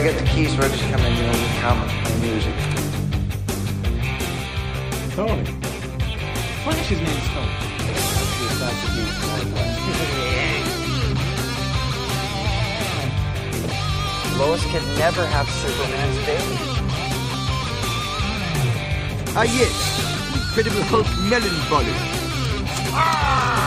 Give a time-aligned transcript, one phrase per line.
[0.00, 2.54] I get the keys, we'll just come in and we comment on music.
[5.12, 5.44] Tony.
[6.64, 7.52] Flash's name Tony.
[14.38, 16.56] Lois could never have Superman's baby.
[19.36, 19.76] Ah, yes.
[20.34, 23.59] Incredible Hulk melon bolly.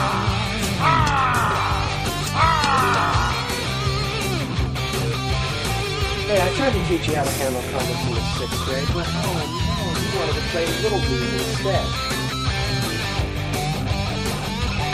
[6.34, 9.06] Hey, I tried to teach you how to handle comics in the sixth grade, but
[9.06, 11.86] oh no, you wanted to play Little Dude instead.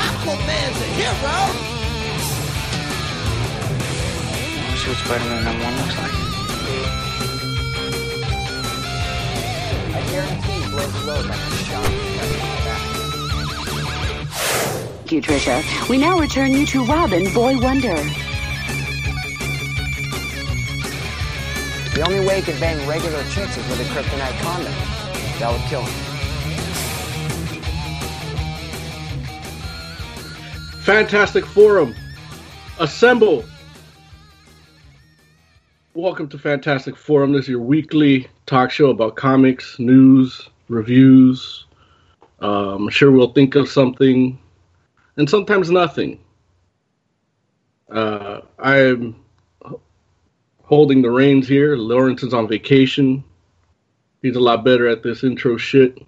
[0.04, 1.36] Aquaman's a hero!
[4.76, 6.12] See what Spider-Man number one looks like?
[9.96, 12.20] I guarantee you blows the load like a shot in the
[12.68, 12.84] back.
[14.98, 15.88] Thank you, Trisha.
[15.88, 17.96] We now return you to Robin, Boy Wonder.
[22.00, 24.72] The only way he could bang regular chicks is with a kryptonite condom.
[25.38, 25.92] That would kill him.
[30.80, 31.94] Fantastic Forum.
[32.78, 33.44] Assemble.
[35.92, 37.34] Welcome to Fantastic Forum.
[37.34, 41.66] This is your weekly talk show about comics, news, reviews.
[42.38, 44.38] Um, I'm sure we'll think of something,
[45.18, 46.18] and sometimes nothing.
[47.90, 49.19] Uh, I'm
[50.70, 51.76] holding the reins here.
[51.76, 53.24] Lawrence is on vacation.
[54.22, 55.98] He's a lot better at this intro shit.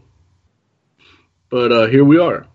[1.50, 2.46] But uh, here we are.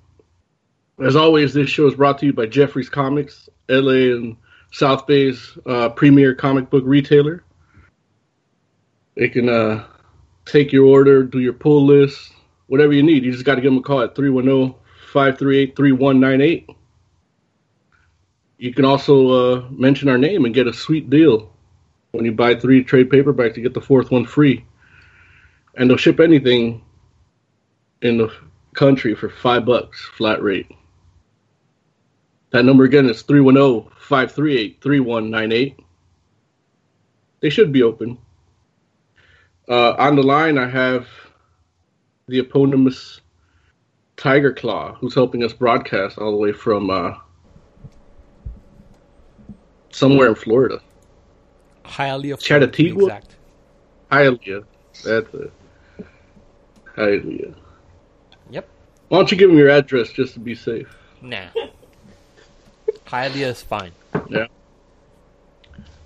[1.04, 4.38] As always, this show is brought to you by Jeffrey's Comics, LA and
[4.72, 7.44] South Bay's uh, premier comic book retailer.
[9.16, 9.84] They can uh,
[10.46, 12.32] take your order, do your pull list,
[12.68, 13.26] whatever you need.
[13.26, 14.80] You just got to give them a call at 310
[15.12, 16.70] 538 3198.
[18.60, 21.52] You can also uh, mention our name and get a sweet deal.
[22.12, 24.66] When you buy three trade paperbacks, you get the fourth one free.
[25.76, 26.84] And they'll ship anything
[28.02, 28.34] in the
[28.74, 30.72] country for five bucks flat rate.
[32.52, 35.80] That number again is 310 538 3198.
[37.40, 38.18] They should be open.
[39.70, 41.08] Uh, on the line, I have
[42.28, 43.22] the eponymous
[44.16, 47.14] Tiger Claw, who's helping us broadcast all the way from uh,
[49.92, 50.82] somewhere in Florida.
[51.88, 52.42] Hialeah, Chattanooga?
[52.42, 53.36] Florida, to be exact.
[54.12, 54.66] Hialeah.
[55.04, 55.52] That's it.
[56.96, 57.56] Hialeah.
[58.50, 58.70] Yep.
[59.10, 60.94] Why don't you give him your address just to be safe?
[61.22, 61.48] Nah.
[63.06, 63.92] Hialeah is fine.
[64.30, 64.48] Yeah.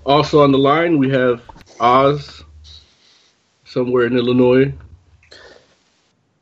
[0.06, 1.42] Also on the line, we have
[1.80, 2.44] Oz,
[3.66, 4.74] somewhere in Illinois.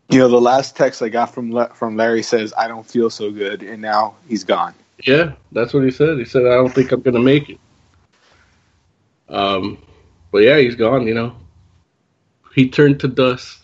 [0.09, 3.09] You know, the last text I got from La- from Larry says I don't feel
[3.09, 4.73] so good, and now he's gone.
[5.05, 6.17] Yeah, that's what he said.
[6.17, 7.59] He said, "I don't think I'm gonna make it."
[9.29, 9.77] Um,
[10.31, 11.07] but yeah, he's gone.
[11.07, 11.35] You know,
[12.53, 13.63] he turned to dust.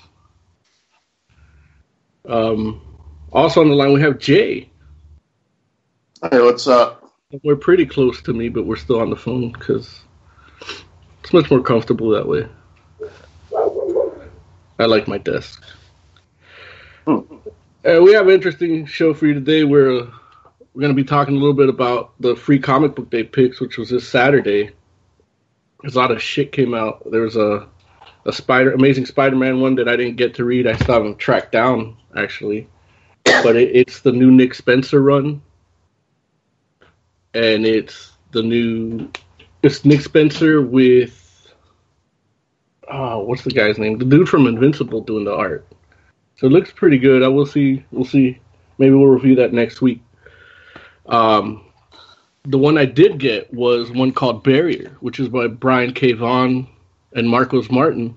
[2.28, 2.82] Um,
[3.32, 4.70] also on the line, we have Jay.
[6.22, 7.14] Hey, what's up?
[7.44, 10.00] We're pretty close to me, but we're still on the phone because
[11.22, 12.48] it's much more comfortable that way.
[14.80, 15.64] I like my desk.
[17.08, 17.22] Uh,
[17.84, 19.64] we have an interesting show for you today.
[19.64, 20.12] We're uh,
[20.74, 23.62] we're going to be talking a little bit about the free comic book day picks,
[23.62, 24.72] which was this Saturday.
[25.86, 27.10] A lot of shit came out.
[27.12, 27.68] There was a
[28.26, 30.68] a Spider Amazing Spider-Man one that I didn't get to read.
[30.68, 32.68] I still haven't tracked down actually,
[33.26, 35.42] but it, it's the new Nick Spencer run,
[37.34, 39.10] and it's the new
[39.62, 41.54] it's Nick Spencer with
[42.90, 43.98] oh what's the guy's name?
[43.98, 45.68] The dude from Invincible doing the art.
[46.38, 47.24] So it looks pretty good.
[47.24, 47.86] I will see.
[47.92, 48.40] We'll see.
[48.78, 50.02] Maybe we'll review that next week.
[51.06, 51.66] Um,
[52.46, 56.14] the one I did get was one called Barrier, which is by Brian K.
[56.14, 56.68] Vaughan
[57.14, 58.16] and Marcos Martin.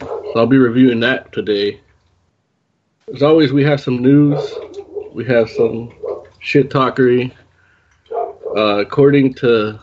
[0.00, 1.80] So I'll be reviewing that today.
[3.14, 4.40] As always, we have some news.
[5.12, 5.92] We have some
[6.40, 7.32] shit talkery.
[8.56, 9.78] Uh, according to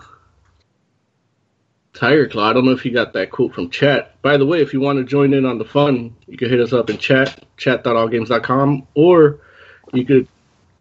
[1.94, 4.22] Tiger Claw, I don't know if you got that quote from chat.
[4.22, 6.60] By the way, if you want to join in on the fun, you can hit
[6.60, 9.40] us up in chat, chat.allgames.com, or
[9.94, 10.28] you could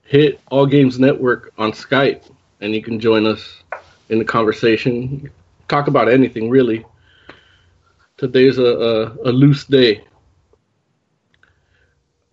[0.03, 2.23] hit All Games Network on Skype,
[2.61, 3.63] and you can join us
[4.09, 5.31] in the conversation.
[5.69, 6.85] Talk about anything, really.
[8.17, 10.05] Today's a, a, a loose day.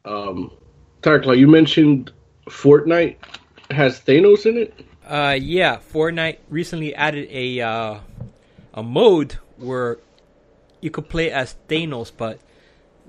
[0.04, 0.52] Um,
[1.02, 2.12] Claw, you mentioned
[2.48, 3.18] Fortnite
[3.72, 4.86] has Thanos in it.
[5.08, 8.00] Uh, yeah, Fortnite recently added a uh,
[8.74, 10.00] a mode where
[10.82, 12.40] you could play as Thanos, but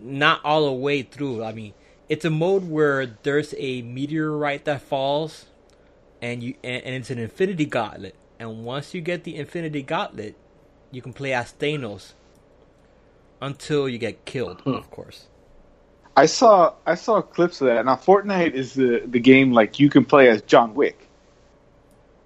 [0.00, 1.42] not all the way through.
[1.42, 1.72] I mean,
[2.08, 5.46] it's a mode where there's a meteorite that falls,
[6.22, 8.14] and you and, and it's an Infinity Gauntlet.
[8.38, 10.34] And once you get the Infinity Gauntlet,
[10.90, 12.12] you can play as Thanos
[13.40, 14.74] until you get killed, Hmm.
[14.74, 15.26] of course.
[16.16, 17.84] I saw I saw clips of that.
[17.84, 21.08] Now Fortnite is the the game like you can play as John Wick.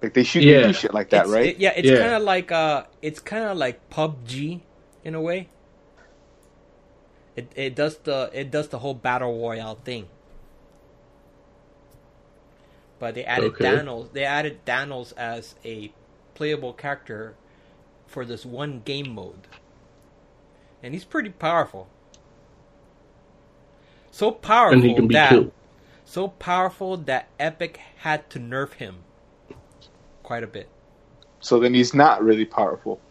[0.01, 0.67] Like they shoot they Yeah.
[0.67, 1.45] do shit like that, It's- right?
[1.47, 1.97] it- yeah, it's Yeah.
[1.97, 4.61] kind of like uh, it's kind of like PUBG
[5.03, 5.49] in a way.
[7.35, 10.07] It it does the it does the whole battle royale thing.
[13.01, 13.61] But they added Okay.
[13.61, 14.13] Thanos.
[14.13, 15.93] They added Thanos as a
[16.35, 17.35] playable character
[18.07, 19.49] for this one game mode,
[20.83, 21.89] and he's pretty powerful.
[24.11, 25.53] So powerful and he can be that killed.
[26.05, 29.05] so powerful that Epic had to nerf him
[30.23, 30.69] quite a bit.
[31.41, 33.01] So then he's not really powerful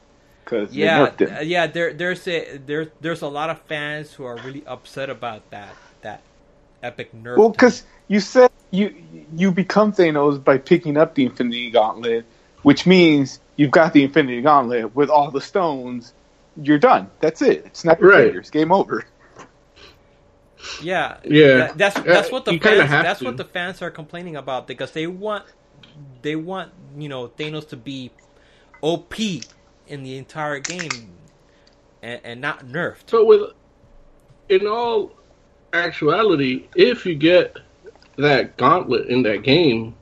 [0.45, 1.67] because Yeah, they uh, yeah.
[1.69, 5.79] There, there's a there, there's a lot of fans who are really upset about that.
[6.03, 6.25] That
[6.83, 7.39] Epic nerf.
[7.39, 8.95] Well, because you said you
[9.37, 12.25] you become Thanos by picking up the Infinity Gauntlet,
[12.63, 16.13] which means you've got the Infinity Gauntlet with all the stones.
[16.61, 17.11] You're done.
[17.21, 17.77] That's it.
[17.77, 18.25] Snap your Right.
[18.27, 18.51] fingers.
[18.51, 19.05] Game over.
[20.83, 21.57] yeah, Yeah.
[21.59, 23.25] that- that's that's Uh, what the you fans that's to.
[23.25, 25.45] what the fans are complaining about because they want
[26.23, 28.11] they want you know Thanos to be
[28.83, 29.15] OP
[29.87, 31.11] in the entire game
[32.03, 33.09] and, and not nerfed.
[33.09, 33.53] So with
[34.49, 35.13] in all
[35.73, 37.57] actuality, if you get
[38.21, 39.95] that gauntlet in that game,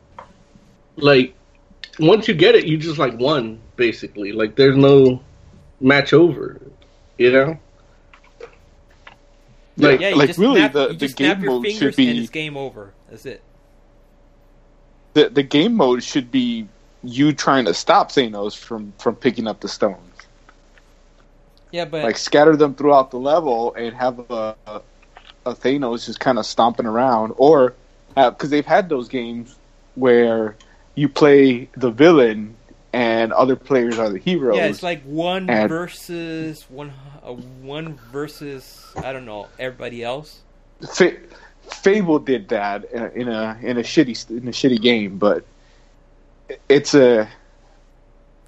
[0.97, 1.35] like
[1.99, 4.32] once you get it, you just like won basically.
[4.32, 5.20] Like there's no
[5.81, 6.61] match over,
[7.17, 7.59] you know.
[9.76, 11.73] Like yeah, you like just really, snap, the- you the just snap game your mode
[11.73, 12.93] should be- and it's game over.
[13.09, 13.43] That's it.
[15.14, 16.69] The the game mode should be
[17.05, 19.99] you trying to stop Thanos from from picking up the stones.
[21.71, 24.81] Yeah, but like scatter them throughout the level and have a, a,
[25.47, 27.75] a Thanos just kind of stomping around, or
[28.31, 29.56] because they've had those games
[29.94, 30.56] where
[30.94, 32.55] you play the villain
[32.93, 34.56] and other players are the heroes.
[34.56, 36.93] Yeah, it's like one And- versus one,
[37.25, 40.41] uh, one versus I don't know everybody else.
[40.94, 41.17] Fa-
[41.82, 45.44] Fable did that in a, in a shitty in a shitty game, but
[46.69, 47.29] it's a.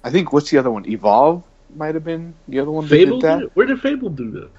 [0.03, 0.89] I think what's the other one?
[0.89, 1.43] Evolve
[1.75, 3.39] might have been the other one that Fable, did that.
[3.41, 4.49] did where did Fable do that?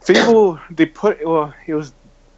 [0.00, 1.92] Fable, they put well, it was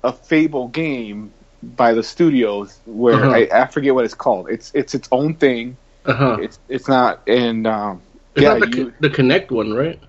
[0.05, 3.31] a Fable game by the studios where Uh-huh.
[3.33, 4.51] I, I forget what it's called.
[4.51, 5.79] It's it's its own thing.
[6.05, 6.39] Uh huh.
[6.39, 8.03] It's it's not and um,
[8.35, 10.01] It's yeah, not the, you, the Kinect one, right?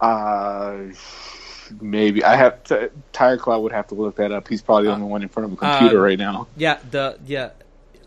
[0.00, 0.78] uh,
[1.80, 4.48] maybe I have to, Tiger Claw would have to look that up.
[4.48, 6.48] He's probably the Uh, only one in front of a computer uh, right now.
[6.56, 7.50] Yeah, the yeah,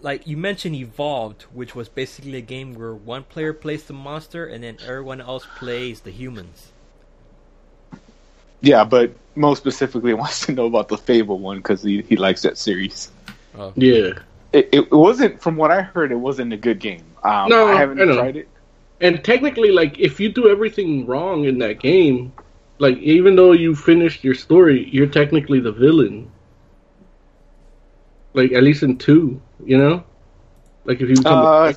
[0.01, 4.45] like you mentioned, Evolved, which was basically a game where one player plays the monster
[4.45, 6.73] and then everyone else plays the humans.
[8.61, 12.41] Yeah, but most specifically wants to know about the Fable one because he he likes
[12.41, 13.11] that series.
[13.57, 13.73] Oh.
[13.75, 14.19] Yeah.
[14.53, 17.03] It, it wasn't, from what I heard, it wasn't a good game.
[17.23, 18.47] Um, No, I haven't I tried it.
[19.01, 22.33] And technically, like, if you do everything wrong in that game,
[22.79, 26.31] like, even though you finished your story, you're technically the villain.
[28.33, 30.03] Like, at least in two, you know?
[30.85, 31.45] Like, if you become.
[31.45, 31.73] Uh,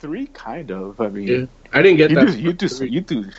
[0.00, 1.00] three, kind of.
[1.00, 1.46] I mean, yeah.
[1.72, 2.32] I didn't get you that.
[2.32, 3.30] do, you do you do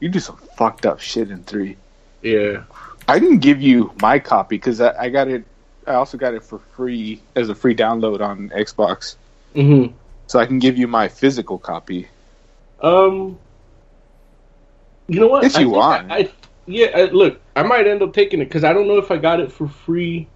[0.00, 1.76] you do some fucked up shit in three.
[2.22, 2.64] Yeah.
[3.06, 5.44] I didn't give you my copy because I, I got it.
[5.86, 9.16] I also got it for free as a free download on Xbox,
[9.54, 9.86] hmm
[10.26, 12.08] so I can give you my physical copy.
[12.80, 13.38] Um.
[15.08, 15.42] You know what?
[15.42, 16.10] If you want.
[16.12, 16.30] I, I,
[16.66, 19.16] yeah, I, look, I might end up taking it because I don't know if I
[19.16, 20.28] got it for free.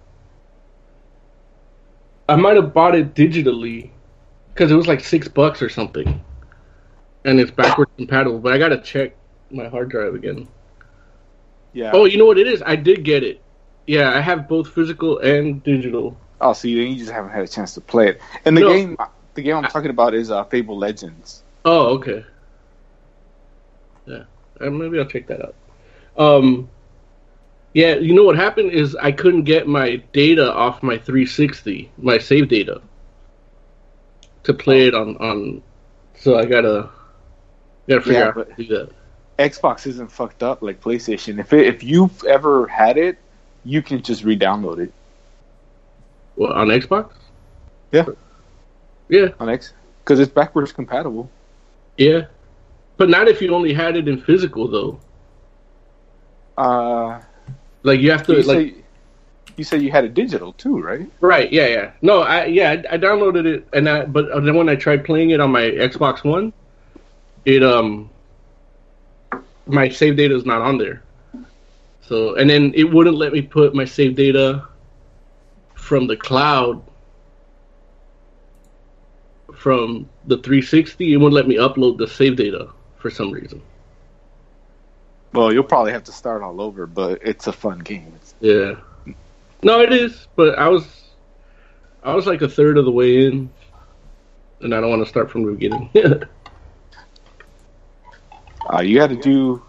[2.27, 3.91] I might have bought it digitally
[4.53, 6.21] because it was like six bucks or something,
[7.23, 8.39] and it's backwards compatible.
[8.39, 9.15] But I gotta check
[9.51, 10.47] my hard drive again.
[11.73, 11.91] Yeah.
[11.93, 12.61] Oh, you know what it is?
[12.65, 13.41] I did get it.
[13.87, 16.17] Yeah, I have both physical and digital.
[16.41, 18.21] Oh, see, then you just haven't had a chance to play it.
[18.45, 18.69] And the No.
[18.69, 18.97] game,
[19.33, 21.43] the game I'm talking about is uh, Fable Legends.
[21.65, 22.23] Oh, okay.
[24.05, 24.23] Yeah,
[24.61, 25.55] uh, maybe I'll check that out.
[26.17, 26.69] Um,
[27.73, 32.17] yeah, you know what happened is I couldn't get my data off my 360, my
[32.17, 32.81] save data,
[34.43, 35.61] to play it on on.
[36.15, 36.89] So I gotta
[37.89, 38.91] gotta figure Yeah, out how to do that.
[39.39, 41.39] Xbox isn't fucked up like PlayStation.
[41.39, 43.17] If it, if you've ever had it,
[43.65, 44.93] you can just re-download it
[46.35, 47.11] Well, on Xbox.
[47.91, 48.05] Yeah.
[49.09, 49.73] Yeah, on X
[50.03, 51.29] because it's backwards compatible.
[51.97, 52.25] yeah,
[52.97, 54.99] but not if you only had it in physical though.
[56.57, 57.21] Uh,
[57.83, 58.57] Like you have to you like.
[58.57, 58.75] say
[59.57, 61.09] you said you had a digital too, right?
[61.21, 61.51] Right.
[61.51, 61.67] Yeah.
[61.67, 61.91] Yeah.
[62.01, 62.21] No.
[62.21, 62.71] I yeah.
[62.89, 65.61] I, I downloaded it, and I, but then when I tried playing it on my
[65.61, 66.51] Xbox One,
[67.45, 68.09] it um,
[69.65, 71.03] my save data is not on there.
[72.01, 74.67] So and then it wouldn't let me put my save data
[75.73, 76.83] from the cloud
[79.55, 81.13] from the 360.
[81.13, 83.61] It wouldn't let me upload the save data for some reason.
[85.33, 88.13] Well, you'll probably have to start all over, but it's a fun game.
[88.15, 88.75] It's, Yeah.
[89.63, 90.85] No, it is, but I was
[92.03, 93.49] I was like a third of the way in,
[94.61, 95.89] and I don't want to start from the beginning.
[98.73, 99.63] uh, you got to do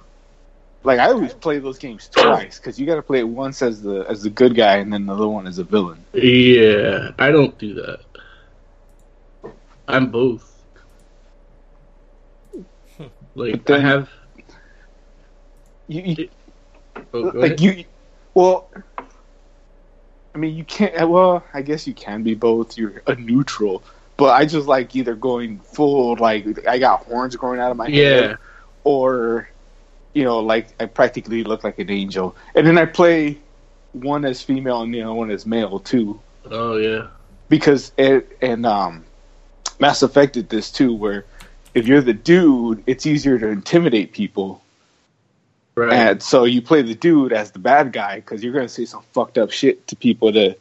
[0.84, 3.82] like I always play those games twice because you got to play it once as
[3.82, 6.04] the as the good guy and then the other one as a villain.
[6.12, 8.00] yeah, I don't do that.
[9.88, 10.64] I'm both.
[13.34, 14.10] Like But I have.
[15.88, 16.28] You, you
[17.12, 17.60] Oh, like ahead.
[17.60, 17.84] you
[18.34, 18.70] well
[20.34, 23.82] i mean you can't well i guess you can be both you're a neutral
[24.16, 27.88] but i just like either going full like i got horns growing out of my
[27.88, 28.36] yeah, head
[28.87, 29.49] or
[30.14, 33.37] you know like i practically look like an angel and then i play
[33.93, 36.19] one as female and the other one as male too
[36.50, 37.09] oh yeah,
[37.49, 39.05] because it and um
[39.81, 41.25] mass effect did this too where
[41.75, 44.62] if you're the dude it's easier to intimidate people
[45.75, 45.93] right.
[45.93, 49.02] and so you play the dude as the bad guy because you're gonna say some
[49.12, 50.57] fucked up shit to people to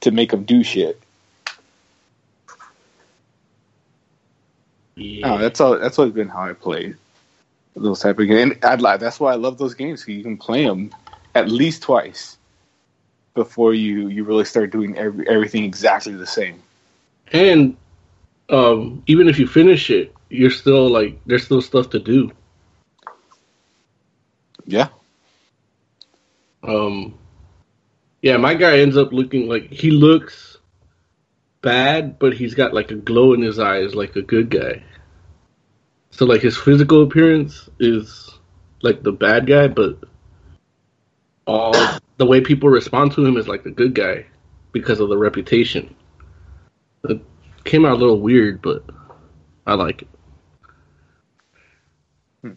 [0.00, 1.00] to make them do shit.
[4.94, 5.34] yeah.
[5.34, 5.76] Oh, that's all.
[5.76, 6.94] That's always been how I play
[7.82, 8.52] those type of games.
[8.52, 8.96] And I'd lie.
[8.96, 10.06] That's why I love those games.
[10.06, 10.90] you can play them
[11.34, 12.38] at least twice
[13.34, 16.62] before you you really start doing every, everything exactly the same.
[17.32, 17.76] and
[18.50, 22.32] um, even if you finish it, you're still like there's still stuff to do.
[24.66, 24.88] Yeah.
[26.62, 27.14] Um,
[28.22, 30.58] yeah, my guy ends up looking like he looks
[31.62, 34.82] bad, but he's got like a glow in his eyes, like a good guy.
[36.18, 38.40] So like his physical appearance is
[38.82, 40.00] like the bad guy, but
[41.46, 41.72] all
[42.16, 44.26] the way people respond to him is like the good guy
[44.72, 45.94] because of the reputation.
[47.04, 47.20] It
[47.62, 48.84] came out a little weird, but
[49.64, 50.08] I like it.
[52.42, 52.52] Hmm.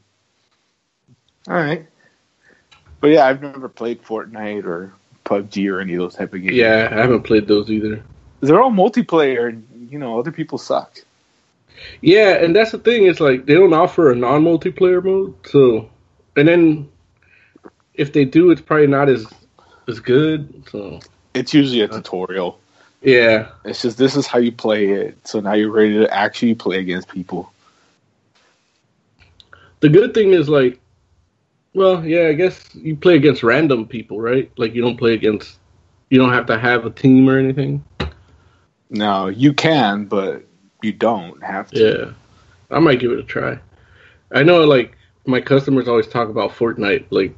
[1.47, 1.85] All right.
[2.99, 4.91] But yeah, I've never played Fortnite or
[5.23, 6.55] PUBG or any of those type of games.
[6.55, 8.03] Yeah, I haven't played those either.
[8.39, 10.97] They're all multiplayer, and you know other people suck.
[12.01, 13.05] Yeah, and that's the thing.
[13.07, 15.35] It's like they don't offer a non-multiplayer mode.
[15.47, 15.89] So,
[16.35, 16.89] and then
[17.95, 19.27] if they do, it's probably not as
[19.87, 20.63] as good.
[20.69, 20.99] So,
[21.33, 22.59] It's usually a tutorial.
[23.01, 25.27] yeah, It's just this is how you play it.
[25.27, 27.51] So now you're ready to actually play against people.
[29.81, 30.79] the good thing is like,
[31.73, 34.51] well, yeah, I guess you play against random people, right?
[34.57, 35.57] Like you don't play against,
[36.09, 37.83] you don't have to have a team or anything.
[38.89, 40.43] No, you can, but
[40.81, 41.79] you don't have to.
[41.79, 43.59] Yeah, I might give it a try.
[44.33, 47.35] I know, like my customers always talk about Fortnite, like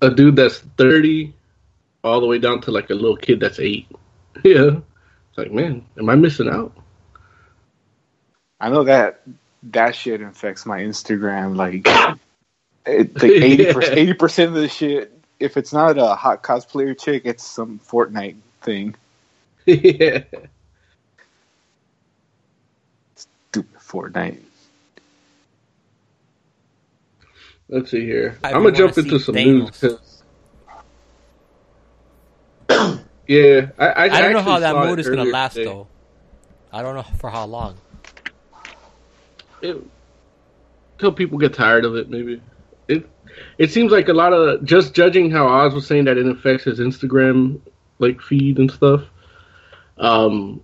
[0.00, 1.34] a dude that's thirty,
[2.04, 3.86] all the way down to like a little kid that's eight.
[4.44, 4.76] Yeah,
[5.30, 6.72] it's like, man, am I missing out?
[8.60, 9.22] I know that
[9.64, 11.56] that shit infects my Instagram.
[11.56, 11.86] Like,
[12.86, 15.12] it, like eighty percent, percent of the shit.
[15.40, 18.94] If it's not a hot cosplayer chick, it's some Fortnite thing.
[19.66, 20.22] yeah,
[23.16, 24.40] Stupid Fortnite.
[27.68, 28.38] let's see here.
[28.44, 29.82] I I'm gonna jump into some Thanos.
[29.82, 29.98] news.
[32.68, 35.66] 'cause- yeah, I, I, I don't know how that saw mode is gonna last today.
[35.66, 35.86] though.
[36.72, 37.76] I don't know for how long.
[39.62, 39.76] it,
[40.98, 42.10] till people get tired of it.
[42.10, 42.42] Maybe
[42.88, 43.08] it
[43.56, 46.64] it seems like a lot of just judging how Oz was saying that it affects
[46.64, 47.60] his Instagram
[47.98, 49.02] like feed and stuff.
[49.96, 50.62] Um,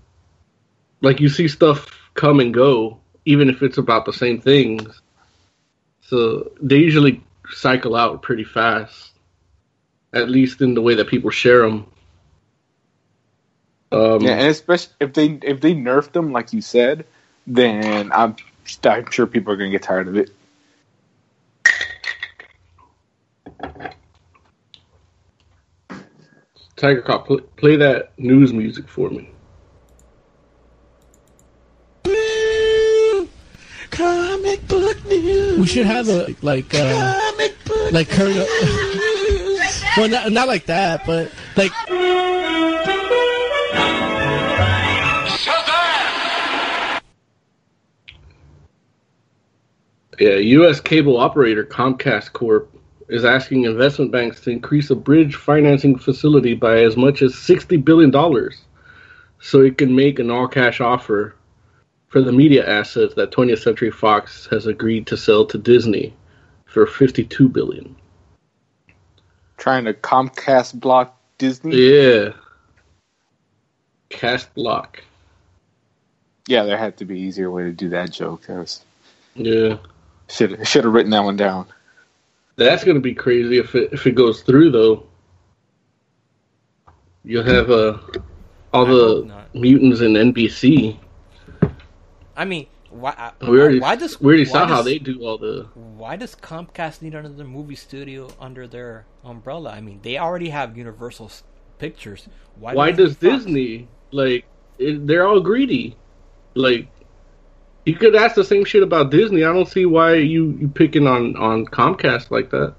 [1.01, 5.01] like you see stuff come and go, even if it's about the same things.
[6.03, 9.13] So they usually cycle out pretty fast,
[10.13, 11.87] at least in the way that people share them.
[13.93, 17.07] Um, Yeah, and especially if they if they nerf them like you said,
[17.47, 18.37] then I'm
[18.85, 20.31] I'm sure people are gonna get tired of it.
[26.77, 29.31] Tiger Claw, play, play that news music for me.
[33.91, 35.04] Comic book news.
[35.59, 37.21] We should have a like uh
[37.93, 39.85] like news.
[39.97, 41.73] well, not not like that, but like
[50.21, 50.81] Yeah, U.S.
[50.81, 52.71] cable operator Comcast Corp
[53.09, 57.85] is asking investment banks to increase a bridge financing facility by as much as $60
[57.85, 58.13] billion
[59.41, 61.35] so it can make an all cash offer
[62.15, 66.15] for the media assets that 20th Century Fox has agreed to sell to Disney
[66.65, 67.97] for 52 billion.
[69.57, 71.75] Trying to Comcast block Disney.
[71.75, 72.35] Yeah.
[74.11, 75.03] Cast block.
[76.47, 78.47] Yeah, there had to be easier way to do that joke.
[78.47, 78.85] That was
[79.35, 79.79] Yeah.
[80.29, 81.67] Should should have written that one down.
[82.55, 85.05] That's gonna be crazy if it if it goes through though.
[87.25, 87.99] You'll have uh
[88.73, 91.01] all I the mutants in NBC.
[92.37, 93.33] I mean, why?
[93.41, 97.03] We already why does we already saw how they do all the Why does Comcast
[97.03, 99.71] need another movie studio under their umbrella?
[99.73, 101.31] I mean, they already have Universal
[101.79, 102.29] Pictures.
[102.55, 103.17] Why, why do does?
[103.17, 104.47] Disney like
[104.79, 105.97] it, they're all greedy
[106.55, 106.89] like
[107.87, 111.07] you could ask the same shit about disney i don't see why you you picking
[111.07, 112.75] on on comcast like that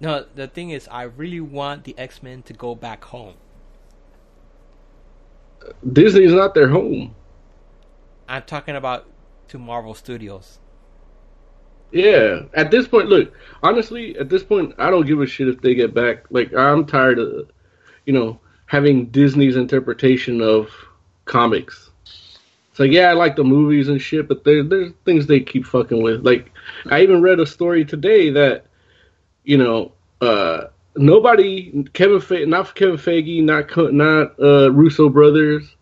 [0.00, 3.36] No, the thing is, I really want the X Men to go back home.
[5.92, 7.14] disney's not their home
[8.28, 9.06] I'm talking about
[9.48, 10.58] to Marvel Studios.
[11.90, 13.32] yeah at this point look
[13.62, 16.24] honestly at this point i don't give a shit if they get back.
[16.30, 17.50] Like i'm tired of
[18.04, 20.68] you know having disney's interpretation of
[21.24, 21.90] comics.
[22.78, 26.02] Like yeah i like the movies and shit but there, there's things they keep fucking
[26.02, 26.24] with.
[26.24, 26.52] Like
[26.90, 28.66] i even read a story today that
[29.44, 35.74] you know, uh, nobody, Kevin, Fe- not Kevin Feige, not not uh, Russo brothers,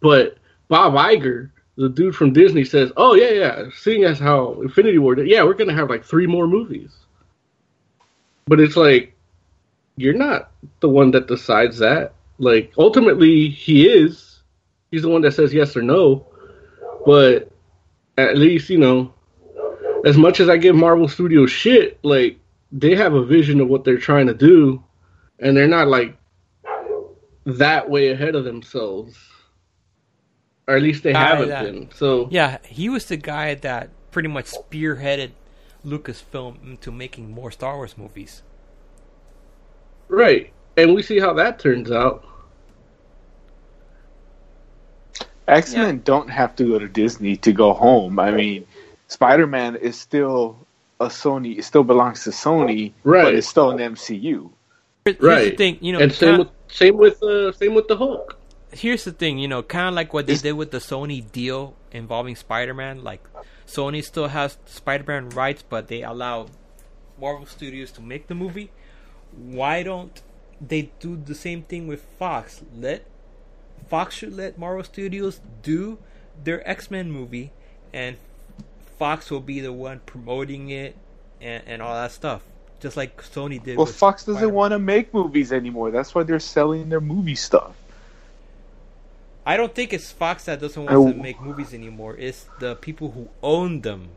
[0.00, 0.36] but
[0.68, 5.14] Bob Iger, the dude from Disney, says, "Oh yeah, yeah, seeing as how Infinity War,
[5.14, 6.94] did, yeah, we're gonna have like three more movies."
[8.46, 9.14] But it's like,
[9.96, 12.12] you're not the one that decides that.
[12.38, 14.40] Like, ultimately, he is.
[14.90, 16.26] He's the one that says yes or no.
[17.06, 17.50] But
[18.18, 19.14] at least you know,
[20.04, 22.38] as much as I give Marvel Studios shit, like
[22.72, 24.84] they have a vision of what they're trying to do,
[25.38, 26.14] and they're not like
[27.46, 29.16] that way ahead of themselves,
[30.70, 31.88] or at least they haven't that- been.
[31.94, 35.30] So Yeah, he was the guy that pretty much spearheaded
[35.84, 38.42] Lucasfilm into making more Star Wars movies.
[40.08, 42.24] right, and we see how that turns out.
[45.48, 48.18] X Men don't have to go to Disney to go home.
[48.20, 48.66] I mean,
[49.08, 50.56] Spider Man is still
[51.00, 51.58] a Sony.
[51.58, 53.24] It still belongs to Sony, right.
[53.24, 54.50] but it's still an MCU.
[55.04, 55.50] Here's Right.
[55.50, 58.36] the thing, you know, and same with same with uh, same with the Hulk.
[58.72, 61.74] Here's the thing, you know, kind of like what they did with the Sony deal
[61.92, 63.02] involving Spider-Man.
[63.02, 63.22] Like,
[63.66, 66.46] Sony still has Spider-Man rights, but they allow
[67.20, 68.70] Marvel Studios to make the movie.
[69.36, 70.20] Why don't
[70.60, 72.62] they do the same thing with Fox?
[72.76, 73.04] Let
[73.88, 75.98] Fox should let Marvel Studios do
[76.42, 77.52] their X-Men movie,
[77.92, 78.16] and
[78.98, 80.96] Fox will be the one promoting it
[81.40, 82.42] and, and all that stuff,
[82.80, 83.76] just like Sony did.
[83.76, 84.54] Well, Fox doesn't Spider-Man.
[84.54, 85.90] want to make movies anymore.
[85.90, 87.74] That's why they're selling their movie stuff.
[89.46, 92.16] I don't think it's Fox that doesn't I want to make movies anymore.
[92.18, 94.10] It's the people who own them.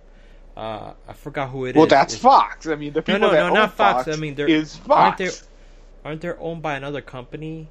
[0.55, 1.75] Uh, I forgot who it is.
[1.75, 2.67] Well, that's It's- Fox.
[2.67, 4.05] I mean, the No, people no, that no, own not Fox.
[4.05, 5.19] Fox I mean, they're is aren't Fox.
[5.19, 5.29] they
[6.09, 7.69] aren't they owned by another company?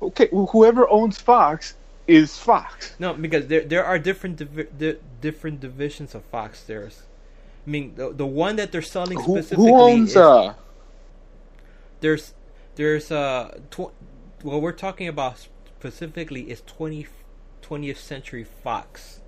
[0.00, 1.74] Okay, well, whoever owns Fox
[2.06, 2.94] is Fox.
[2.98, 6.62] No, because there there are different divi- di- different divisions of Fox.
[6.62, 7.02] There's,
[7.66, 10.54] I mean, the the one that they're selling Who, specifically who owns is, uh?
[12.00, 12.32] there's
[12.76, 13.90] there's uh tw-
[14.42, 15.46] what we're talking about
[15.78, 17.06] specifically is 20,
[17.62, 19.20] 20th Century Fox.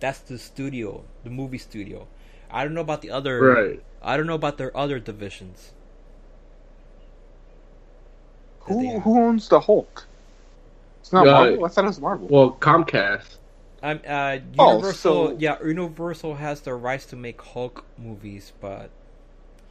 [0.00, 2.06] That's the studio, the movie studio.
[2.50, 3.40] I don't know about the other.
[3.42, 3.82] Right.
[4.02, 5.72] I don't know about their other divisions.
[8.60, 10.06] Who who owns the Hulk?
[11.00, 11.64] It's not Uh, Marvel.
[11.64, 12.28] I thought it was Marvel.
[12.28, 13.38] Well, Comcast.
[13.82, 15.28] I'm uh Oh, Universal.
[15.28, 18.90] so- Yeah, Universal has the rights to make Hulk movies, but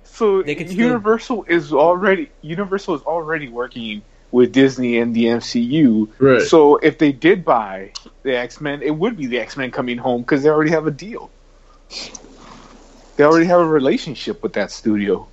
[0.04, 4.02] So They could still- Universal is already Universal is already working
[4.32, 6.10] with Disney and the MCU.
[6.20, 6.42] Right.
[6.42, 7.92] So if they did buy
[8.24, 10.88] the X Men, it would be the X Men coming home because they already have
[10.88, 11.30] a deal.
[13.16, 15.28] They already have a relationship with that studio.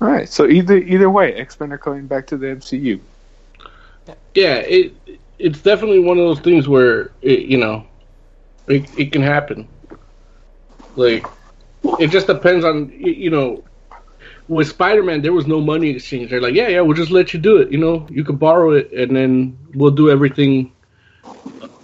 [0.00, 0.28] All right.
[0.28, 3.00] So either either way, X Men are coming back to the MCU.
[4.34, 4.94] Yeah, it
[5.38, 7.86] it's definitely one of those things where it, you know
[8.66, 9.68] it it can happen.
[10.96, 11.26] Like
[11.98, 13.64] it just depends on you know.
[14.48, 16.30] With Spider Man, there was no money exchange.
[16.30, 17.70] They're like, yeah, yeah, we'll just let you do it.
[17.70, 20.72] You know, you can borrow it, and then we'll do everything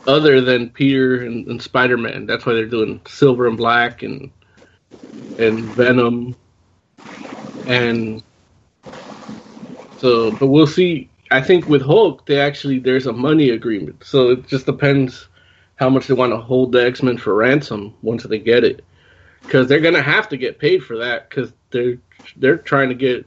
[0.06, 2.26] other than Peter and, and Spider Man.
[2.26, 4.30] That's why they're doing Silver and Black and
[5.38, 6.34] and Venom,
[7.66, 8.22] and
[9.98, 10.32] so.
[10.32, 11.08] But we'll see.
[11.30, 15.28] I think with Hulk, they actually there's a money agreement, so it just depends
[15.76, 18.84] how much they want to hold the X Men for ransom once they get it,
[19.42, 21.98] because they're gonna have to get paid for that because they're
[22.36, 23.26] they're trying to get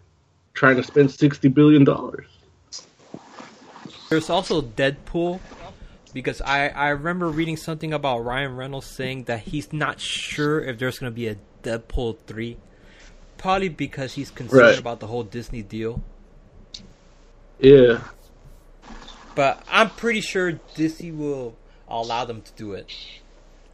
[0.54, 2.26] trying to spend sixty billion dollars.
[4.10, 5.40] there's also Deadpool.
[6.14, 10.78] Because I, I remember reading something about Ryan Reynolds saying that he's not sure if
[10.78, 12.58] there's going to be a Deadpool 3.
[13.38, 14.78] Probably because he's concerned Right.
[14.78, 16.04] about the whole Disney deal.
[17.62, 18.02] Yeah,
[19.36, 21.56] But I'm pretty sure Disney will
[21.88, 22.92] allow them to do it.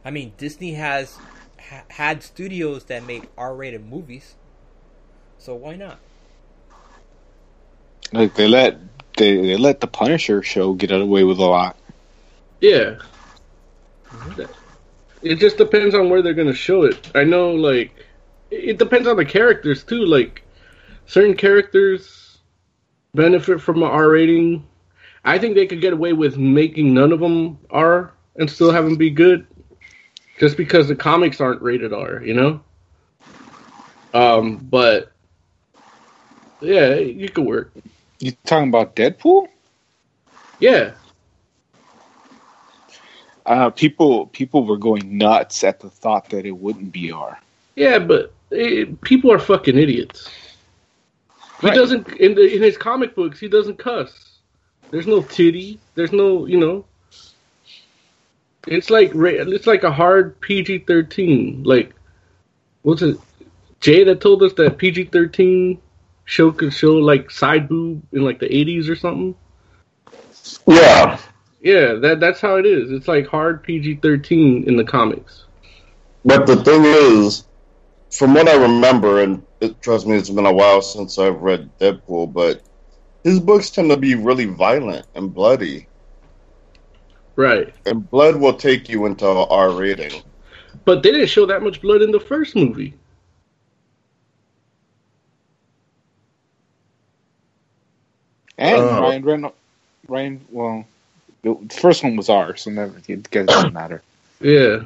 [0.04, 1.16] I mean, Disney has
[1.58, 4.36] ha- had studios that make R-rated movies,
[5.48, 5.98] so why not?
[8.12, 8.78] Like they let
[9.16, 11.78] they, they let the Punisher show get away with a lot.
[12.60, 12.96] Yeah.
[15.22, 17.10] It just depends on where they're gonna show it.
[17.14, 17.92] I know, like,
[18.50, 20.04] it depends on the characters too.
[20.04, 20.42] Like,
[21.06, 22.36] certain characters
[23.14, 24.66] benefit from an R rating.
[25.24, 28.84] I think they could get away with making none of them R and still have
[28.84, 29.46] them be good,
[30.38, 32.22] just because the comics aren't rated R.
[32.22, 32.60] You know.
[34.12, 35.12] Um, but
[36.60, 37.72] yeah, you could work.
[38.20, 39.48] You talking about Deadpool?
[40.60, 40.92] Yeah,
[43.46, 47.38] Uh, people people were going nuts at the thought that it wouldn't be R.
[47.76, 50.28] Yeah, but it, people are fucking idiots.
[51.62, 51.74] He Right.
[51.74, 53.40] doesn't in the in his comic books.
[53.40, 54.38] He doesn't cuss.
[54.90, 55.80] There's no titty.
[55.94, 56.84] There's no you know.
[58.66, 61.62] It's like it's like a hard PG thirteen.
[61.64, 61.94] Like,
[62.82, 63.18] what's it?
[63.80, 65.80] Jay that told us that PG thirteen
[66.28, 69.34] show could show like side boob in like the eighties or something.
[70.66, 71.18] Yeah,
[71.60, 72.90] Yeah, that that's how it is.
[72.92, 75.46] It's like hard PG thirteen in the comics.
[76.24, 77.44] but the thing is,
[78.10, 81.70] from what I remember, and it, trust me, it's been a while since I've read
[81.78, 82.62] Deadpool, but
[83.24, 85.88] his books tend to be really violent and bloody,
[87.36, 87.74] Right.
[87.86, 90.22] and blood will take you into a R rating.
[90.84, 92.94] But they didn't show that much blood in the first movie.
[98.58, 99.00] And Oh.
[99.02, 99.56] Ryan Reynolds,
[100.08, 100.40] Ryan.
[100.50, 100.84] Well,
[101.42, 104.02] the first one was ours, so never it doesn't matter.
[104.40, 104.84] Yeah.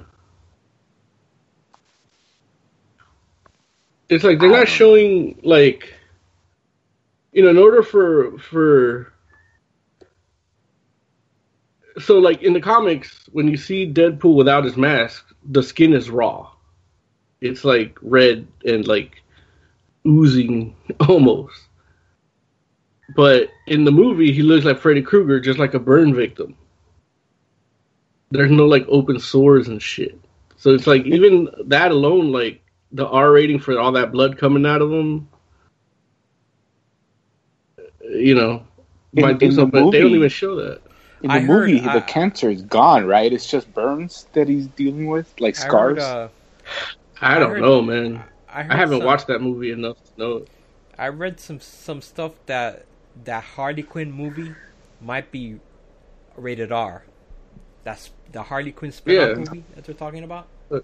[4.08, 5.94] It's like they're not don't- um, showing like
[7.32, 9.12] you know, in order for for
[11.98, 16.10] so like in the comics, when you see Deadpool without his mask, the skin is
[16.10, 16.50] raw.
[17.40, 19.22] It's like red and like
[20.06, 20.76] oozing
[21.08, 21.58] almost.
[23.16, 26.56] But in the movie, he looks like Freddy Krueger, just like a burn victim.
[28.30, 30.18] There's no like open sores and shit.
[30.56, 32.62] So it's like even that alone, like
[32.92, 35.28] the R rating for all that blood coming out of him,
[38.10, 38.64] you know,
[39.14, 39.84] In- might do in the something.
[39.84, 40.80] But they don't even show that.
[41.22, 43.32] In the I movie, uh, the cancer is gone, right?
[43.32, 45.98] It's just burns that he's dealing with, like I scars.
[45.98, 46.28] heard, uh,
[47.20, 48.24] I I don't heard- know, man.
[48.48, 50.44] I, I haven't some- watched that movie enough to know.
[50.98, 52.84] I read some some stuff that
[53.24, 54.54] that Harley Quinn movie
[55.00, 55.58] might be
[56.36, 57.04] rated R.
[57.84, 59.34] That's the Harley Quinn spin-off Yeah.
[59.34, 60.46] movie that they're talking about.
[60.70, 60.80] Uh,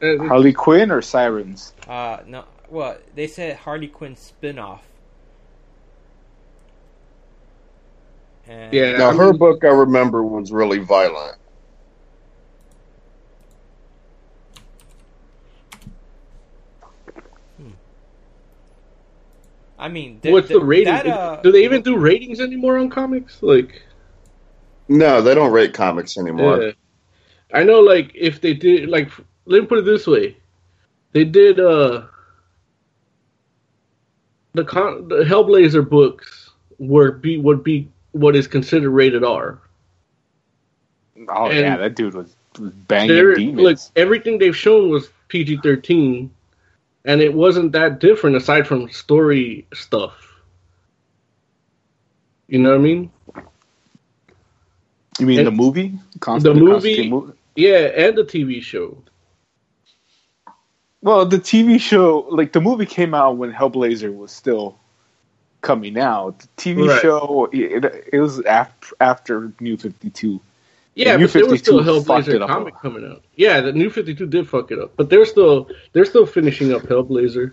[0.00, 1.72] Harley Quinn or Sirens?
[1.86, 4.82] Uh, no, well, they said Harley Quinn spin-off.
[8.46, 8.96] And Yeah.
[8.96, 11.36] Now, her book I remember was really violent.
[19.80, 20.94] I mean, th- What's the th- rating?
[20.94, 23.42] that, uh, do they even do ratings anymore on comics?
[23.42, 23.82] Like,
[24.88, 26.62] No, they don't rate comics anymore.
[26.62, 26.72] yeah.
[27.52, 29.10] I know, like, if they did, like,
[29.46, 30.36] let me put it this way:
[31.12, 32.02] they did uh
[34.54, 39.58] the con- the Hellblazer books were be would be what is considered rated R.
[41.28, 43.62] Oh And yeah, that dude was, was banging demons.
[43.62, 46.30] look, everything they've shown was PG thirteen,
[47.04, 50.26] and it wasn't that different aside from story stuff.
[52.48, 53.10] You know what I mean?
[55.18, 55.98] you mean and- the movie?
[56.40, 57.32] the movie, movie?
[57.56, 58.96] yeah, and the TV show.
[61.02, 64.76] Well, the TV show, like the movie came out when Hellblazer was still
[65.62, 66.40] coming out.
[66.40, 67.00] The TV Right.
[67.00, 70.40] show, it, it was after, after New 52.
[70.94, 72.48] Yeah, New but there was still a 52 Hellblazer up.
[72.50, 73.22] comic coming out.
[73.36, 76.72] Yeah, the New Fifty Two did fuck it up, but they're still they're still finishing
[76.74, 77.52] up Hellblazer.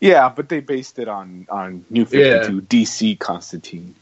[0.00, 3.96] Yeah, but they based it on, on New 52, DC Constantine.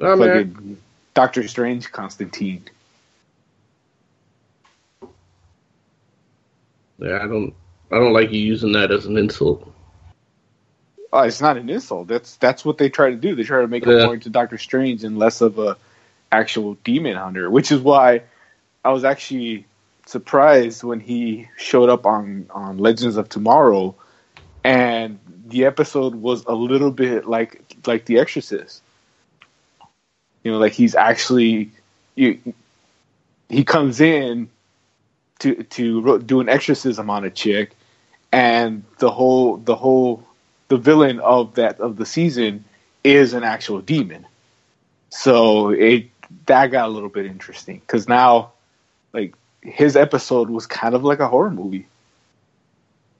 [0.00, 0.78] Oh, mean, Fucking
[1.14, 2.64] Doctor Strange Constantine.
[6.98, 7.54] yeah, I don't
[7.90, 9.68] I don't like you using that as an insult.
[11.12, 12.08] Oh, it's not an insult.
[12.08, 13.34] That's that's what they try to do.
[13.34, 13.98] They try to make Yeah.
[13.98, 15.76] him more into Doctor Strange and less of a
[16.32, 18.22] actual demon hunter, which is why
[18.84, 19.66] I was actually
[20.06, 23.94] surprised when he showed up on on Legends of Tomorrow,
[24.64, 28.82] and the episode was a little bit like like The Exorcist.
[30.42, 31.70] You know, like he's actually
[32.16, 32.40] you,
[33.48, 34.48] he comes in
[35.40, 37.76] to to do an exorcism on a chick,
[38.32, 40.24] and the whole the whole
[40.68, 42.64] the villain of that of the season
[43.04, 44.26] is an actual demon.
[45.10, 46.06] So it
[46.46, 48.52] that got a little bit interesting because now,
[49.12, 51.86] like his episode was kind of like a horror movie,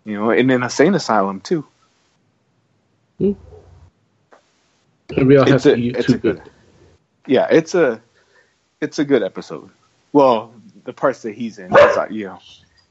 [0.04, 1.64] you know, and in an insane asylum too.
[3.18, 3.36] Maybe
[5.36, 6.52] I'll have It's to a, a YouTube good, it.
[7.26, 8.00] yeah, it's a
[8.80, 9.70] it's a good episode.
[10.12, 10.52] Well,
[10.84, 12.38] the parts that he's in, it's like, you know,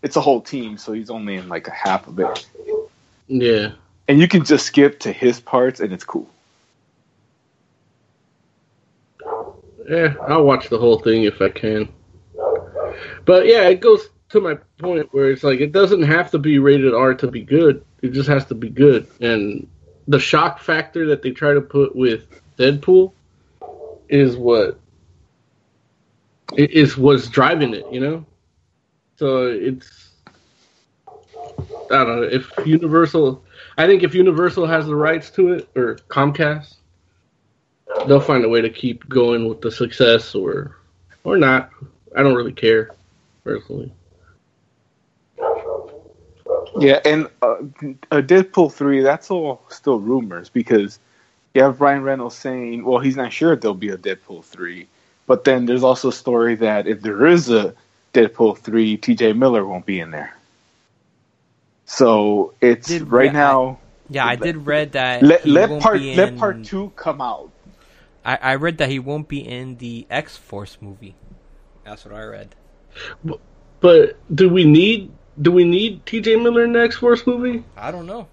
[0.01, 2.47] it's a whole team, so he's only in like a half of it,
[3.27, 3.71] Yeah.
[4.07, 6.29] and you can just skip to his parts, and it's cool.
[9.91, 11.89] Yeah, I'll watch the whole thing if I can.
[13.25, 16.59] But yeah, it goes to my point where it's like it doesn't have to be
[16.59, 17.83] rated R to be good.
[18.01, 19.05] It just has to be good.
[19.19, 19.67] And
[20.07, 22.25] the shock factor that they try to put with
[22.57, 23.11] Deadpool
[24.07, 24.79] is what
[26.55, 28.25] is what's driving it, you know?
[29.17, 30.11] So it's
[31.91, 33.43] I don't know, if Universal
[33.77, 36.75] I think if Universal has the rights to it or Comcast
[38.07, 40.77] they'll find a way to keep going with the success or
[41.23, 41.69] or not.
[42.15, 42.91] I don't really care
[43.43, 43.91] personally.
[46.79, 47.57] Yeah, and uh,
[48.11, 50.99] a Deadpool three, that's all still rumors because
[51.53, 54.87] you have Ryan Reynolds saying, well, he's not sure if there'll be a Deadpool three,
[55.27, 57.73] but then there's also a story that if there is a
[58.13, 59.33] Deadpool three, T.J.
[59.33, 60.35] Miller won't be in there.
[61.85, 63.79] So it's Did- right yeah, now.
[64.09, 65.23] Yeah, I did read that.
[65.23, 67.49] Let, let part let part two come out.
[68.23, 71.15] I, I read that he won't be in the X Force movie.
[71.83, 72.55] That's what I read.
[73.79, 76.35] But do we need do we need T.J.
[76.35, 77.63] Miller in the X Force movie?
[77.75, 78.27] I don't know.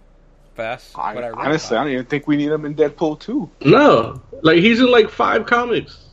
[0.54, 1.38] Fast, I, what I read.
[1.38, 3.48] honestly, I don't even think we need him in Deadpool two.
[3.64, 6.06] No, like he's in like five comics.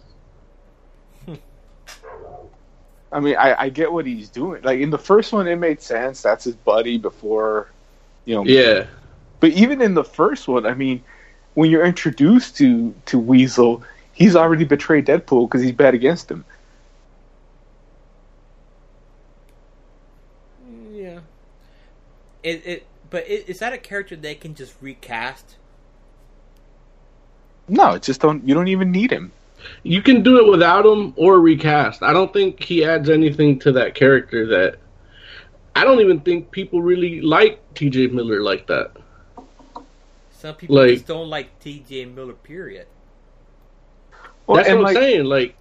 [3.11, 4.61] I mean, I, I get what he's doing.
[4.61, 6.21] Like in the first one, it made sense.
[6.21, 7.69] That's his buddy before,
[8.25, 8.85] you know, Yeah,
[9.39, 11.03] But even in the first one, I mean,
[11.55, 16.45] when you're introduced to to Weasel, he's already betrayed Deadpool because he's bad against him.
[20.91, 21.21] Yeah.
[22.43, 25.55] It it but it, is that a character they can just recast?
[27.67, 28.47] No, it just don't.
[28.47, 29.31] You don't even need him.
[29.83, 32.03] you can do it without him or recast.
[32.03, 34.77] I don't think he adds anything to that character that.
[35.75, 38.07] I don't even think people really like T.J.
[38.07, 38.91] Miller like that.
[40.45, 42.05] Some people Like- just don't like T.J.
[42.05, 42.34] Miller.
[42.34, 42.86] Period.
[44.45, 45.25] Well, That's and what I'm saying.
[45.25, 45.55] Like,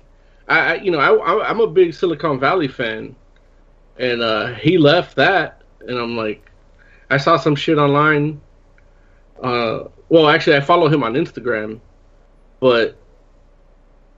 [0.46, 3.16] I, I you know, I, I, I'm a big Silicon Valley fan,
[3.98, 6.50] and uh, he left that, and I'm like,
[7.08, 8.42] I saw some shit online.
[9.42, 11.80] Uh, well, actually, I follow him on Instagram,
[12.60, 12.94] but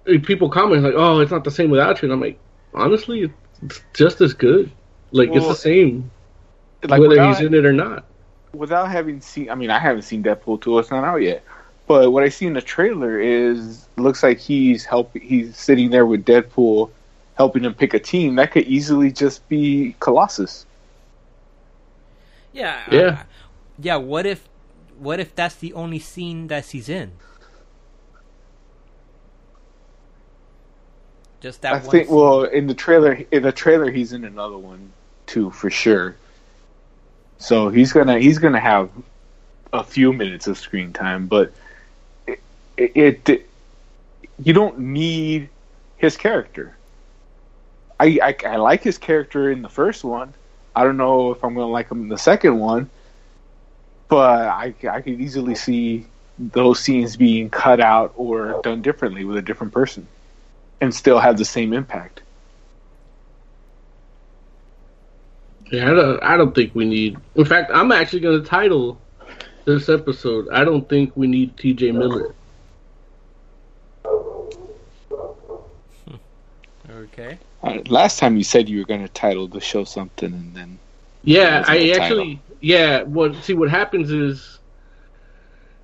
[0.04, 2.40] people comment like, "Oh, it's not the same without you," and I'm like,
[2.74, 3.30] honestly,
[3.62, 4.72] it's just as good.
[5.12, 6.10] Like, it's the same
[6.82, 8.04] like whether without, he's in it or not.
[8.56, 9.50] Without having seen.
[9.50, 10.78] I mean, I haven't seen Deadpool two.
[10.78, 11.42] It's not out yet.
[11.86, 15.22] But what I see in the trailer is looks like he's helping.
[15.22, 16.90] He's sitting there with Deadpool,
[17.34, 18.34] helping him pick a team.
[18.36, 20.66] That could easily just be Colossus.
[22.52, 22.82] Yeah.
[22.90, 23.18] Yeah.
[23.20, 23.24] I-
[23.80, 23.96] yeah.
[23.96, 24.48] What if
[24.98, 27.12] what if that's the only scene that he's in?
[31.40, 31.90] Just that I one.
[31.90, 32.06] think.
[32.08, 32.16] scene.
[32.16, 34.90] Well, in the trailer, in the trailer, he's in another one
[35.26, 36.16] too for sure.
[37.38, 38.90] So he's gonna he's gonna have
[39.72, 41.52] a few minutes of screen time, but
[42.26, 42.40] it,
[42.76, 43.48] it, it
[44.42, 45.48] you don't need
[45.96, 46.76] his character.
[47.98, 50.34] I, I I like his character in the first one.
[50.74, 52.90] I don't know if I'm gonna like him in the second one,
[54.08, 56.06] but I I could easily see
[56.38, 60.06] those scenes being cut out or done differently with a different person
[60.80, 62.20] and still have the same impact.
[65.70, 67.16] Yeah, I don't, I don't think we need.
[67.34, 69.00] In fact, I'm actually going to title
[69.64, 70.48] this episode.
[70.50, 71.90] I don't think we need T.J.
[71.92, 72.34] Miller.
[76.88, 77.38] okay.
[77.62, 80.78] Uh, last time you said you were going to title the show something, and then
[81.22, 82.20] Yeah, I the title.
[82.20, 82.40] actually.
[82.60, 83.34] Yeah, what?
[83.42, 84.58] See, what happens is,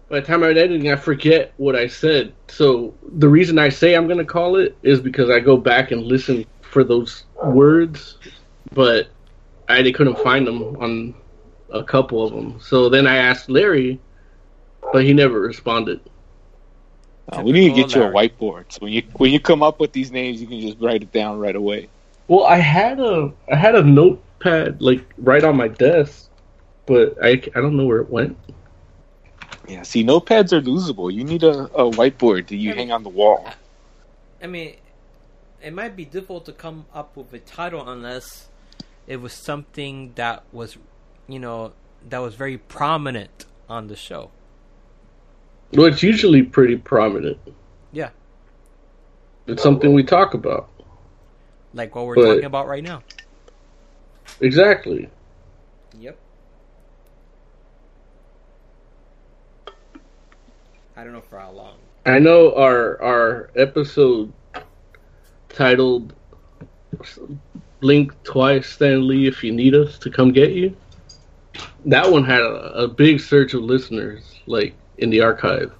[0.08, 2.32] by the time I'm editing, I forget what I said.
[2.48, 5.90] So the reason I say I'm going to call it is because I go back
[5.90, 8.16] and listen for those words,
[8.72, 9.08] but
[9.68, 11.14] I they couldn't find them on
[11.70, 12.60] a couple of them.
[12.60, 14.00] So then I asked Larry,
[14.92, 16.00] but he never responded.
[17.28, 18.72] uh, we need to get you a whiteboard.
[18.72, 21.12] So when you when you come up with these names, you can just write it
[21.12, 21.88] down right away.
[22.28, 26.28] Well, I had a I had a notepad like right on my desk,
[26.86, 28.36] but I, I don't know where it went.
[29.68, 31.12] Yeah, see, notepads are losable.
[31.12, 33.48] You need a, a whiteboard that you Yeah, hang on the wall.
[34.42, 34.74] I mean,
[35.62, 38.48] it might be difficult to come up with a title unless
[39.06, 40.76] it was something that was,
[41.28, 41.72] you know,
[42.08, 44.30] that was very prominent on the show.
[45.72, 47.38] Well, it's usually pretty prominent.
[47.92, 48.10] Yeah.
[49.46, 50.68] it's something we talk about.
[51.74, 53.02] like what we're But- talking about right now.
[54.40, 55.08] Exactly.
[55.98, 56.18] Yep.
[60.96, 61.76] I don't know for how long.
[62.04, 64.32] I know our our episode
[65.48, 66.12] titled
[67.82, 70.74] "Blink Twice, Stan Lee, if you need us to come get you."
[71.84, 75.72] That one had a, a big surge of listeners, like in the archive.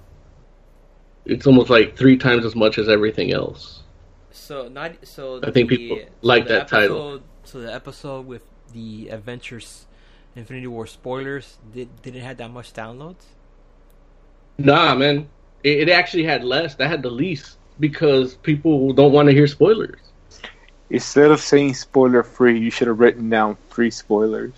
[1.25, 3.83] It's almost like three times as much as everything else.
[4.31, 5.39] So not so.
[5.41, 7.21] I think people so like that title.
[7.45, 9.85] So the episode with the Avengers,
[10.35, 13.23] Infinity War spoilers did did it have that much downloads?
[14.57, 15.29] Nah, man,
[15.63, 16.75] it, it actually had less.
[16.75, 20.02] That had the least because people don't want to hear spoilers.
[20.89, 24.53] Instead of saying spoiler free, you should have written down free spoilers.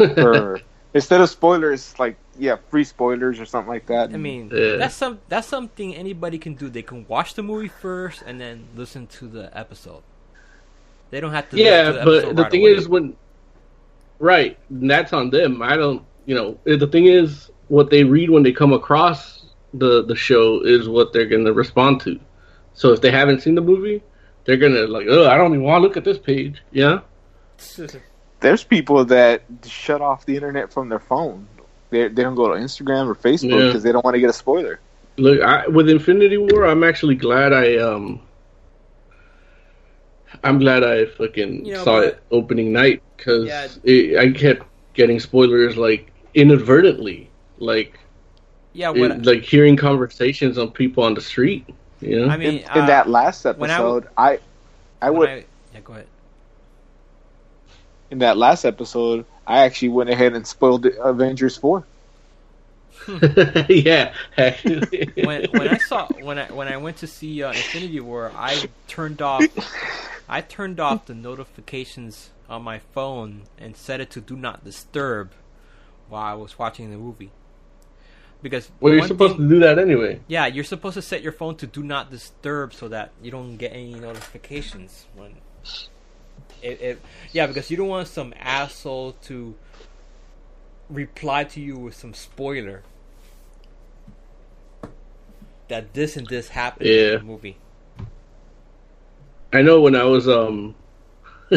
[0.00, 0.60] Or
[0.94, 4.12] instead of spoilers, like yeah, free spoilers or something like that.
[4.12, 4.76] I mean, Yeah.
[4.76, 6.68] that's some that's something anybody can do.
[6.68, 10.02] They can watch the movie first and then listen to the episode.
[11.10, 11.56] They don't have to.
[11.56, 12.72] listen to yeah, the but the right thing away.
[12.72, 13.16] is when
[14.18, 15.62] right, that's on them.
[15.62, 19.46] I don't, you know, eh, the thing is what they read when they come across
[19.74, 22.18] the the show is what they're going to respond to.
[22.74, 24.02] So if they haven't seen the movie,
[24.44, 27.00] they're going to like, "Oh, I don't even want to look at this page." Yeah?
[28.40, 31.46] There's people that shut off the internet from their phone.
[31.90, 33.66] They they don't go to Instagram or Facebook Yeah.
[33.68, 34.80] because they don't want to get a spoiler.
[35.16, 38.20] Look, I, with Infinity War, I'm actually glad I um
[40.42, 43.46] I'm glad I fucking You know, saw but- it opening night because
[43.84, 44.20] Yeah.
[44.20, 47.98] I kept getting spoilers like inadvertently, like
[48.72, 51.64] yeah, it- what like hearing conversations on people on the street.
[52.04, 54.38] You know, I mean, in, in uh, that last when I w- episode, I
[55.00, 56.06] I when would I- yeah, go ahead.
[58.10, 61.84] in that last episode, I actually went ahead and spoiled Avengers four.
[63.68, 65.12] yeah, actually.
[65.16, 68.68] when when I saw when I when I went to see uh, Infinity War, I
[68.88, 69.44] turned off
[70.28, 75.32] I turned off the notifications on my phone and set it to do not disturb
[76.08, 77.30] while I was watching the movie.
[78.44, 80.20] Because well, you're supposed thing- to do that anyway.
[80.28, 83.56] yeah, you're supposed to set your phone to do not disturb so that you don't
[83.56, 85.36] get any notifications when
[86.62, 87.00] it, it
[87.32, 89.54] yeah because you don't want some asshole to
[90.90, 92.82] reply to you with some spoiler
[95.68, 97.56] that this and this happened in the movie.
[99.54, 100.74] I know when I was um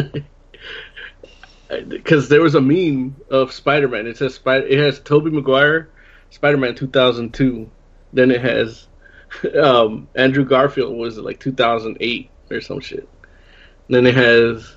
[1.88, 4.06] because there was a meme of Spider-Man.
[4.06, 4.66] It says Spider.
[4.66, 5.90] It has Tobey Maguire,
[6.30, 7.70] Spider-Man 2002.
[8.12, 8.86] Then it has
[9.60, 13.08] um Andrew Garfield was it like 2008 or some shit.
[13.88, 14.74] then it has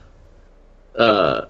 [0.97, 1.45] uh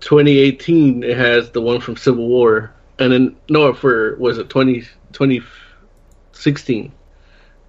[0.00, 1.02] 2018.
[1.02, 4.80] It has the one from Civil War, and then no for was it 20
[5.12, 6.92] 2016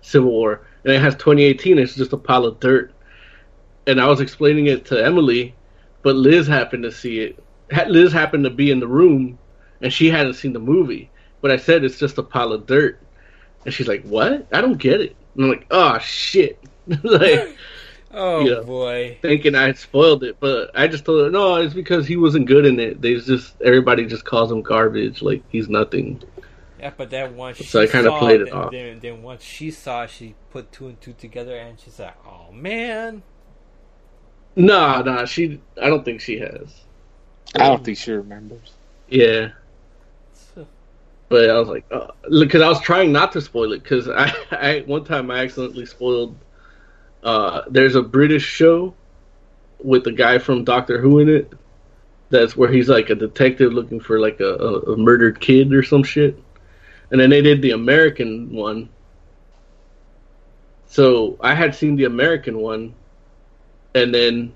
[0.02, 1.80] Civil War, and it has 2018.
[1.80, 2.92] It's just a pile of dirt
[3.88, 5.56] and I was explaining it to Emily,
[6.02, 7.44] but Liz happened to see it.
[7.88, 9.38] Liz happened to be in the room,
[9.82, 11.10] and she hadn't seen the movie.
[11.46, 13.00] But I said it's just a pile of dirt,
[13.66, 14.48] and she's like, "What?
[14.54, 16.64] I don't get it." And I'm like, "Oh shit!"
[17.04, 17.52] like
[18.12, 18.62] Oh Yeah.
[18.66, 19.20] boy.
[19.22, 22.48] thinking I had spoiled it, but I just told her, "No, it's because he wasn't
[22.48, 23.02] good in it.
[23.02, 25.22] They just everybody just calls him garbage.
[25.22, 26.24] Like he's nothing."
[26.80, 28.70] Yeah, but then once she So I kinda saw played it then, off.
[28.70, 32.52] Then, then once she saw, she put two and two together, and she's like, "Oh
[32.52, 33.24] man."
[34.58, 35.62] Nah, nah, she.
[35.82, 36.86] I don't think she has.
[37.56, 38.74] I don't think she remembers.
[39.08, 39.52] Yeah.
[41.36, 42.08] But I was like, uh,
[42.40, 43.84] because I was trying not to spoil it.
[43.84, 46.38] Because I, I, one time I accidentally spoiled.
[47.22, 48.96] Uh, there's a British show
[49.84, 51.52] with the guy from Doctor Who in it.
[52.30, 55.84] That's where he's like a detective looking for like a, a, a murdered kid or
[55.84, 56.42] some shit.
[57.12, 58.88] And then they did the American one.
[60.86, 62.96] So I had seen the American one,
[63.94, 64.54] and then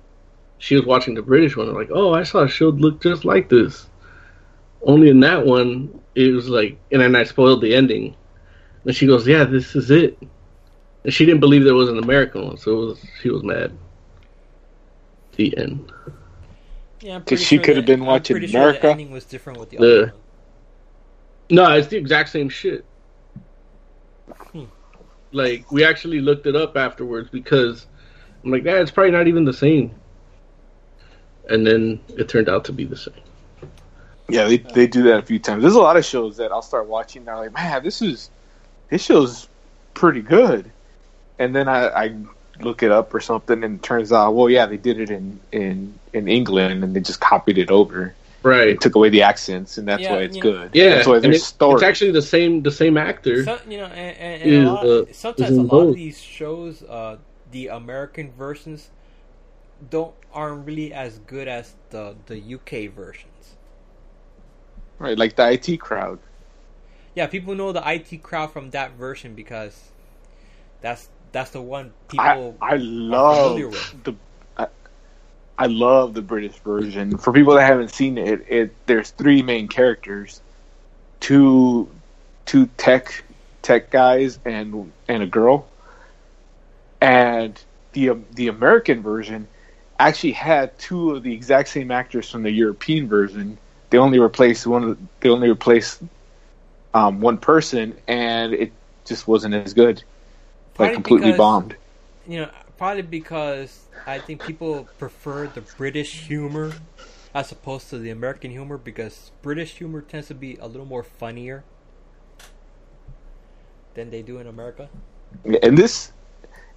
[0.60, 1.68] she was watching the British one.
[1.68, 3.86] I'm like, oh, I saw a show that looked just like this.
[4.82, 8.16] Only in that one, it was like, and then I spoiled the ending.
[8.86, 10.18] And she goes, yeah, this is it.
[11.04, 13.72] And she didn't believe there was an American one, so it was, she was mad.
[15.38, 15.92] The end.
[17.02, 18.82] Yeah, I'm 'Cause pretty she sure could have the- been I'm watching pretty sure America.
[18.88, 19.84] the ending was different with the Yeah.
[19.84, 20.14] other one.
[21.52, 22.84] No, it's the exact same shit.
[24.52, 24.66] Hmm.
[25.32, 27.88] Like we actually looked it up afterwards because
[28.44, 29.92] I'm like, yeah, it's probably not even the same.
[31.50, 33.14] And then it turned out to be the same.
[34.32, 35.62] Yeah, they they do that a few times.
[35.62, 37.22] There's a lot of shows that I'll start watching.
[37.24, 38.30] And I'm like, man, this is
[38.90, 39.48] this show's
[39.94, 40.72] pretty good.
[41.38, 42.16] And then I, I
[42.60, 45.40] look it up or something, and it turns out, well, yeah, they did it in
[45.52, 48.14] in in England, and they just copied it over.
[48.42, 48.66] Right.
[48.66, 50.72] They took away the accents, and that's Yeah, why it's you know- good.
[50.74, 51.74] Yeah, that's why there's it- story.
[51.76, 53.44] it's actually the same the same actor.
[53.44, 55.96] So, you know, and, and, and Is, a lot, uh, sometimes a in lot of
[55.96, 57.18] these shows, uh,
[57.52, 58.90] the American versions
[59.90, 63.56] don't aren't really as good as the the UK versions.
[65.00, 66.20] Right, like the IT crowd.
[67.16, 69.90] Yeah, people know the IT crowd from that version because
[70.82, 74.04] that's that's the one people I, I love with.
[74.04, 74.16] the
[74.58, 74.68] I,
[75.58, 77.18] I love the British version.
[77.18, 80.42] For people that haven't seen it, it there's three main characters,
[81.20, 81.90] two
[82.46, 83.24] two tech
[83.62, 85.68] tech guys and and a girl,
[87.02, 87.62] and
[87.94, 89.48] the the American version
[90.00, 93.58] actually had two of the exact same actors from the European version.
[93.90, 95.08] They only replaced one.
[95.20, 96.02] They only replaced
[96.94, 98.72] um, one person, and it
[99.06, 100.04] just wasn't as good.
[100.76, 101.76] Probably Like completely because- bombed.
[102.28, 106.74] You know, probably because I think people prefer the British humor
[107.34, 111.02] as opposed to the American humor because British humor tends to be a little more
[111.04, 111.64] funnier
[113.96, 114.90] than they do in America.
[115.64, 116.12] and this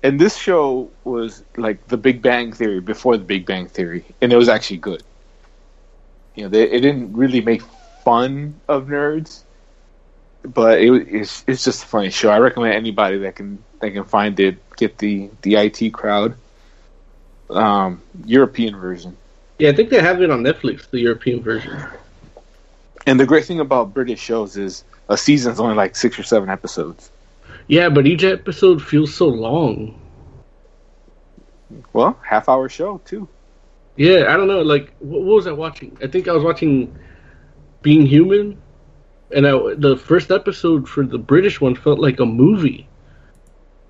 [0.03, 4.33] and this show was like the Big Bang Theory before the Big Bang Theory, and
[4.33, 5.03] it was actually good.
[6.35, 7.63] You know, they, it didn't really make
[8.05, 9.43] fun of nerds,
[10.43, 12.31] but it, it's it's just a funny show.
[12.31, 16.35] I recommend anybody that can that can find it get the the IT crowd
[17.51, 19.17] um, European version.
[19.59, 21.79] Yeah, I think they have it on Netflix, the European version.
[23.07, 26.49] And the great thing about British shows is a season's only like six or seven
[26.49, 27.11] episodes.
[27.69, 29.99] Yeah, but each episode feels so long.
[31.93, 33.29] Well, half hour show too.
[33.97, 34.63] Yeah, I don't know.
[34.63, 35.97] Like, what, what was I watching?
[36.03, 36.97] I think I was watching
[37.83, 38.61] Being Human,
[39.35, 42.89] and I, the first episode for the British one felt like a movie.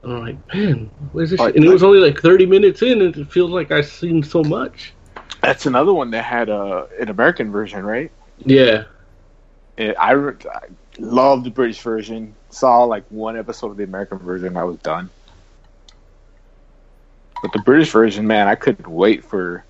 [0.03, 1.47] And I'm like, man, what is this?
[1.47, 4.43] And it was only like 30 minutes in, and it feels like I've seen so
[4.43, 4.95] much.
[5.43, 8.11] That's another one that had a an American version, right?
[8.45, 8.85] Yeah,
[9.79, 12.37] And I, I love the British version.
[12.51, 14.57] Saw like one episode of the American version.
[14.57, 15.11] I was done.
[17.43, 19.65] But the British version, man, I couldn't wait for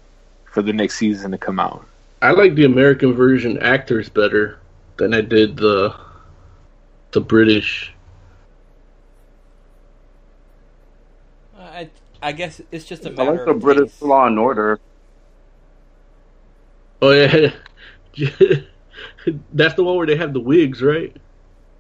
[0.53, 1.87] for the next season to come out.
[2.23, 4.61] I like the American version actors better
[4.97, 5.95] than I did the
[7.13, 7.95] the British.
[11.57, 11.91] I
[12.23, 14.03] I guess it's just a I matter like the of British taste.
[14.03, 14.79] Law and Order.
[17.01, 17.53] Oh yeah,
[19.53, 21.17] that's the one where they have the wigs, right?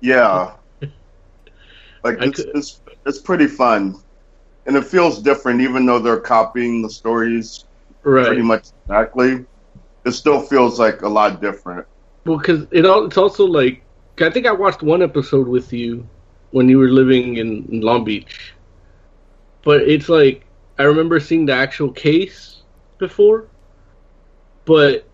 [0.00, 0.56] Yeah.
[2.04, 3.96] Like it's, could- it's it's pretty fun,
[4.66, 7.66] and it feels different, even though they're copying the stories
[8.02, 8.26] Right.
[8.26, 9.46] pretty much exactly.
[10.04, 11.86] It still feels like a lot different.
[12.24, 13.82] Well, because it all, it's also like
[14.20, 16.06] I think I watched one episode with you
[16.50, 18.54] when you were living in, in Long Beach,
[19.64, 20.44] but it's like
[20.78, 22.62] I remember seeing the actual case
[22.98, 23.46] before,
[24.64, 25.08] but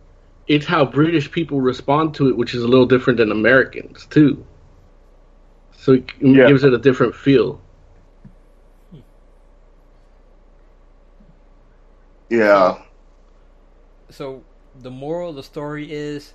[0.46, 4.44] it's how British people respond to it, which is a little different than Americans too.
[5.72, 6.46] So it Yeah.
[6.48, 7.60] gives it a different feel.
[12.30, 12.78] Yeah,
[14.10, 16.34] So the moral of the story is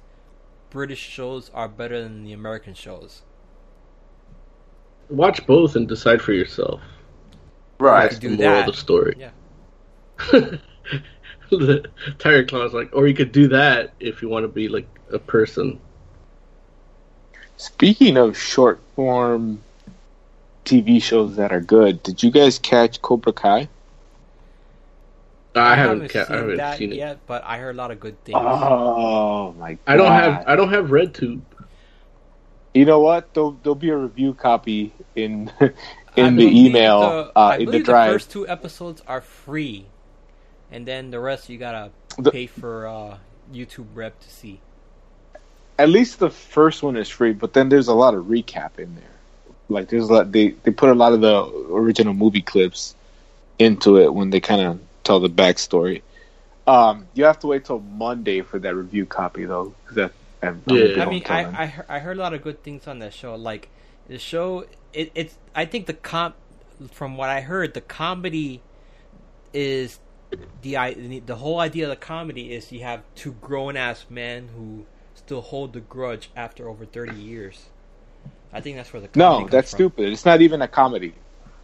[0.72, 3.22] British shows are better than the American shows.
[5.10, 6.82] Watch both and decide for yourself.
[7.80, 8.10] right.
[8.10, 8.70] could The do moral that.
[8.70, 9.16] of the story.
[9.18, 9.32] Yeah.
[11.52, 11.90] the
[12.20, 15.20] Tiger Claw's like, or you could do that if you want to be like a
[15.20, 15.80] person.
[17.58, 19.64] Speaking of short form
[20.66, 23.70] TV shows that are good, did you guys catch Cobra Kai?
[25.56, 26.96] I, haven't, ca- seen I haven't that seen it.
[26.98, 28.38] yet, but I heard a lot of good things.
[28.40, 29.78] Oh my!
[29.86, 31.42] I don't have I don't have RedTube.
[32.74, 33.34] You know what?
[33.36, 35.72] There'll, there'll be a review copy in I
[36.16, 38.12] in the believe email the- uh, I in the believe drive.
[38.14, 39.86] first two episodes are free,
[40.72, 43.18] and then the rest you gotta The- pay for uh,
[43.54, 44.60] YouTube Red to see.
[45.78, 48.94] At least the first one is free, but then there's a lot of recap in
[48.96, 49.04] there.
[49.70, 52.96] Like there's a lot, they they put a lot of the original movie clips
[53.60, 56.02] into it when they kind of tell the backstory.
[56.66, 59.76] Um, you have to wait till Monday for that review copy though.
[59.92, 61.04] that I'm, I'm Yeah.
[61.04, 61.64] I mean, I.
[61.64, 63.36] I, heard, I heard a lot of good things on that show.
[63.36, 63.70] Like
[64.08, 66.36] the show, it, it's I think the comp
[66.92, 68.62] from what I heard, the comedy
[69.54, 70.00] is
[70.64, 74.50] the i the whole idea of the comedy is you have two grown ass men
[74.56, 77.66] who still hold the grudge after over thirty years.
[78.52, 79.78] I think that's where the comedy no, comes that's from.
[79.78, 80.10] stupid.
[80.14, 81.14] It's not even a comedy.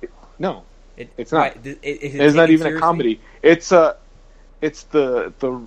[0.01, 0.63] It- no,
[0.99, 1.55] It, It's not.
[1.55, 3.21] why- it- it- is it it's not even a comedy.
[3.41, 3.97] It's a,
[4.61, 5.61] it's the the,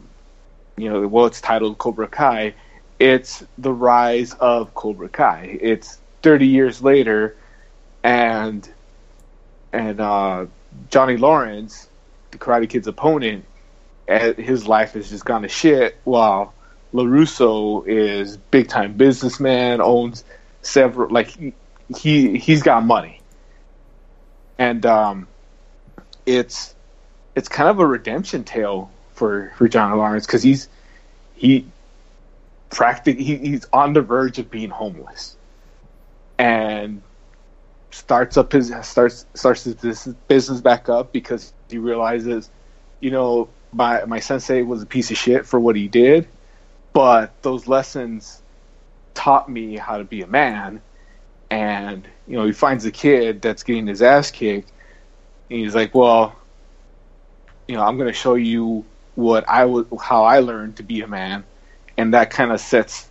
[0.77, 2.55] you know, well, it's titled Cobra Kai.
[2.99, 5.59] It's the rise of Cobra Kai.
[5.61, 7.37] It's thirty years later,
[8.05, 8.69] and
[9.73, 10.47] and uh,
[10.91, 11.89] Johnny Lawrence,
[12.31, 13.47] the Karate Kid's opponent,
[14.09, 15.99] eh, his life has just gone to shit.
[16.05, 16.55] While
[16.93, 20.25] Larusso is big time businessman, owns
[20.61, 21.55] several like he,
[21.97, 23.22] he he's got money,
[24.63, 25.27] and um,
[26.25, 26.77] it's
[27.35, 30.69] it's kind of a redemption tale for for John Lawrence because he's
[31.35, 31.67] he
[32.71, 35.37] practically he, he's on the verge of being homeless.
[36.39, 37.03] And
[37.91, 42.49] starts up his starts starts his business, back up because he realizes
[43.01, 46.27] you know my my sensei was a piece of shit for what he did
[46.95, 48.41] but those lessons
[49.15, 50.81] taught me how to be a man
[51.53, 54.73] and you know he finds a kid that's getting his ass kicked
[55.51, 56.35] and he's like well
[57.69, 58.87] you know i'm going to show you
[59.17, 61.45] what i was how i learned to be a man
[61.99, 63.07] and that kind of sets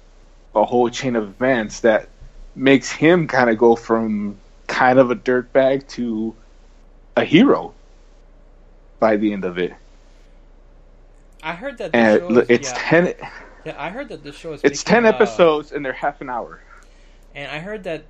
[0.55, 2.09] a whole chain of events that
[2.55, 4.35] makes him kind of go from
[4.67, 6.35] kind of a dirtbag to
[7.15, 7.75] a hero
[8.99, 9.73] by the end of it
[11.43, 11.95] I heard that.
[11.95, 13.13] And show is, it's yeah, 10
[13.65, 14.61] Yeah, I heard that this show is.
[14.63, 16.59] it's making, 10 uh, episodes and they're half an hour
[17.35, 18.03] and I heard that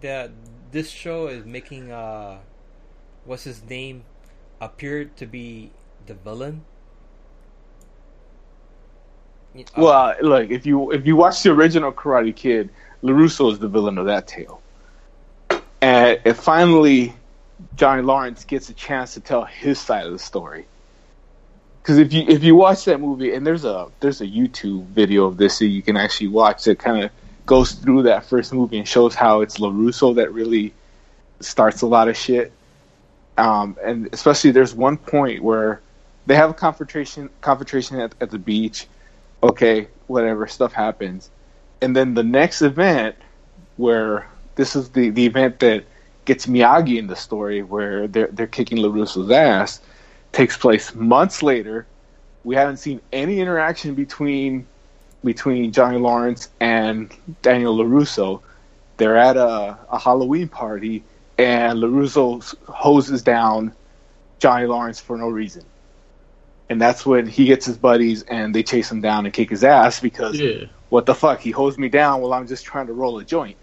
[0.00, 0.30] that
[0.72, 2.38] this show is making uh,
[3.24, 4.04] what's his name,
[4.60, 5.70] appear to be
[6.06, 6.64] the villain.
[9.56, 12.70] Uh, Well, look if you if you watch the original Karate Kid,
[13.02, 14.60] Larusso is the villain of that tale,
[15.80, 17.14] and it finally
[17.76, 20.66] Johnny Lawrence gets a chance to tell his side of the story.
[21.82, 25.24] Because if you if you watch that movie, and there's a there's a YouTube video
[25.24, 27.10] of this that you can actually watch that kind of
[27.48, 30.72] goes through that first movie and shows how it's Larusso that really
[31.40, 32.52] starts a lot of shit.
[33.36, 35.80] Um, and especially there's one point where
[36.26, 38.86] they have a confrontation confrontation at, at the beach
[39.42, 41.30] okay, whatever, stuff happens.
[41.80, 43.16] And then the next event,
[43.76, 45.84] where this is the, the event that
[46.24, 49.80] gets Miyagi in the story, where they're, they're kicking LaRusso's ass,
[50.32, 51.86] takes place months later.
[52.44, 54.66] We haven't seen any interaction between
[55.24, 57.12] between Johnny Lawrence and
[57.42, 58.42] Daniel LaRusso.
[58.98, 61.04] They're at a, a Halloween party,
[61.38, 63.74] and LaRusso hoses down
[64.40, 65.64] Johnny Lawrence for no reason
[66.68, 69.64] and that's when he gets his buddies and they chase him down and kick his
[69.64, 70.66] ass because Yeah.
[70.90, 73.56] what the fuck he hosed me down while I'm just trying to roll a joint.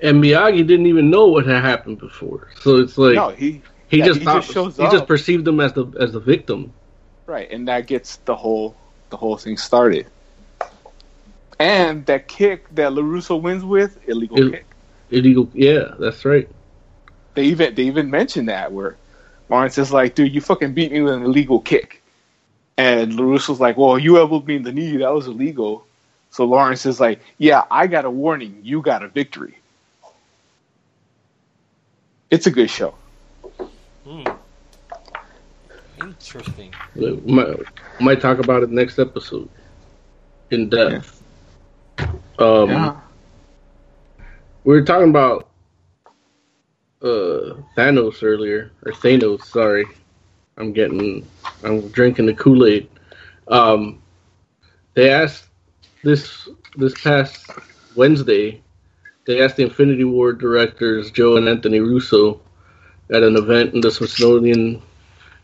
[0.00, 3.98] And Miyagi didn't even know what had happened before, so it's like no, he he
[3.98, 6.74] yeah, just he thought, just he just perceived them as the as the victim.
[7.26, 8.76] right, and that gets the whole
[9.10, 10.06] the whole thing started.
[11.58, 14.66] And that kick that Larusso wins with illegal Ill- kick.
[15.10, 16.48] Illegal, yeah, that's right.
[17.34, 18.96] They even they even mentioned that where
[19.48, 22.02] Lawrence is like, dude, you fucking beat me with an illegal kick.
[22.76, 24.96] And LaRusso's like, well, you elbowed me in the knee.
[24.96, 25.86] That was illegal.
[26.30, 28.58] So Lawrence is like, yeah, I got a warning.
[28.62, 29.56] You got a victory.
[32.30, 32.94] It's a good show.
[34.04, 34.24] hmm.
[36.00, 36.74] Interesting.
[36.96, 37.56] We might,
[38.00, 39.48] might talk about it next episode
[40.50, 41.22] in depth.
[42.38, 42.96] Um, Yeah.
[44.64, 45.48] we were talking about
[47.02, 49.44] uh, Thanos earlier, or Thanos.
[49.44, 49.86] Sorry,
[50.56, 51.26] I'm getting,
[51.62, 52.88] I'm drinking the Kool Aid.
[53.48, 54.02] Um,
[54.94, 55.48] they asked
[56.02, 57.50] this this past
[57.94, 58.62] Wednesday.
[59.26, 62.40] They asked the Infinity War directors Joe and Anthony Russo
[63.10, 64.82] at an event in the Smithsonian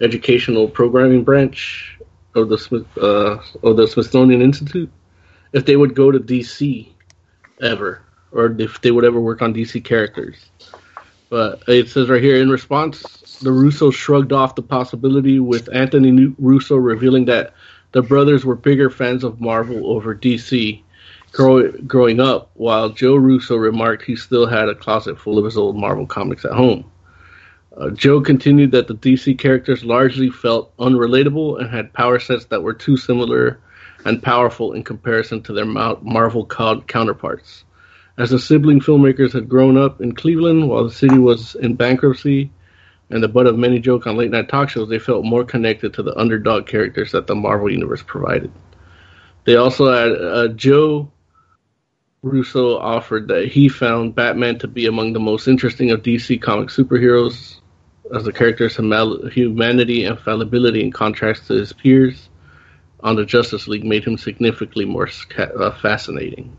[0.01, 1.98] Educational Programming Branch
[2.34, 4.90] of the Smith uh, of the Smithsonian Institute
[5.53, 6.88] if they would go to DC
[7.61, 10.36] ever, or if they would ever work on DC characters.
[11.28, 16.34] But it says right here in response, the Russo shrugged off the possibility, with Anthony
[16.38, 17.55] Russo revealing that
[17.92, 20.82] the brothers were bigger fans of Marvel over DC
[21.32, 25.57] grow- growing up, while Joe Russo remarked he still had a closet full of his
[25.57, 26.84] old Marvel comics at home.
[27.76, 32.62] Uh, Joe continued that the DC characters largely felt unrelatable and had power sets that
[32.62, 33.61] were too similar
[34.05, 37.64] and powerful in comparison to their Marvel co- counterparts.
[38.18, 42.51] As the sibling filmmakers had grown up in Cleveland while the city was in bankruptcy
[43.11, 45.94] and the butt of many jokes on late night talk shows, they felt more connected
[45.94, 48.53] to the underdog characters that the Marvel Universe provided.
[49.44, 51.11] They also had uh, Joe
[52.22, 56.68] Russo offered that he found Batman to be among the most interesting of DC comic
[56.68, 57.57] superheroes,
[58.14, 62.30] as the character's humanity and fallibility, in contrast to his peers
[63.03, 66.57] on the Justice League, made him significantly more sca- uh, fascinating.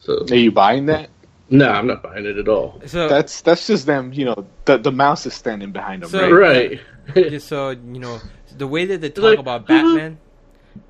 [0.00, 1.08] So, Are you buying that?
[1.50, 2.80] no, I'm not buying it at all.
[2.86, 4.12] So That's that's just them.
[4.12, 6.10] You know, the the mouse is standing behind them.
[6.10, 6.80] So- right?
[7.14, 7.30] Right.
[7.30, 8.20] just so you know,
[8.56, 10.18] the way that they talk Like, about Batman,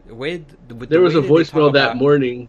[0.07, 2.49] the way the, with there was way a that voicemail that about- morning.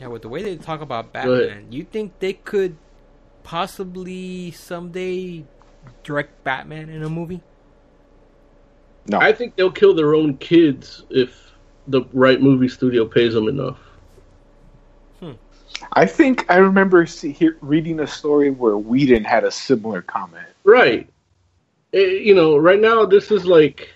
[0.00, 2.76] Yeah, with the way they talk about Batman, you think they could
[3.44, 5.44] possibly someday
[6.02, 7.42] direct Batman in a movie?
[9.06, 11.52] No, I think they'll kill their own kids if
[11.86, 13.78] the right movie studio pays them enough.
[15.92, 20.46] I think I remember see, reading a story where Whedon had a similar comment.
[20.64, 21.08] Right.
[21.92, 23.88] Eh, you know, right now this is like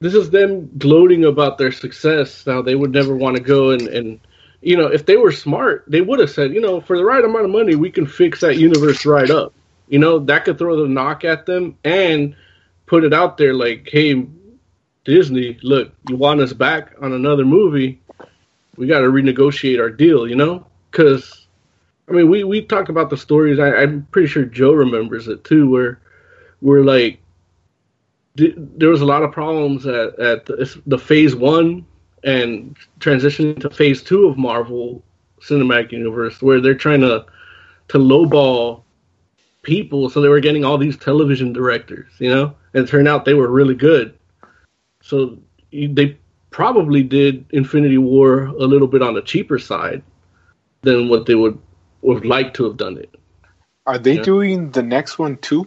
[0.00, 2.46] this is them gloating about their success.
[2.46, 4.20] Now they would never want to go and and
[4.62, 7.24] you know, if they were smart, they would have said, you know, for the right
[7.24, 9.52] amount of money, we can fix that universe right up.
[9.88, 12.34] You know, that could throw the knock at them and
[12.86, 14.26] put it out there like, hey,
[15.04, 18.00] Disney, look, you want us back on another movie?
[18.76, 20.66] We got to renegotiate our deal, you know?
[20.90, 21.46] Because,
[22.08, 23.58] I mean, we, we talked about the stories.
[23.58, 26.00] I, I'm pretty sure Joe remembers it too, where
[26.60, 27.20] we're like,
[28.36, 31.86] th- there was a lot of problems at, at the, the phase one
[32.24, 35.02] and transitioning to phase two of Marvel
[35.40, 37.24] Cinematic Universe, where they're trying to
[37.88, 38.82] to lowball
[39.62, 43.24] people, so they were getting all these television directors, you know, and it turned out
[43.24, 44.18] they were really good.
[45.00, 45.38] So
[45.72, 46.18] they
[46.50, 50.02] probably did Infinity War a little bit on the cheaper side
[50.82, 51.58] than what they would
[52.02, 53.12] would like to have done it.
[53.86, 54.22] Are they Yeah.
[54.22, 55.66] doing the next one too?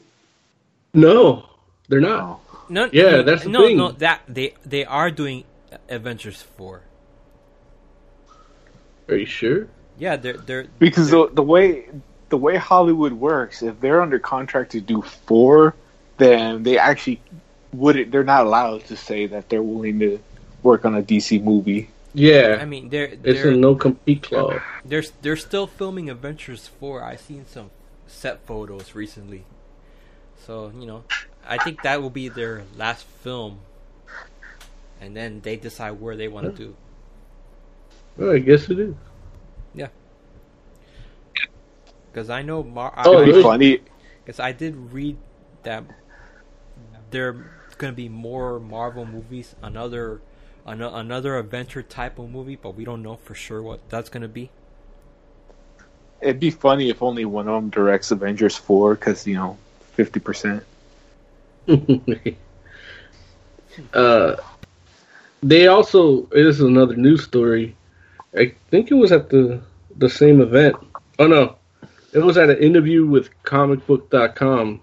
[0.93, 1.49] No,
[1.87, 2.21] they're not.
[2.21, 2.39] Oh.
[2.69, 3.77] No, Yeah, no, that's the no, thing.
[3.77, 3.91] no.
[3.93, 5.45] That they they are doing
[5.89, 6.81] Avengers four.
[9.07, 9.67] Are you sure?
[9.97, 11.89] Yeah, they're they're Because the the way
[12.29, 15.73] the way Hollywood works, if they're under contract to do four,
[16.19, 17.21] then they actually
[17.73, 18.11] wouldn't.
[18.11, 20.19] They're not allowed to say that they're willing to
[20.63, 21.89] work on a DC movie.
[22.13, 24.61] Yeah, I mean they're they're a no compete clause.
[24.83, 27.03] they're they're still filming Avengers four.
[27.03, 27.69] I've seen some
[28.07, 29.45] set photos recently,
[30.45, 31.03] so you know,
[31.47, 33.59] I think that will be their last film,
[34.99, 36.75] and then they decide where they want to do.
[38.17, 38.95] Well, I guess it is.
[39.75, 39.89] Yeah,
[42.11, 42.91] because I know Mar.
[43.05, 43.79] Oh, It'd be funny.
[44.25, 45.17] Because I did read
[45.63, 45.83] that
[47.11, 47.35] there
[47.79, 50.21] going to be more Marvel movies, another
[50.65, 54.21] an- another adventure type of movie, but we don't know for sure what that's going
[54.21, 54.51] to be.
[56.21, 59.57] It'd be funny if only one of them directs Avengers four, because you know,
[59.93, 60.63] fifty percent.
[63.93, 64.35] uh,
[65.41, 67.75] they also this is another news story.
[68.37, 69.61] I think it was at the
[69.95, 70.75] the same event.
[71.17, 71.55] Oh no,
[72.13, 74.81] it was at an interview with comicbook.com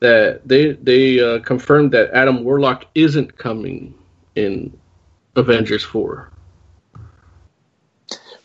[0.00, 3.94] that they they uh, confirmed that Adam Warlock isn't coming
[4.34, 4.76] in
[5.36, 6.30] Avengers four.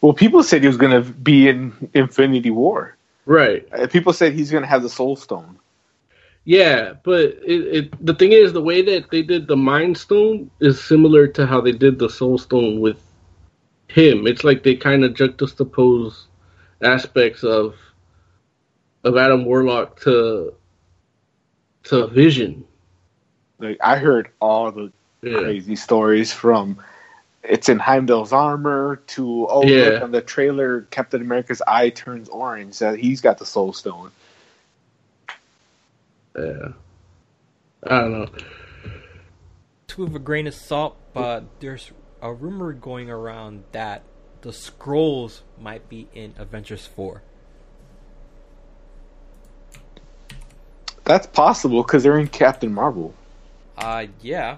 [0.01, 2.97] Well, people said he was going to be in Infinity War.
[3.25, 3.65] Right.
[3.71, 5.57] Uh, People said he's going to have the Soul Stone.
[6.45, 10.51] Yeah, but it, it the thing is the way that they did the Mind Stone
[10.59, 13.01] is similar to how they did the Soul Stone with
[13.87, 14.27] him.
[14.27, 16.25] It's like they kind of juxtapose
[16.81, 17.75] aspects of
[19.05, 20.53] of Adam Warlock to
[21.83, 22.65] to Vision.
[23.59, 25.39] Like I heard all the Yeah.
[25.39, 26.77] crazy stories from
[27.43, 29.89] it's in Heimdall's armor to oh Yeah.
[29.89, 34.11] look on the trailer Captain America's eye turns orange that he's got the Soul Stone.
[36.37, 36.69] Yeah.
[37.85, 38.29] I don't know.
[39.87, 44.03] To with a grain of salt, but there's a rumor going around that
[44.41, 47.21] the Skrulls might be in Avengers four.
[51.05, 53.13] That's possible because they're in Captain Marvel.
[53.77, 54.57] Uh, yeah.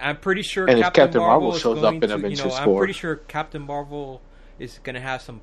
[0.00, 2.14] I'm pretty sure And if Captain, Captain Marvel, Marvel shows up in to, you know,
[2.16, 4.20] Avengers I'm pretty sure Captain Marvel
[4.58, 5.40] is going to have some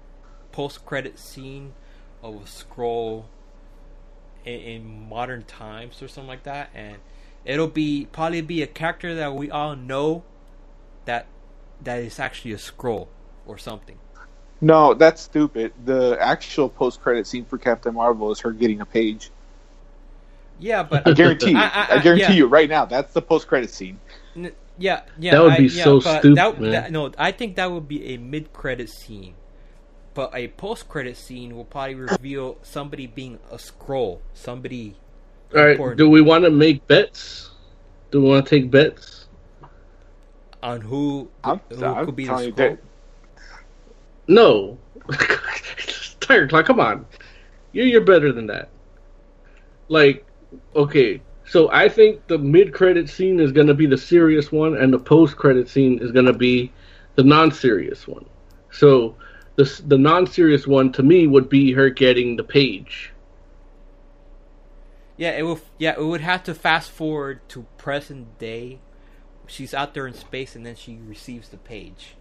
[0.51, 1.73] post-credit scene
[2.21, 3.25] of a Skrull
[4.45, 6.97] in, in modern times or something like that, and
[7.45, 10.23] it'll be probably be a character that we all know
[11.05, 11.27] that
[11.81, 13.07] that is actually a Skrull
[13.45, 13.97] or something.
[14.59, 15.73] No, that's stupid.
[15.85, 19.31] The actual post credit scene for Captain Marvel is her getting a page.
[20.61, 21.57] Yeah, but I guarantee you.
[21.57, 22.31] I- I, I- I- guarantee yeah.
[22.33, 22.85] you right now.
[22.85, 23.99] That's the post credit scene.
[24.35, 25.31] N- yeah, yeah.
[25.31, 26.71] That would I- be yeah, so stupid, that- man.
[26.71, 29.33] that- no, I think that would be a mid-credit scene,
[30.13, 34.95] but a post-credit scene will probably reveal somebody being a Skrull, somebody.
[35.55, 35.71] All right.
[35.71, 37.49] important Do we want to make bets?
[38.11, 39.17] Do we want to take bets?
[40.63, 42.55] on who, I'm, who I'm could be the Skrull?
[42.57, 42.77] that
[44.27, 44.77] No.
[46.19, 47.05] Tiger Claw, come on.
[47.73, 48.69] You're you're better than that.
[49.87, 50.23] Like,
[50.75, 54.93] okay, so I think the mid credit scene is gonna be the serious one and
[54.93, 56.71] the post credit scene is gonna be
[57.15, 58.25] the non serious one.
[58.71, 59.15] So
[59.55, 63.11] the the non serious one to me would be her getting the page.
[65.17, 65.59] Yeah, it will.
[65.77, 68.79] Yeah, it would have to fast forward to present day.
[69.45, 72.15] She's out there in space, and then she receives the page.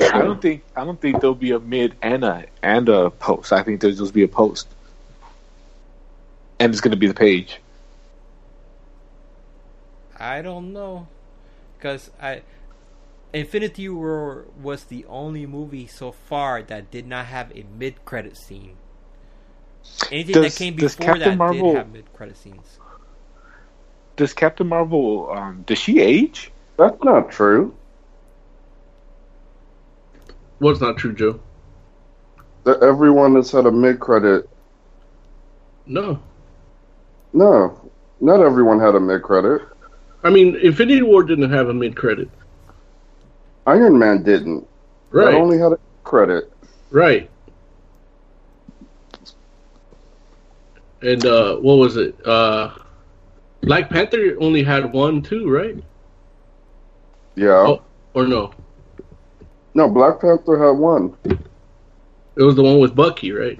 [0.00, 3.52] I don't think I don't think there'll be a mid and a and a post.
[3.52, 4.73] I think there'll just be a post,
[6.58, 7.60] and it's going to be the page.
[10.18, 11.08] I don't know,
[11.76, 12.42] because I
[13.32, 18.76] Infinity War was the only movie so far that did not have a mid-credit scene.
[20.10, 22.78] Anything Does- that came before Captain that Marvel- did have mid-credit scenes.
[24.16, 25.28] Does Captain Marvel?
[25.30, 26.52] Um, does she age?
[26.76, 27.74] That's not true.
[30.60, 31.40] What's not true, Joe?
[32.62, 34.48] That everyone has had a mid credit.
[35.86, 36.20] No.
[37.34, 39.60] No, not everyone had a mid credit.
[40.22, 42.30] I mean, Infinity War didn't have a mid credit.
[43.66, 44.66] Iron Man didn't.
[45.10, 45.32] Right.
[45.32, 46.50] That only had a credit.
[46.90, 47.28] Right.
[51.02, 52.14] And uh what was it?
[52.26, 52.74] Uh
[53.62, 55.76] Black Panther only had one too, right?
[57.34, 57.48] Yeah.
[57.50, 57.82] Oh,
[58.14, 58.52] or no.
[59.74, 61.16] No, Black Panther had one.
[61.24, 63.58] It was the one with Bucky, right?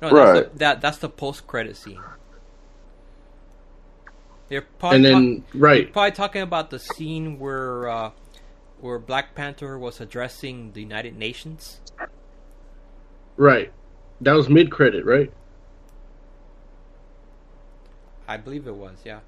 [0.00, 0.52] No, that's Right.
[0.52, 2.00] the, that that's the post-credit scene.
[4.48, 5.92] They're probably, And then talk- right.
[5.92, 8.10] probably talking about the scene where uh,
[8.80, 11.80] where Black Panther was addressing the United Nations.
[13.36, 13.72] Right.
[14.20, 15.32] That was mid credit, right?
[18.28, 19.20] I believe it was, yeah.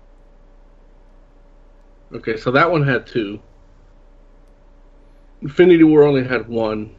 [2.12, 3.38] Okay, so that one had two.
[5.42, 6.94] Infinity War only had one.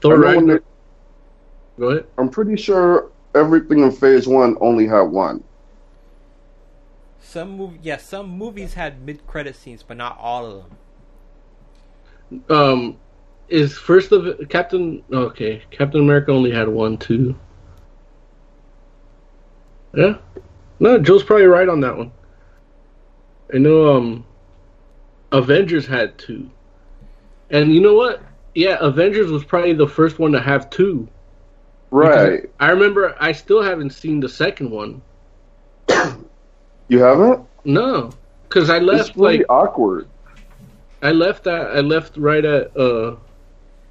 [0.00, 0.64] Thor I know Ragnarok.
[1.78, 2.06] Go ahead.
[2.16, 5.42] I'm pretty sure everything in Phase One only had one.
[7.28, 10.64] Some movie, yeah, some movies had mid-credit scenes, but not all of
[12.30, 12.44] them.
[12.48, 12.96] Um,
[13.48, 15.02] is first of Captain?
[15.12, 17.34] Okay, Captain America only had one too.
[19.92, 20.18] Yeah,
[20.78, 22.12] no, Joe's probably right on that one.
[23.52, 23.96] I know.
[23.96, 24.24] Um,
[25.32, 26.48] Avengers had two,
[27.50, 28.22] and you know what?
[28.54, 31.08] Yeah, Avengers was probably the first one to have two.
[31.90, 32.48] Right.
[32.60, 33.16] I remember.
[33.18, 35.02] I still haven't seen the second one.
[36.88, 37.46] You haven't?
[37.64, 38.10] No,
[38.48, 40.08] because I It's left really like awkward.
[41.02, 41.76] I left that.
[41.76, 43.16] I left right at uh,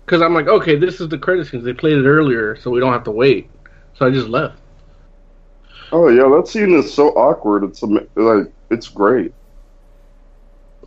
[0.05, 1.63] because I'm like, okay, this is the credit scenes.
[1.63, 3.49] They played it earlier, so we don't have to wait.
[3.95, 4.57] So I just left.
[5.91, 7.63] Oh yeah, that scene is so awkward.
[7.63, 9.33] It's ama- like it's great.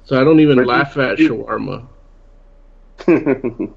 [0.04, 1.86] So I don't even But laugh at you- shawarma.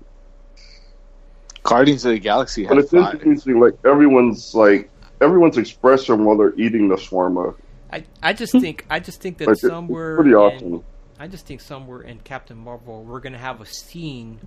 [1.63, 3.13] Guardians of the Galaxy but it's five.
[3.15, 3.59] interesting.
[3.59, 4.89] Like everyone's like
[5.21, 7.55] everyone's expression while they're eating the shawarma.
[7.91, 10.83] I, I just think I just think that Like, somewhere pretty in-
[11.19, 14.39] I just think somewhere in Captain Marvel we're gonna have a scene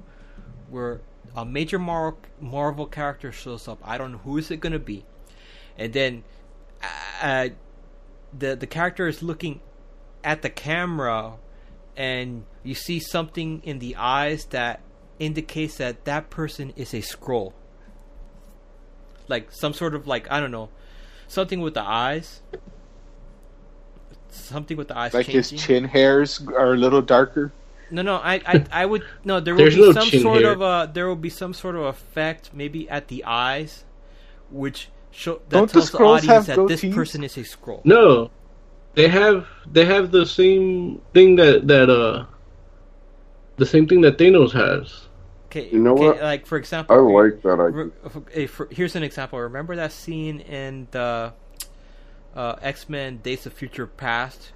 [0.70, 1.00] where
[1.36, 3.78] a major Mar- Marvel character shows up.
[3.84, 5.04] I don't know who is it gonna be,
[5.78, 6.24] and then
[7.22, 7.48] uh,
[8.36, 9.60] the the character is looking
[10.22, 11.34] at the camera,
[11.96, 14.80] and you see something in the eyes that
[15.18, 17.52] indicates that that person is a Skrull.
[19.28, 20.70] Like some sort of like I don't know,
[21.28, 22.42] something with the eyes.
[24.34, 27.52] Something with the eyes Like his chin hairs are a little darker.
[27.90, 29.40] No, no, I, I, I would no.
[29.40, 30.52] There will be no some sort hair.
[30.52, 33.84] of a there will be some sort of effect, maybe at the eyes,
[34.50, 36.84] which show that Don't tells the, Skrulls audience have that this goatees?
[36.84, 37.84] person is a Skrull.
[37.84, 38.30] No,
[38.94, 42.26] they have they have the same thing that that uh
[43.56, 45.08] the same thing that Thanos has.
[45.46, 46.20] Okay, You know okay, what?
[46.20, 48.22] like for example, I like that re- idea.
[48.32, 49.40] eh, here's an example.
[49.40, 51.34] Remember that scene in the
[52.34, 54.52] uh, X Men: Days of Future Past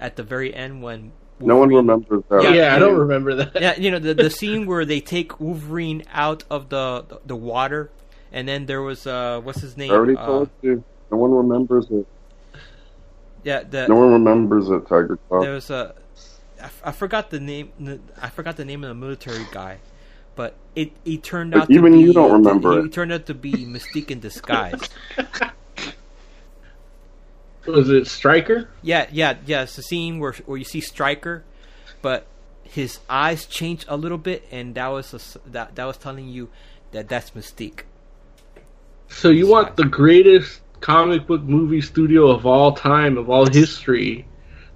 [0.00, 2.42] at the very end when No one remembers that.
[2.42, 3.60] Yeah, Yeah, I don't remember that.
[3.60, 7.90] yeah, you know the the scene where they take Wolverine out of the the water,
[8.32, 9.90] and then there was uh what's his name?
[9.92, 10.84] I already Uh, told you.
[11.10, 12.06] No one remembers it.
[13.44, 15.40] yeah, the No one remembers it, Tiger Claw.
[15.42, 15.94] there was a
[16.60, 17.72] I, f- I forgot the name
[18.20, 19.78] I forgot the name of the military guy,
[20.34, 22.92] but it he turned But out to even be you don't remember he it.
[22.92, 24.80] turned out to be Mystique in disguise.
[27.66, 28.68] Was it Striker?
[28.82, 29.62] yeah, yeah, yeah.
[29.62, 31.44] It's the scene where where you see Stryker,
[32.02, 32.26] but
[32.62, 36.50] his eyes change a little bit, and that was a that that was telling you
[36.92, 37.82] that that's Mystique.
[39.08, 44.26] So you want the greatest comic book movie studio of all time, of all history,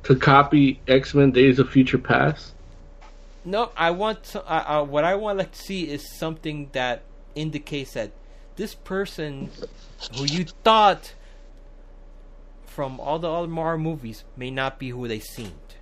[0.05, 2.55] to copy X Men: Days of Future Past?
[3.45, 7.03] No, I want to, uh, uh, what I want to see is something that
[7.35, 8.11] indicates that
[8.57, 9.51] this person
[10.17, 11.15] who you thought
[12.79, 15.75] from all the other Marvel movies may not be who they seemed.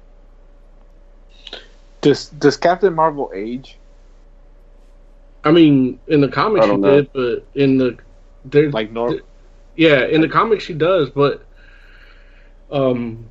[2.00, 3.76] Does Does Captain Marvel age?
[5.44, 7.02] I mean, in the comics she know.
[7.02, 7.98] did, but in the
[8.46, 9.20] there, Like Nor-
[9.76, 11.44] yeah, in the comics she does, but
[12.70, 13.26] um,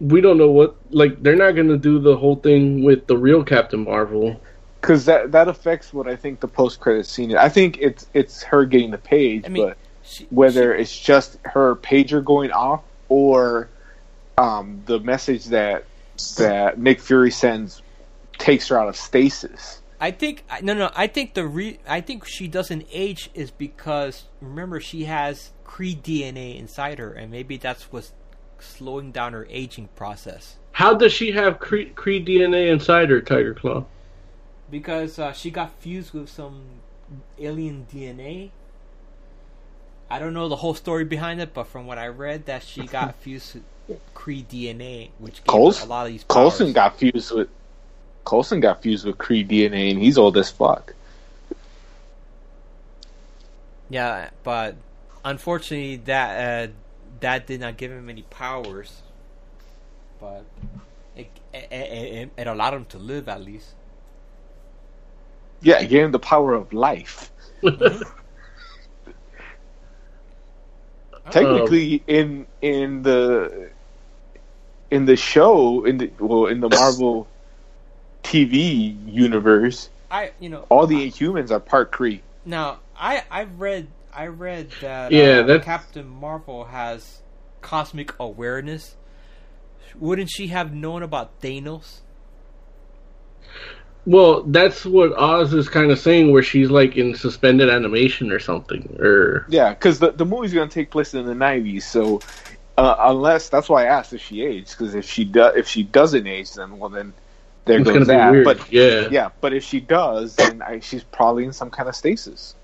[0.00, 3.44] we don't know what like they're not gonna do the whole thing with the real
[3.44, 4.40] Captain Marvel.
[4.80, 7.36] Because that that affects what I think the post credit scene is.
[7.36, 11.36] I think it's it's her getting the page, I mean, but She, whether it's just
[11.44, 12.80] her pager going off
[13.14, 13.68] or
[14.36, 15.84] um, the message that
[16.38, 17.80] that Nick Fury sends
[18.38, 19.80] takes her out of stasis.
[20.00, 20.90] I think I- no, no.
[20.94, 21.78] I think the re.
[21.88, 27.30] I think she doesn't age is because remember she has Kree DNA inside her, and
[27.30, 28.12] maybe that's what's
[28.58, 30.56] slowing down her aging process.
[30.72, 33.84] How does she have Kree, Kree DNA inside her, Tiger Claw?
[34.68, 36.64] Because uh, she got fused with some
[37.38, 38.50] alien DNA.
[40.14, 42.86] I don't know the whole story behind it, but from what I read, that she
[42.86, 43.56] got fused
[43.88, 46.52] with Kree DNA, which gave Coles, a lot of these powers.
[46.52, 47.48] Coulson got fused with
[48.24, 50.94] Coulson got fused with Kree DNA, and he's old as fuck.
[53.90, 54.76] Yeah, but
[55.24, 56.72] unfortunately, that uh,
[57.18, 59.02] that did not give him any powers.
[60.20, 60.44] But
[61.16, 63.74] it, it, it, it allowed him to live at least.
[65.60, 67.32] Yeah, it gave him the power of life.
[71.30, 73.70] Technically, in in the
[74.90, 77.26] in the show, in the well, in the Marvel
[78.22, 82.20] TV universe, I, you know, all the humans are part Kree.
[82.44, 87.22] now I I've read I read that Yeah, uh, Captain Marvel has
[87.60, 88.96] cosmic awareness.
[89.98, 92.00] Wouldn't she have known about Thanos?
[94.06, 98.38] Well, that's what Oz is kind of saying, where she's like in suspended animation or
[98.38, 102.20] something, or Yeah, because the the movie's gonna take place in the nineties, so
[102.76, 105.82] uh, unless that's why I asked if she aged, because if she does, if she
[105.82, 107.14] doesn't age, then well then
[107.64, 108.32] there it's goes that.
[108.32, 108.44] weird.
[108.44, 111.96] But yeah, yeah, but if she does, then I, she's probably in some kind of
[111.96, 112.54] stasis.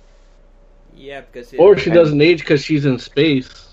[0.94, 3.68] Yeah, because or she doesn't age because she's in space.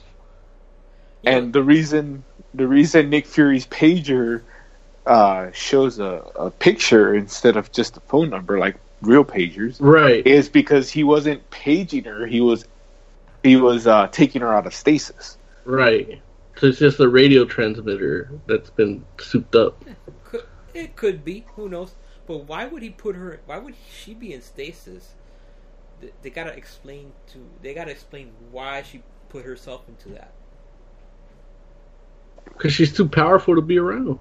[1.26, 4.43] And the reason the reason Nick Fury's pager
[5.07, 10.25] uh, shows a, a picture instead of just a phone number like real pagers Right.
[10.27, 12.27] is because he wasn't paging her.
[12.27, 12.65] He was
[13.43, 15.37] he was uh, taking her out of stasis.
[15.65, 16.21] Right.
[16.57, 19.83] So it's just a radio transmitter that's been souped up.
[20.73, 21.45] It could be.
[21.55, 21.95] Who knows?
[22.25, 23.41] But why would he put her?
[23.45, 25.15] Why would she be in stasis?
[26.01, 27.39] They, they gotta explain to.
[27.61, 30.33] They gotta explain why she put herself into that.
[32.45, 34.19] Because she's too powerful to be around.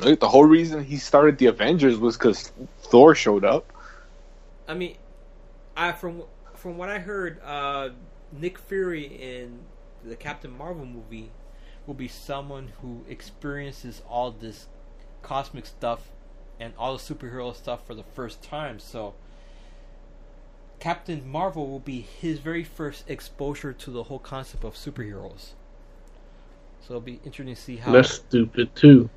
[0.00, 3.72] Like, the whole reason he started the Avengers was because Thor showed up.
[4.66, 4.96] I mean,
[5.76, 6.22] I from
[6.54, 7.90] from what I heard, uh,
[8.32, 9.60] Nick Fury in
[10.04, 11.30] the Captain Marvel movie
[11.86, 14.66] will be someone who experiences all this
[15.22, 16.10] cosmic stuff
[16.58, 18.78] and all the superhero stuff for the first time.
[18.78, 19.14] So,
[20.78, 25.52] Captain Marvel will be his very first exposure to the whole concept of superheroes.
[26.80, 27.92] So it'll be interesting to see how.
[27.92, 29.08] That's stupid too.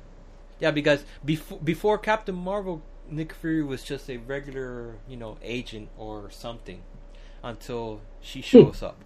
[0.64, 5.90] Yeah, because before before Captain Marvel, Nick Fury was just a regular, you know, agent
[5.98, 6.80] or something,
[7.42, 8.44] until she hmm.
[8.44, 8.96] shows up.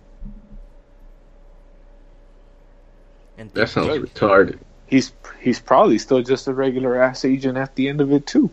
[3.37, 4.03] And That sounds Good.
[4.03, 4.59] retarded.
[4.87, 8.51] He's he's probably still just a regular ass agent at the end of it too.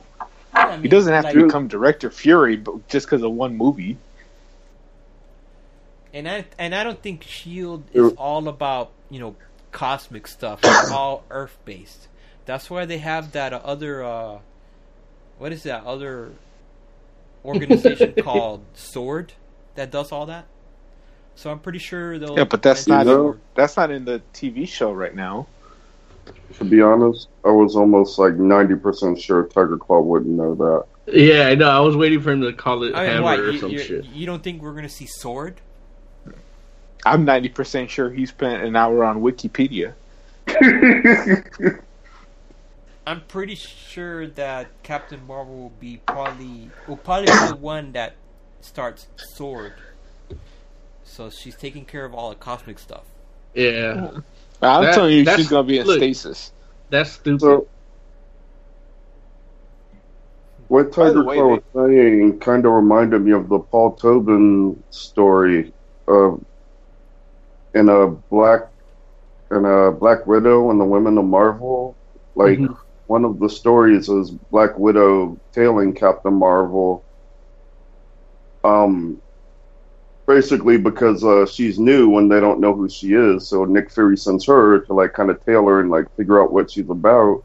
[0.52, 3.98] I He doesn't have like- to become Director Fury, but just because of one movie.
[6.12, 9.36] And I and I don't think Shield is all about you know
[9.72, 10.62] cosmic stuff.
[10.64, 12.08] It's all Earth based.
[12.46, 14.40] That's why they have that other uh,
[15.38, 16.32] what is that other
[17.44, 19.34] organization called Sword
[19.76, 20.46] that does all that.
[21.36, 22.38] So I'm pretty sure they'll.
[22.38, 25.48] Yeah, but that's not know- that's not in the TV show right now.
[26.58, 30.86] To be honest, I was almost like ninety percent sure Tiger Claw wouldn't know that.
[31.14, 31.70] Yeah, I know.
[31.70, 33.78] I was waiting for him to call it I mean, hammer what, or you, some
[33.78, 34.06] shit.
[34.06, 35.62] you don't think we're gonna see Sword?
[37.06, 39.94] I'm ninety percent sure he spent an hour on Wikipedia.
[43.08, 48.16] I'm pretty sure that Captain Marvel will be probably will probably be the one that
[48.62, 49.74] starts Sword.
[51.04, 53.04] So she's taking care of all the cosmic stuff.
[53.54, 54.10] Yeah,
[54.62, 55.98] I'm That- telling you, she's gonna be in look.
[55.98, 56.52] stasis.
[56.90, 57.42] that's stupid.
[57.42, 57.68] So,
[60.68, 63.92] what By the Tiger way, Claw was saying kind of reminded me of the Paul
[63.94, 65.72] Tobin story
[66.08, 66.44] of
[67.76, 68.68] in a black
[69.52, 71.96] in a Black Widow and the Women of Marvel.
[72.34, 72.76] Like Mhm.
[73.08, 77.04] One of the stories is Black Widow tailing Captain Marvel.
[78.64, 79.22] Um,
[80.28, 83.48] basically because uh, she's new and they don't know who she is.
[83.48, 86.52] So Nick Fury sends her to like kind of tail her and like figure out
[86.52, 87.44] what she's about.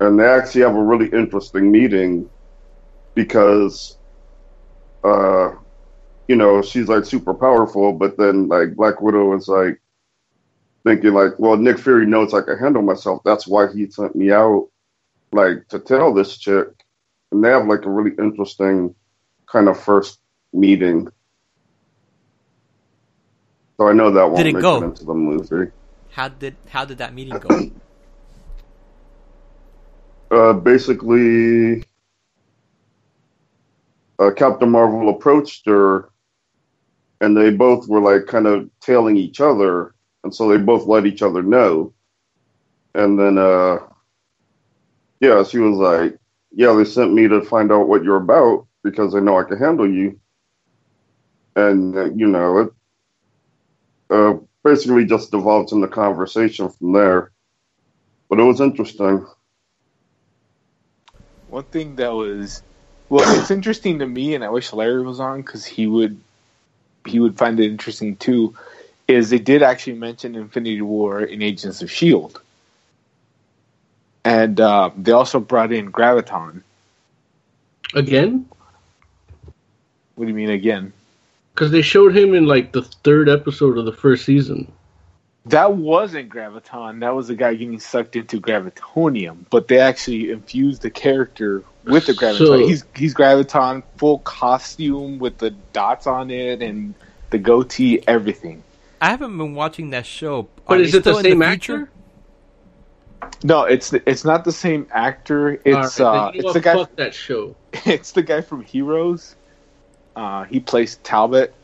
[0.00, 2.28] And they actually have a really interesting meeting
[3.14, 3.96] because,
[5.04, 5.52] uh,
[6.26, 9.80] you know, she's like super powerful, but then like Black Widow is like
[10.84, 13.22] thinking like, well, Nick Fury knows I can handle myself.
[13.24, 14.68] That's why he sent me out
[15.32, 16.68] like to tell this chick.
[17.32, 18.94] And they have like a really interesting
[19.46, 20.20] kind of first
[20.52, 21.08] meeting.
[23.76, 24.82] So I know that won't Did it go?
[24.82, 25.72] it into the movie.
[26.12, 27.70] How did how did that meeting go?
[30.30, 31.84] uh, basically,
[34.18, 36.10] uh, Captain Marvel approached her,
[37.20, 39.93] and they both were like kind of tailing each other,
[40.24, 41.92] and so they both let each other know.
[42.94, 43.78] And then, uh,
[45.20, 46.18] yeah, she was like,
[46.50, 49.58] "Yeah, they sent me to find out what you're about because they know I can
[49.58, 50.18] handle you."
[51.56, 52.72] And uh, you know, it
[54.10, 57.30] uh, basically just devolved into conversation from there.
[58.28, 59.26] But it was interesting.
[61.48, 62.62] One thing that was
[63.08, 66.18] well, it's interesting to me, and I wish Larry was on because he would
[67.06, 68.54] he would find it interesting too.
[69.06, 72.40] Is they did actually mention Infinity War in Agents of Shield,
[74.24, 76.62] and uh, they also brought in Graviton.
[77.94, 78.48] Again?
[80.14, 80.92] What do you mean again?
[81.54, 84.72] Because they showed him in like the third episode of the first season.
[85.46, 87.00] That wasn't Graviton.
[87.00, 89.44] That was the guy getting sucked into Gravitonium.
[89.50, 92.38] But they actually infused the character with the Graviton.
[92.38, 96.94] So- he's he's Graviton, full costume with the dots on it and
[97.30, 98.62] the goatee, everything.
[99.00, 100.48] I haven't been watching that show.
[100.66, 101.90] But Are is it the still in same future?
[103.22, 105.60] Uh, No, it's it's not the same actor.
[105.64, 106.74] It's All right, uh, you it's the guy.
[106.74, 107.56] Fuck that show.
[107.86, 109.36] It's the guy from Heroes.
[110.16, 111.54] Uh, he plays Talbot.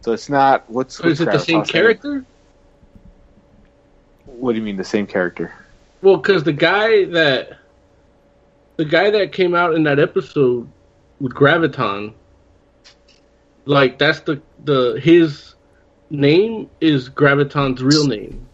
[0.00, 0.96] So it's not what's.
[0.96, 1.82] So is it the same Graviton's name?
[1.82, 2.24] character?
[4.26, 5.52] What do you mean the same character?
[6.02, 7.58] Well, because the guy that
[8.76, 10.68] the guy that came out in that episode
[11.20, 12.14] with Graviton,
[13.64, 15.47] like that's the the his
[16.10, 18.46] name is Graviton's real name.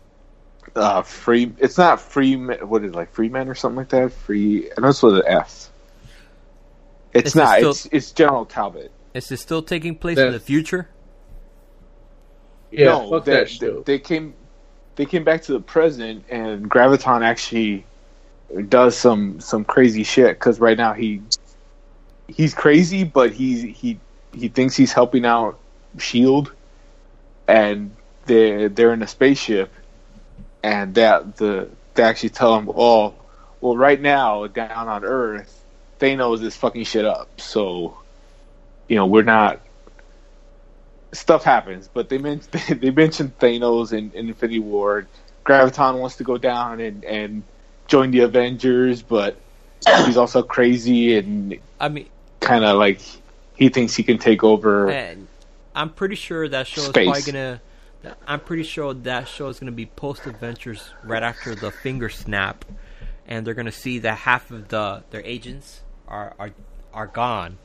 [0.75, 1.53] Uh, free.
[1.59, 2.35] It's not free.
[2.37, 4.13] What is it, like Freeman or something like that?
[4.13, 4.71] Free.
[4.77, 5.71] I know it's with an F.
[7.13, 7.59] It's Is it not.
[7.59, 8.91] still- It's it's General Talbot.
[9.15, 10.89] Is this still taking place in the future?
[12.73, 13.83] Yeah, no, fuck they, that show.
[13.83, 14.35] They came.
[14.97, 17.87] They came back to the present, and Graviton actually
[18.69, 20.37] does some some crazy shit.
[20.41, 21.23] Because right now he
[22.27, 24.01] he's crazy, but he he
[24.33, 25.57] he thinks he's helping out
[25.99, 26.53] Shield,
[27.47, 27.95] and
[28.27, 29.73] they they're in a spaceship,
[30.63, 33.15] and that the they actually tell them, oh,
[33.61, 35.65] well, right now down on Earth,
[36.01, 37.41] Thanos is fucking shit up.
[37.41, 37.97] So,
[38.89, 39.61] you know, we're not
[41.15, 45.07] stuff happens, but they mentioned they mentioned Thanos in, in Infinity War.
[45.45, 47.43] Graviton wants to go down and, and
[47.87, 49.37] join the Avengers, but
[50.05, 52.09] he's also crazy and I mean,
[52.41, 53.01] kind of like
[53.55, 54.91] he thinks he can take over.
[54.91, 55.29] and
[55.75, 57.07] I'm pretty sure that show is Space.
[57.07, 57.61] probably gonna.
[58.27, 62.65] I'm pretty sure that show is gonna be post Avengers right after the finger snap,
[63.27, 66.51] and they're gonna see that half of the their agents are are
[66.93, 67.59] are gone.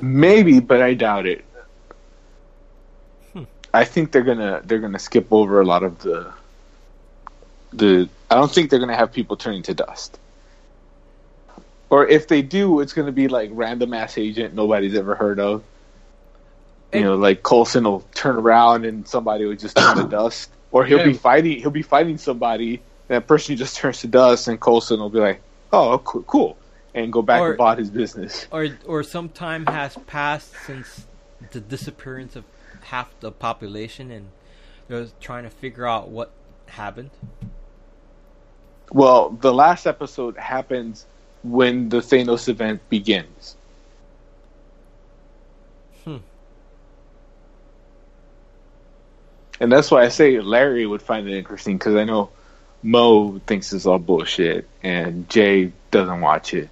[0.00, 1.44] Maybe, but I doubt it.
[3.32, 3.44] Hmm.
[3.74, 6.32] I think they're gonna they're gonna skip over a lot of the
[7.72, 8.08] the.
[8.30, 10.18] I don't think they're gonna have people turning to dust.
[11.90, 15.62] Or if they do, it's gonna be like random ass agent nobody's ever heard of.
[16.92, 20.84] You know, like Coulson will turn around and somebody will just turn to dust, or
[20.84, 21.58] he'll be fighting.
[21.60, 22.74] He'll be fighting somebody,
[23.08, 25.40] and that person just turns to dust, and Coulson will be like,
[25.72, 26.56] oh, "Oh, cool,", cool
[26.94, 28.46] and go back Or- and bought his business.
[28.50, 31.06] or or some time has passed since
[31.52, 32.44] the disappearance of
[32.84, 34.28] half the population, and
[34.88, 36.30] they're trying to figure out what
[36.66, 37.10] happened.
[38.90, 41.04] Well, the last episode happens
[41.42, 43.56] when the Thanos event begins.
[46.04, 46.18] Hmm.
[49.60, 52.30] And that's why I say Larry would find it interesting because I know
[52.82, 56.68] Mo thinks it's all bullshit and Jay doesn't watch it.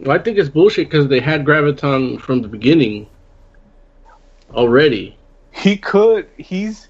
[0.00, 3.08] Well, I think it's bullshit because they had Graviton from the beginning
[4.52, 5.16] already.
[5.50, 6.28] He could.
[6.36, 6.88] He's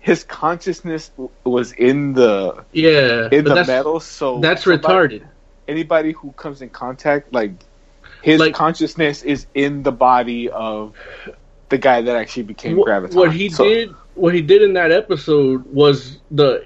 [0.00, 1.10] his consciousness
[1.44, 5.22] was in the Yeah, in the metal, so that's somebody- retarded.
[5.68, 7.52] Anybody who comes in contact, like
[8.22, 10.94] his Like- consciousness, is in the body of
[11.68, 13.14] the guy that actually became What, Graviton.
[13.14, 16.64] what he So- did, what he did in that episode was the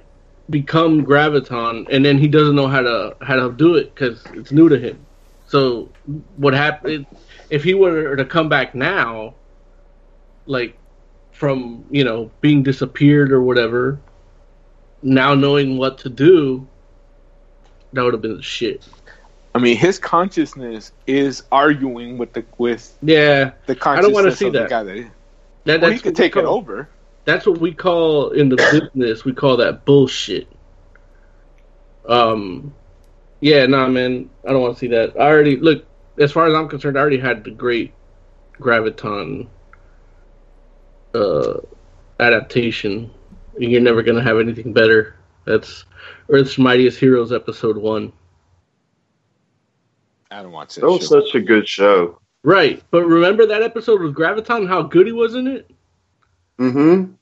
[0.48, 4.52] become Graviton, and then he doesn't know how to how to do it because it's
[4.52, 4.98] new to him.
[5.46, 5.88] So
[6.36, 7.06] what happened
[7.50, 9.34] if he were to come back now,
[10.46, 10.76] like
[11.34, 14.00] from you know being disappeared or whatever,
[15.02, 16.66] now knowing what to do,
[17.92, 18.86] that would have been shit.
[19.54, 24.36] I mean, his consciousness is arguing with the with Yeah, the I don't want to
[24.36, 24.68] see that.
[24.68, 25.10] guy that.
[25.66, 26.88] that Well, he could take it over.
[27.24, 29.24] That's what we call in the business.
[29.24, 30.48] We call that bullshit.
[32.06, 32.74] Um,
[33.40, 35.14] yeah, nah, man, I don't want to see that.
[35.16, 35.86] I already look.
[36.18, 37.92] As far as I'm concerned, I already had the great
[38.60, 39.48] graviton
[41.14, 41.60] uh,
[42.20, 43.10] adaptation.
[43.58, 45.16] You're never gonna have anything better.
[45.44, 45.84] That's
[46.28, 48.12] Earth's Mightiest Heroes episode one.
[50.30, 50.80] I don't watch that.
[50.80, 52.18] That was such a good show.
[52.42, 54.68] Right, but remember that episode with Graviton?
[54.68, 55.70] How good he was in it.
[56.58, 57.12] Mm-hmm.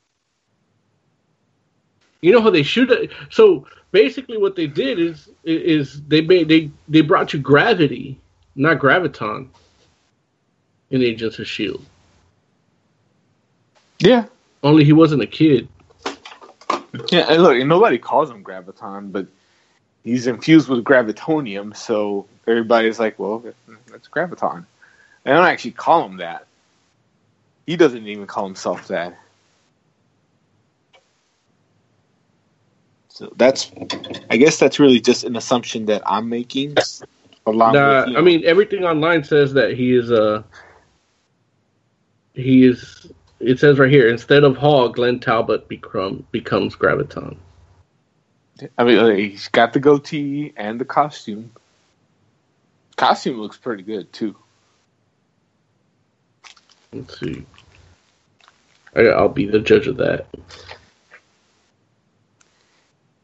[2.22, 3.10] You know how they shoot it.
[3.30, 8.18] So basically, what they did is is they made they they brought you Gravity,
[8.54, 9.48] not Graviton,
[10.90, 11.84] in Agents of Shield.
[14.02, 14.26] Yeah,
[14.62, 15.68] Only he wasn't a kid.
[17.10, 17.26] yeah.
[17.32, 19.26] And look, and nobody calls him graviton, but
[20.04, 23.44] he's infused with gravitonium, so everybody's like, "Well,
[23.90, 24.66] that's graviton."
[25.24, 26.46] They don't actually call him that.
[27.66, 29.16] He doesn't even call himself that.
[33.08, 33.70] So that's,
[34.30, 36.76] I guess that's really just an assumption that I'm making.
[37.46, 40.44] Along Nah, with, you I mean everything online says that he is a.
[42.34, 43.12] He is.
[43.42, 47.36] It says right here instead of Hall, Glenn Talbot become becomes Graviton.
[48.78, 51.50] I mean, he's got the goatee and the costume.
[52.96, 54.36] Costume looks pretty good too.
[56.92, 57.44] Let's see.
[58.94, 60.26] I, I'll be the judge of that.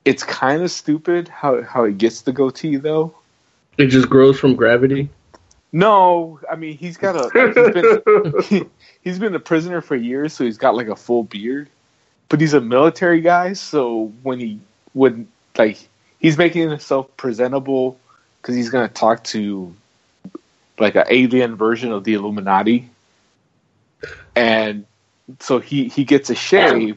[0.04, 3.14] It's kind of stupid how how he gets the goatee though.
[3.76, 5.10] It just grows from gravity.
[5.72, 8.70] No, I mean he's got a he's been,
[9.02, 11.68] he's been a prisoner for years, so he's got like a full beard.
[12.28, 14.60] But he's a military guy, so when he
[14.94, 15.78] when like
[16.18, 17.98] he's making himself presentable
[18.40, 19.74] because he's gonna talk to
[20.78, 22.88] like an alien version of the Illuminati,
[24.36, 24.86] and
[25.40, 26.96] so he he gets a shave.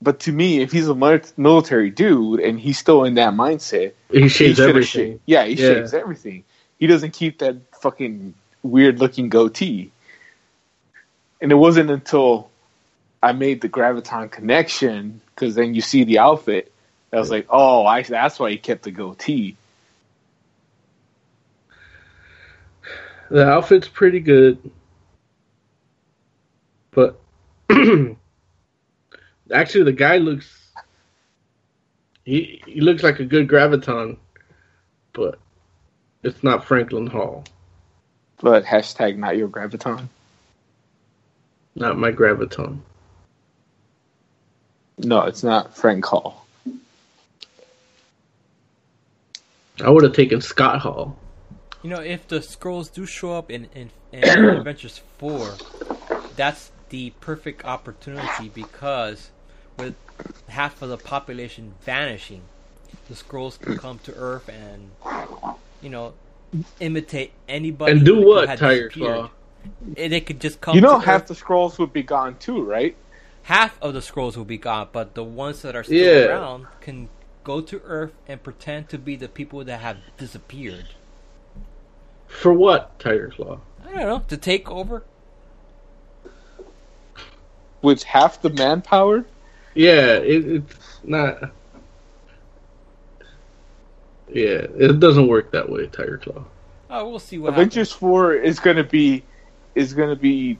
[0.00, 0.94] But to me, if he's a
[1.36, 4.84] military dude and he's still in that mindset, He shaves shoulda everything.
[5.12, 5.74] shaved- Yeah, he Yeah.
[5.74, 6.44] shaves everything.
[6.78, 9.90] He doesn't keep that fucking weird looking goatee.
[11.40, 12.50] And it wasn't until
[13.22, 16.72] I made the graviton connection because then you see the outfit.
[17.12, 19.56] I was like, oh, I, that's why he kept the goatee.
[23.30, 24.58] The outfit's pretty good,
[26.92, 27.20] but
[29.52, 30.70] actually, the guy looks
[32.24, 34.16] he he looks like a good graviton,
[35.12, 35.38] but
[36.22, 37.44] it's not Franklin Hall,
[38.40, 40.08] But hashtag not your graviton.
[41.74, 42.80] not my graviton.
[44.98, 46.44] No, it's not Frank Hall.
[49.84, 51.16] I would have taken Scott Hall.
[51.82, 55.54] You know, if the Skrulls do show up in in, in Avengers Four,
[56.34, 59.30] that's the perfect opportunity because
[59.78, 59.94] with
[60.48, 62.42] half of the population vanishing,
[63.08, 64.90] the Skrulls can come to Earth and
[65.82, 66.14] you know
[66.80, 68.88] imitate anybody And do what, had Tiger.
[68.88, 69.30] Claw?
[69.96, 70.74] And they could just come.
[70.74, 71.28] You know, to half Earth.
[71.28, 72.96] the Skrulls would be gone too, right?
[73.42, 76.26] half of the Skrulls will be gone, but the ones that are still Yeah.
[76.36, 77.08] around can
[77.44, 80.84] go to Earth and pretend to be the people that have disappeared.
[82.26, 83.60] For what, Tiger Claw?
[83.86, 85.02] I don't know to take over.
[87.80, 89.24] With half the manpower?
[89.74, 91.50] Yeah, it, it's not.
[94.30, 96.44] Yeah, it doesn't work that way, Tiger Claw.
[96.90, 99.22] Oh, we'll see what Avengers Four is gonna be
[99.74, 100.58] is gonna be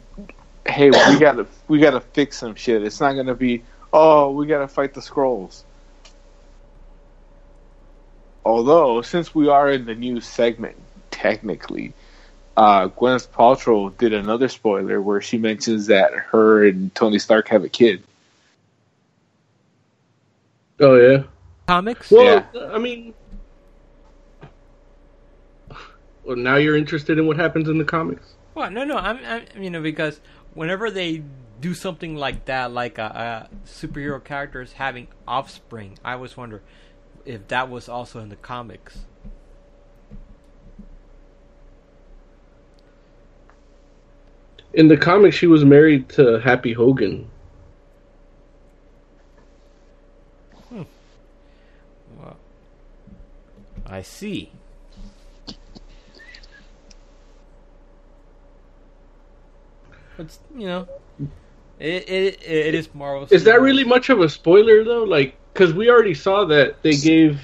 [0.67, 2.83] hey we gotta we gotta fix some shit.
[2.83, 3.63] It's not gonna be
[3.93, 5.63] oh we gotta fight the Skrulls.
[8.45, 10.77] Although since we are in the new segment,
[11.11, 11.93] technically,
[12.57, 17.65] uh, Gwyneth Paltrow did another spoiler where she mentions that her and Tony Stark have
[17.65, 18.03] a kid.
[20.81, 21.25] Oh yeah.
[21.67, 22.11] Comics?
[22.11, 23.13] Well, I mean,
[26.29, 28.35] well, now you're interested in what happens in the comics.
[28.55, 30.21] Well, no, no, I'm, I'm, you know, because
[30.53, 31.23] whenever they
[31.59, 36.61] do something like that, like a, a superhero characters having offspring, I always wonder
[37.25, 39.07] if that was also in the comics.
[44.75, 47.31] In the comics, she was married to Happy Hogan.
[50.69, 50.83] Hmm.
[52.19, 52.37] Well,
[53.87, 54.53] I see.
[60.19, 60.89] But you know,
[61.79, 63.29] it it, it is Marvel.
[63.31, 65.05] Is that really much of a spoiler though?
[65.05, 67.41] Like, because we already saw that they gave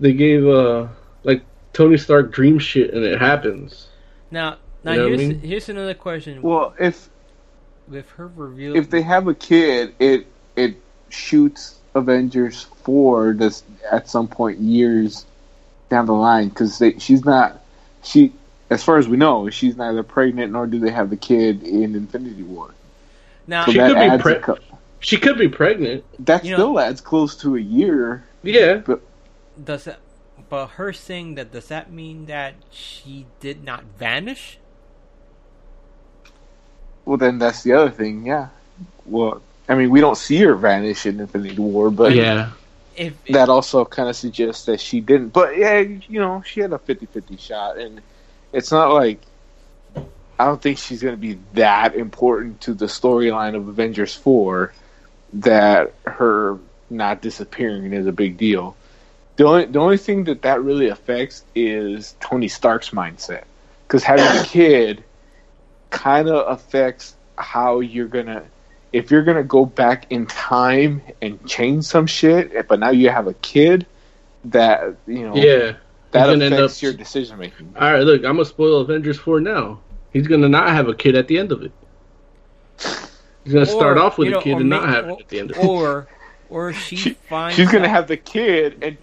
[0.00, 0.88] they gave uh
[1.22, 1.42] like
[1.74, 3.88] Tony Stark dream shit and it happens.
[4.30, 4.56] now?
[4.84, 5.40] Now You know what I here's mean?
[5.40, 6.40] here's another question.
[6.40, 7.10] Well, if
[7.86, 10.26] with her reveal, if they have a kid, it
[10.56, 10.76] it
[11.10, 15.26] shoots Avengers four this at some point years
[15.90, 17.62] down the line because she's not
[18.02, 18.32] she
[18.72, 21.94] as far as we know she's neither pregnant nor do they have the kid in
[21.94, 22.74] Infinity War.
[23.46, 24.56] now She could be adds pre- a
[25.00, 26.04] She could be pregnant.
[26.24, 28.24] That You know- still adds close to a year.
[28.42, 28.76] Yeah.
[28.84, 29.00] But
[29.62, 29.98] Does that?
[30.48, 34.58] But her saying that does that mean that she did not vanish?
[37.04, 38.26] Well, then that's the other thing.
[38.26, 38.48] Yeah.
[39.06, 42.50] Well, I mean, we don't see her vanish in Infinity War, but yeah.
[42.94, 45.28] If that also kind of suggests that she didn't.
[45.30, 48.02] But yeah, you know, she had a 50-50 shot, and
[48.52, 49.20] it's not like
[50.38, 54.72] I don't think she's going to be that important to the storyline of Avengers Four
[55.34, 56.58] that her
[56.90, 58.76] not disappearing is a big deal.
[59.36, 63.44] The only the only thing that that really affects is Tony Stark's mindset
[63.86, 65.04] because having a kid
[65.90, 68.44] kind of affects how you're gonna
[68.92, 73.26] if you're gonna go back in time and change some shit, but now you have
[73.26, 73.86] a kid
[74.46, 75.76] that you know Yeah.
[76.12, 77.74] That He's gonna end affects up- your decision making.
[77.78, 79.80] All right, look, I'm gonna spoil Avengers four now.
[80.12, 81.72] He's gonna not have a kid at the end of it.
[83.44, 85.28] He's gonna start off with you a know, kid and not have or- it at
[85.28, 85.64] the end of it.
[85.64, 86.08] or
[86.48, 86.96] or she,
[87.28, 88.96] finds She's gonna out- have the kid, and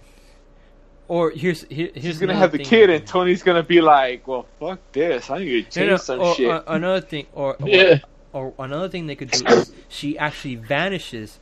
[1.08, 2.66] or here's here, here's she's gonna have the thing.
[2.66, 5.28] kid, and Tony's gonna be like, "Well, fuck this.
[5.30, 7.98] I need to No, change no, some or, shit." uh, another thing, or, or Yeah.
[8.32, 11.40] or another thing they could do is she actually vanishes.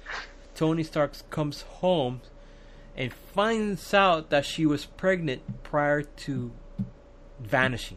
[0.55, 2.21] Tony Stark comes home
[2.99, 6.51] and finds out that she was pregnant prior to
[7.39, 7.97] vanishing,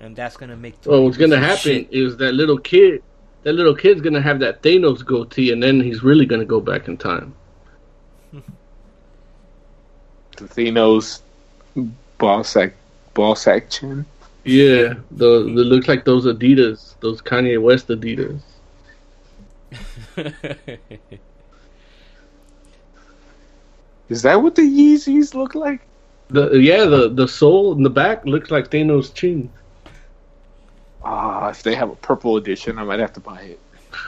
[0.00, 0.80] and that's gonna make.
[0.80, 1.88] Tony Well, what's gonna happen shit.
[1.90, 3.02] is that little kid,
[3.42, 6.86] that little kid's gonna have that Thanos goatee, and then he's really gonna go back
[6.86, 7.34] in time.
[8.32, 8.44] the
[10.44, 11.20] Thanos
[12.16, 12.74] boss sack,
[13.14, 14.06] ball sack chin.
[14.44, 18.42] Yeah, the, the looks like those Adidas, those Kanye West Adidas.
[24.14, 25.80] Is that what the Yeezys look like?
[26.28, 29.50] The yeah, the the sole in the back looks like Thanos' chin.
[31.04, 33.60] Ah, if they have a purple edition, I might have to buy it.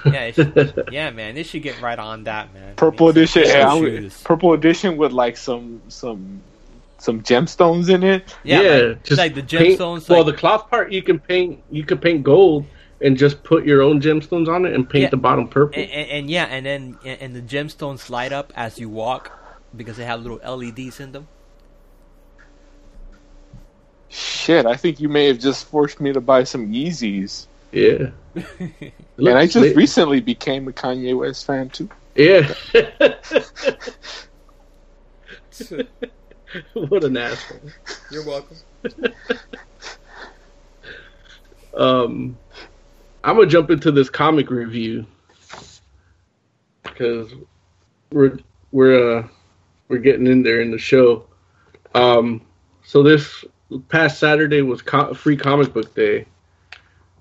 [0.06, 2.76] yeah, should- yeah, man, they should get right on that, man.
[2.76, 6.40] Purple Make some edition, yeah, I'm- purple edition with like some some
[6.98, 8.34] some gemstones in it.
[8.44, 10.08] Yeah, Yeah, like, just like the paint- gemstones.
[10.08, 11.62] well, the cloth part you can paint.
[11.70, 12.64] You could paint gold
[13.02, 15.10] and just put your own gemstones on it and paint Yeah.
[15.10, 15.82] the bottom purple.
[15.82, 19.32] and, and, and yeah, and then and, and the gemstones light up as you walk
[19.74, 21.26] because they have little LEDs in them.
[24.08, 27.46] Shit, I think you may have just forced me to buy some Yeezys.
[27.72, 28.10] yeah,
[28.58, 29.76] and I just lit.
[29.76, 31.88] recently became a Kanye West fan too.
[32.14, 32.52] yeah.
[36.74, 37.60] what an asshole.
[38.10, 38.56] You're welcome.
[41.76, 42.38] Um,
[43.22, 45.06] I'm gonna jump into this comic review
[46.82, 47.32] because
[48.12, 48.38] we're
[48.72, 49.28] we're uh,
[49.88, 51.26] we're getting in there in the show.
[51.94, 52.42] Um,
[52.84, 53.44] so this
[53.88, 56.26] past Saturday was co- free comic book day.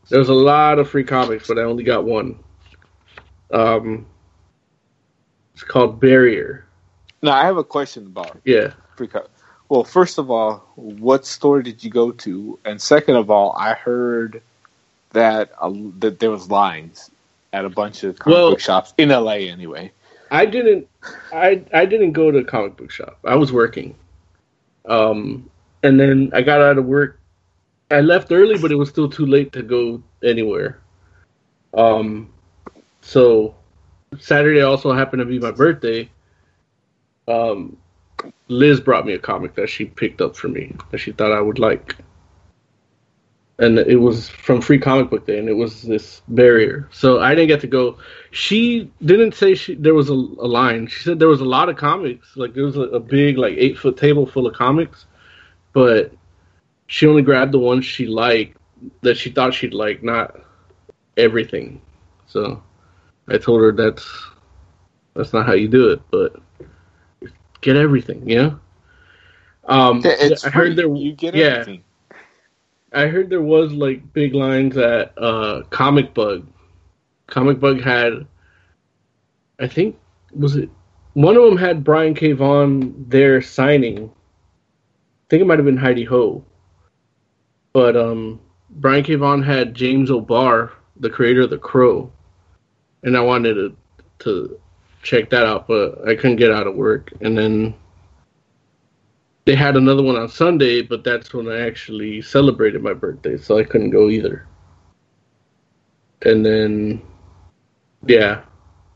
[0.10, 2.38] There was a lot of free comics, but I only got one.
[3.52, 4.06] Um,
[5.54, 6.66] it's called Barrier.
[7.22, 8.74] Now I have a question about Yeah.
[8.96, 9.28] free co-
[9.70, 12.60] Well, first of all, what store did you go to?
[12.66, 14.42] And second of all, I heard
[15.12, 17.10] that uh, that there was lines
[17.54, 19.92] at a bunch of comic Well- book shops in LA anyway.
[20.32, 20.88] I didn't
[21.32, 23.20] I I didn't go to a comic book shop.
[23.24, 23.96] I was working.
[24.86, 25.50] Um
[25.84, 27.20] and then I got out of work.
[27.92, 30.80] I left early but it was still too late to go anywhere.
[31.74, 32.34] Um
[33.02, 33.56] so
[34.20, 36.10] Saturday also happened to be my birthday.
[37.28, 37.78] Um
[38.48, 41.42] Liz brought me a comic that she picked up for me that she thought I
[41.42, 41.96] would like.
[43.58, 46.90] And it was from Free Comic Book Day, and it was this barrier.
[46.92, 47.98] So I didn't get to go
[48.36, 50.88] she didn't say she there was a, a line.
[50.88, 52.36] She said there was a lot of comics.
[52.36, 55.06] Like there was a, a big like eight foot table full of comics,
[55.72, 56.12] but
[56.88, 58.58] she only grabbed the ones she liked
[59.02, 60.36] that she thought she'd like, not
[61.16, 61.82] everything.
[62.28, 62.62] So
[63.30, 64.06] I told her that's
[65.14, 66.36] that's not how you do it, but
[67.62, 68.56] get everything, yeah.
[69.64, 70.76] Um, it's I heard free.
[70.76, 71.46] there you get yeah.
[71.46, 71.86] everything.
[72.96, 76.48] I heard there was like big lines at uh, Comic Bug.
[77.28, 78.26] Comic Bug had,
[79.60, 79.98] I think,
[80.32, 80.70] was it
[81.14, 82.34] one of them had Brian K.
[82.34, 84.10] Vaughan there signing.
[84.10, 86.44] I think it might have been Hi De Ho.
[87.74, 88.40] But um,
[88.70, 89.16] Brian K.
[89.16, 92.12] Vaughan had James O'Barr, the creator of The Crow,
[93.04, 93.76] and I wanted to
[94.20, 94.60] to
[95.04, 97.76] check that out, but I couldn't get out of work, and then
[99.46, 103.58] they had another one on Sunday, but that's when I actually celebrated my birthday, so
[103.58, 104.48] I couldn't go either.
[106.24, 107.02] And then,
[108.08, 108.42] yeah.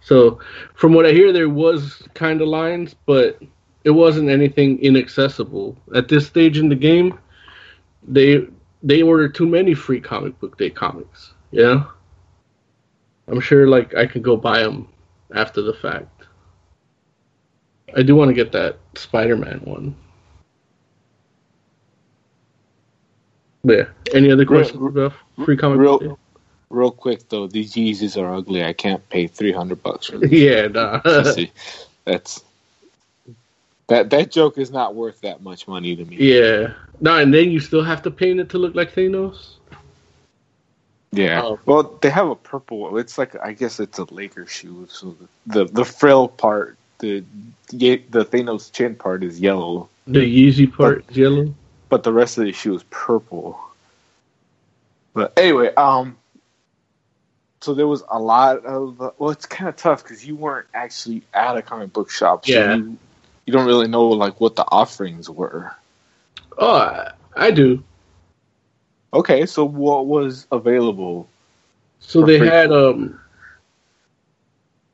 [0.02, 0.40] So,
[0.74, 3.40] from what I hear, there was kind of lines, but
[3.84, 5.78] it wasn't anything inaccessible.
[5.94, 7.20] At this stage in the game,
[8.08, 8.48] they
[8.82, 11.34] they ordered too many free comic book day comics.
[11.52, 11.84] Yeah,
[13.28, 14.88] I'm sure like I could go buy them
[15.36, 16.28] after the fact.
[17.96, 19.96] I do want to get that Spider-Man one.
[23.64, 23.86] Yeah.
[24.14, 25.14] Any other Real- questions about
[25.44, 26.19] free comic real- book?
[26.72, 28.64] Real quick though, these Yeezys are ugly.
[28.64, 30.30] I can't pay three hundred bucks for them.
[30.31, 31.02] Yeah, nah.
[31.23, 31.52] See,
[32.06, 32.44] That's
[33.88, 36.18] that that joke is not worth that much money to me.
[36.18, 36.73] yeah.
[37.02, 39.53] No, and then you still have to paint it to look like Thanos.
[41.11, 41.41] Yeah.
[41.44, 41.60] Oh.
[41.65, 42.98] Well, they have a purple.
[42.99, 44.86] It's like I guess it's a Laker shoe.
[44.91, 45.15] So
[45.48, 47.23] the the, the frill part, the
[47.72, 51.53] ye- the Thanos chin part is yellow, The Yeezy part is yellow.
[51.90, 53.60] But the rest of the shoe is purple.
[55.14, 56.18] But anyway, um,
[57.61, 61.24] so there was a lot of well, it's kind of tough because you weren't actually
[61.34, 62.45] at a comic book shop.
[62.45, 62.76] So Yeah.
[62.76, 62.98] You,
[63.45, 65.76] you don't really know like what the offerings were.
[66.57, 67.84] Oh, I, I do.
[69.14, 71.28] Okay, so what was available?
[71.99, 72.48] So they free.
[72.48, 73.20] had um.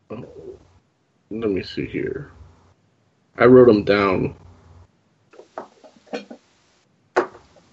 [0.09, 2.31] Let me see here.
[3.37, 4.35] I wrote them down.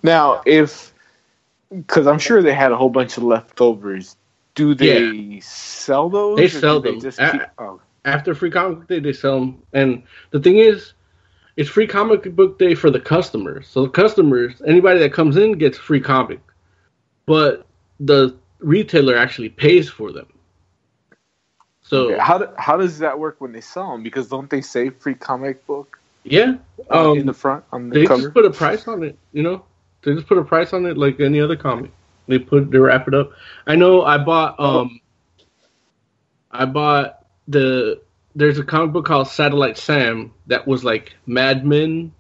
[0.03, 0.93] Now, if
[1.71, 4.17] because I'm sure they had a whole bunch of leftovers,
[4.55, 6.39] do they sell those?
[6.39, 7.01] They sell them.
[7.01, 10.59] just I- keep- oh, after free comic book day they sell them and the thing
[10.59, 10.95] is
[11.57, 15.53] it's free comic book day for the customers so the customers anybody that comes in
[15.53, 16.41] gets free comic
[17.27, 17.67] but
[18.01, 20.27] the retailer actually pays for them
[21.83, 22.23] so okay.
[22.23, 24.03] How do, how does that work when they sell them?
[24.03, 26.57] Because don't they say free comic book yeah
[26.91, 28.23] uh, um, in the front on the they cover?
[28.23, 29.65] just put a price on it you know
[30.03, 31.91] they just put a price on it like any other comic.
[32.29, 33.33] They put they wrap it up.
[33.67, 35.01] I know i bought um
[36.51, 38.01] i bought the
[38.35, 42.13] there's a comic book called satellite sam that was like mad men.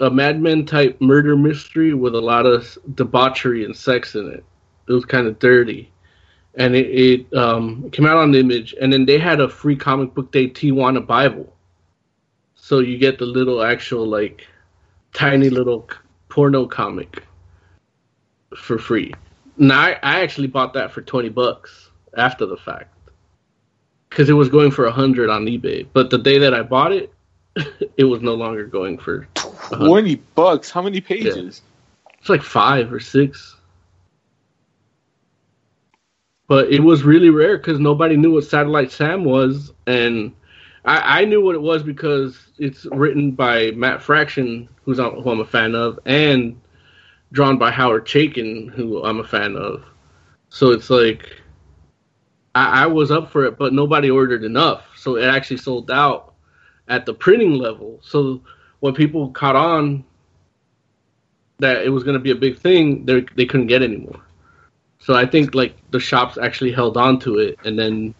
[0.00, 4.44] A mad men type murder mystery with a lot of debauchery and sex in it.
[4.88, 5.92] It was kind of dirty.
[6.56, 8.74] And it, it um, came out on the image.
[8.80, 11.54] And then they had a free comic book day tijuana bible.
[12.54, 14.46] So you get the little actual like
[15.14, 15.88] tiny little
[16.28, 17.22] porno comic
[18.54, 19.14] for free.
[19.56, 22.94] Now I, I actually bought that for twenty bucks after the fact
[24.10, 25.86] because it was going for a hundred on eBay.
[25.92, 27.12] But the day that I bought it,
[27.96, 29.26] it was no longer going for.
[29.34, 30.70] Twenty bucks.
[30.70, 31.62] How many pages?
[32.18, 33.56] It's like five or six.
[36.46, 40.32] But it was really rare because nobody knew what Satellite Sam was, and
[40.84, 45.30] I, I knew what it was because it's written by Matt Fraction, who's on, who
[45.30, 46.60] I'm a fan of, and
[47.32, 49.84] drawn by Howard Chaykin, who I'm a fan of.
[50.50, 51.40] So it's like
[52.54, 56.34] I, I was up for it, but nobody ordered enough, so it actually sold out
[56.88, 57.98] at the printing level.
[58.02, 58.42] So
[58.80, 60.04] when people caught on
[61.58, 64.20] that it was going to be a big thing, they they couldn't get anymore.
[64.98, 68.14] So I think like the shops actually held on to it and then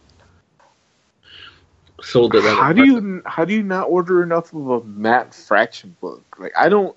[2.05, 2.45] sold it.
[2.45, 6.23] How do you how do you not order enough of a Matt Fraction book?
[6.39, 6.97] Like I don't.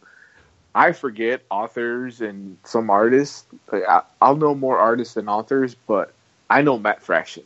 [0.75, 3.45] I forget authors and some artists.
[3.71, 6.13] Like, I, I'll know more artists than authors, but
[6.51, 7.43] I know Matt Fraction.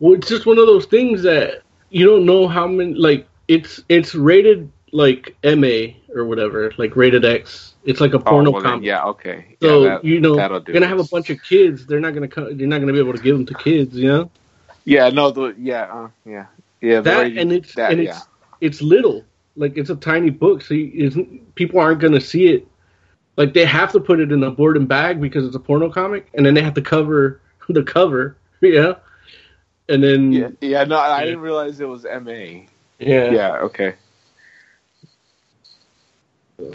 [0.00, 2.94] Well, it's just one of those things that you don't know how many.
[2.94, 7.74] Like it's it's rated like MA or whatever, like rated X.
[7.84, 8.86] It's like a oh, porno oh, well, then, comic.
[8.86, 9.56] yeah, okay.
[9.62, 10.98] So yeah, that, you know, that'll do you're gonna it.
[10.98, 11.86] have a bunch of kids.
[11.86, 12.58] They're not gonna come.
[12.58, 13.96] You're not gonna be able to give them to kids.
[13.96, 14.30] You know
[14.88, 16.46] Yeah, no, the yeah, uh, yeah,
[16.80, 17.00] yeah.
[17.02, 18.10] that, rating- and it's that, and yeah.
[18.10, 18.26] it's
[18.60, 19.22] it's little.
[19.54, 22.66] Like it's a tiny book, so you, isn't people aren't gonna see it.
[23.36, 25.90] Like they have to put it in a board and bag because it's a porno
[25.90, 28.36] comic, and then they have to cover the cover.
[28.60, 28.94] Yeah,
[29.88, 30.82] and then yeah, yeah.
[30.82, 32.66] No, I didn't realize it was MA.
[32.98, 33.30] yeah.
[33.30, 33.94] Yeah, okay.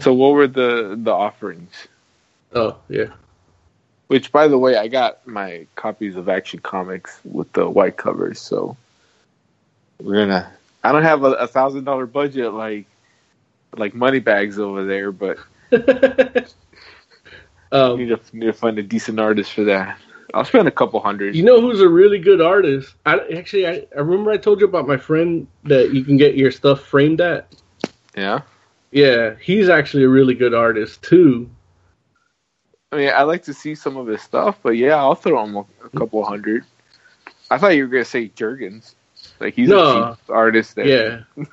[0.00, 1.88] So what were the the offerings?
[2.54, 3.12] Oh yeah.
[4.14, 8.38] Which, by the way, I got my copies of Action Comics with the white covers.
[8.38, 8.76] So
[10.00, 10.52] we're gonna.
[10.84, 12.86] I don't have a, thousand dollar budget like
[13.76, 15.38] like money bags over there, but
[17.72, 19.98] um, need to, need to find a decent artist for that.
[20.32, 21.34] I'll spend a couple hundred.
[21.34, 22.94] you know who's a really good artist?
[23.04, 26.36] I actually I, I remember I told you about my friend that you can get
[26.36, 27.52] your stuff framed at.
[28.16, 28.42] yeah.
[28.92, 31.50] Yeah, he's actually a really good artist too.
[32.94, 35.56] I mean, I like to see some of his stuff, but yeah, I'll throw him
[35.56, 36.64] a, a couple hundred.
[37.50, 38.94] I thought you were gonna say Jurgens,
[39.40, 39.78] like he's No.
[39.80, 40.76] a cheap artist.
[40.76, 41.44] That, Yeah.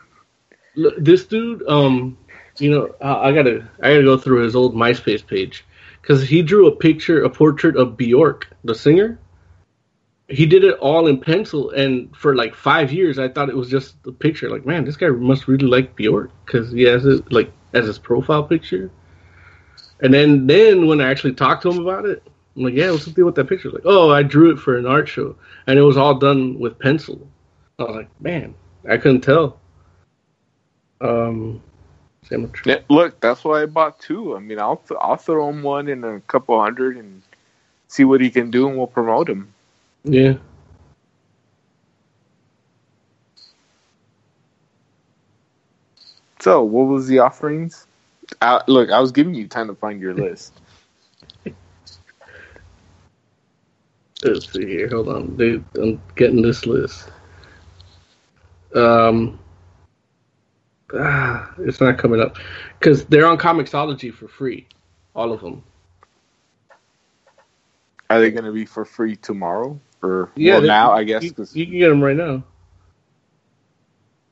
[0.75, 2.15] Look, this dude, um,
[2.59, 5.65] you know, I, I gotta, I gotta go through his old MySpace page
[5.99, 9.17] because he drew a picture, a portrait of Bjork, the singer.
[10.27, 13.69] He did it all in pencil, and for like five years, I thought it was
[13.69, 14.47] just a picture.
[14.47, 17.97] Like, man, this guy must really like Bjork because he has it like as his
[17.97, 18.91] profile picture.
[20.01, 22.23] And then, then when I actually talked to him about it,
[22.55, 23.69] I'm like, yeah, what's the deal with that picture?
[23.71, 25.35] Like, oh, I drew it for an art show,
[25.67, 27.27] and it was all done with pencil.
[27.79, 28.55] I was like, man,
[28.89, 29.59] I couldn't tell.
[31.01, 31.61] Um,
[32.23, 34.35] same with Yeah, look, that's why I bought two.
[34.35, 37.21] I mean, I'll th- I'll throw him one in a couple hundred and
[37.87, 39.53] see what he can do, and we'll promote him.
[40.03, 40.33] yeah.
[46.39, 47.87] So, what was the offerings?
[48.41, 50.53] I, look, I was giving you time to find your list.
[54.23, 54.89] Let's see here.
[54.89, 55.65] Hold on, dude.
[55.75, 57.09] I'm getting this list.
[58.75, 59.39] Um,
[60.93, 62.37] ah, it's not coming up
[62.79, 64.67] because they're on Comixology for free,
[65.15, 65.63] all of them.
[68.09, 70.91] Are they going to be for free tomorrow or Yeah, well, now?
[70.91, 72.43] I guess you, you can get them right now.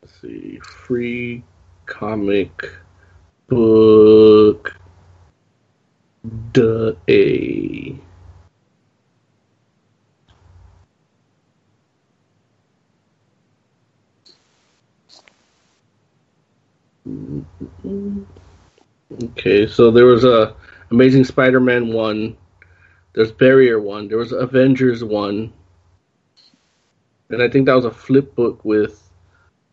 [0.02, 1.44] Let's see, free
[1.86, 2.52] comic
[3.50, 4.76] book.
[6.54, 7.96] Duh, a.
[19.24, 20.56] Okay, so there was a
[20.92, 22.38] Amazing Spider-Man one.
[23.14, 24.08] There's Barrier one.
[24.08, 25.52] There was Avengers one.
[27.30, 29.10] And I think that was a flip book with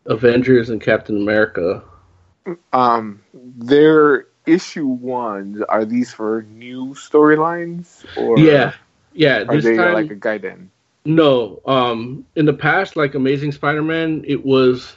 [0.06, 1.82] Avengers and Captain America.
[2.72, 8.72] Um, their issue ones are these for new storylines or yeah,
[9.12, 9.44] yeah.
[9.48, 10.68] Are This they time, like a gaiden?
[11.04, 11.60] no.
[11.66, 14.96] Um, in the past, like Amazing Spider-Man, it was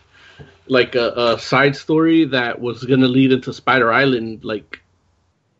[0.67, 4.81] like a, a side story that was gonna lead into Spider Island, like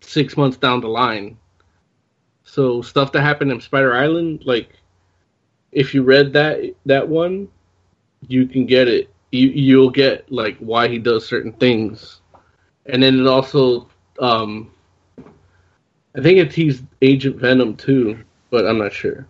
[0.02, 1.38] six months down the line.
[2.44, 4.70] So stuff that happened in Spider Island, like
[5.72, 7.50] if you read that that one,
[8.28, 9.10] you can get it.
[9.32, 12.22] You you'll get like why he does certain things,
[12.86, 13.88] and then it also,
[14.20, 14.72] um,
[16.16, 19.28] I think it teased Agent Venom too, but I'm not sure.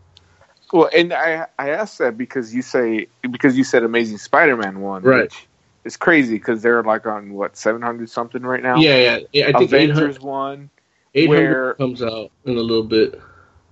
[0.71, 5.03] Well, and I I asked that because you say because you said Amazing Spider-Man one,
[5.03, 5.23] Right.
[5.23, 5.47] Which
[5.83, 8.79] is crazy because they're like on what seven hundred something right now.
[8.79, 9.47] Yeah, yeah, yeah.
[9.47, 10.69] I think 800, Avengers one.
[11.15, 13.19] 800 where- comes out in a little bit.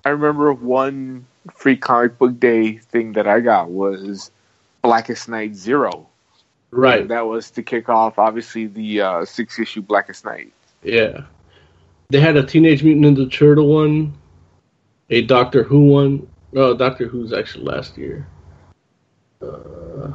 [0.05, 4.31] I remember one free comic book day thing that I got was
[4.81, 6.07] Blackest Night Zero.
[6.71, 7.07] Right.
[7.07, 10.51] That was to kick off, obviously, the uh, six issue Blackest Night.
[10.83, 11.21] Yeah.
[12.09, 14.13] They had a Teenage Mutant Ninja Turtle one,
[15.09, 16.27] a Doctor Who one.
[16.51, 18.27] No, Doctor Who's actually last year.
[19.41, 20.13] Uh,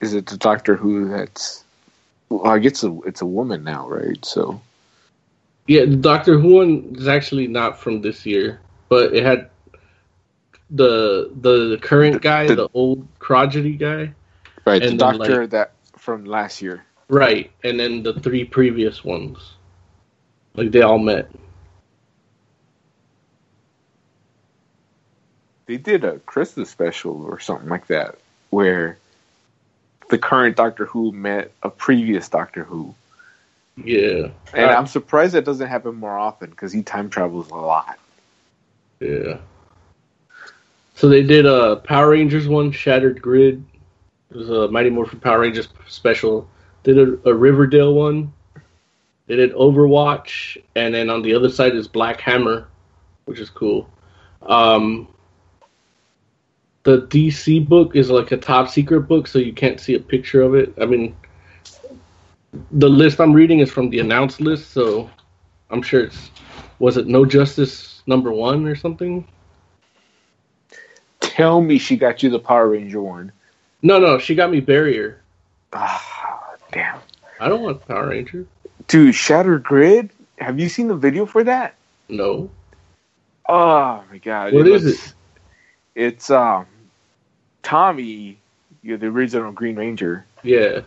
[0.00, 1.64] Is it the Doctor Who that's.
[2.28, 4.22] Well, I guess it's a, it's a woman now, right?
[4.24, 4.60] So.
[5.66, 9.50] yeah, the Doctor Who one is actually not from this year, but it had
[10.74, 14.12] the the current guy, the- the old crotchety guy.
[14.66, 16.84] Right, the Doctor like- that from last year.
[17.08, 19.54] Right, and then the three previous ones.
[20.54, 21.30] Like they all met.
[25.66, 28.16] They did a Christmas special or something like that
[28.50, 28.98] where
[30.10, 32.94] the current Doctor Who met a previous Doctor Who.
[33.76, 34.28] Yeah.
[34.52, 37.98] And Uh, I'm surprised that doesn't happen more often because he time travels a lot.
[39.00, 39.38] Yeah.
[40.94, 43.64] So they did a Power Rangers one, Shattered Grid.
[44.30, 46.48] It was a Mighty Morphin Power Rangers special.
[46.84, 48.32] Did a, a Riverdale one.
[49.26, 52.68] They did Overwatch, and then on the other side is Black Hammer,
[53.24, 53.88] which is cool.
[54.42, 55.08] Um,
[56.84, 60.42] the DC book is like a top secret book, so you can't see a picture
[60.42, 60.74] of it.
[60.80, 61.16] I mean,
[62.72, 65.10] the list I'm reading is from the announced list, so
[65.70, 66.30] I'm sure it's
[66.78, 69.26] was it No Justice number one or something?
[71.34, 73.32] Tell me she got you the Power Ranger one.
[73.82, 75.20] No, no, she got me Barrier.
[75.72, 77.00] Ah, damn.
[77.40, 78.46] I don't want Power Ranger.
[78.86, 80.10] Dude, Shattered Grid?
[80.38, 81.74] Have you seen the video for that?
[82.08, 82.48] No.
[83.48, 84.52] Oh my god.
[84.54, 85.14] What is looks-
[85.96, 86.66] It's um
[87.64, 88.38] Tommy,
[88.84, 90.82] you're the original Green Ranger, Yeah.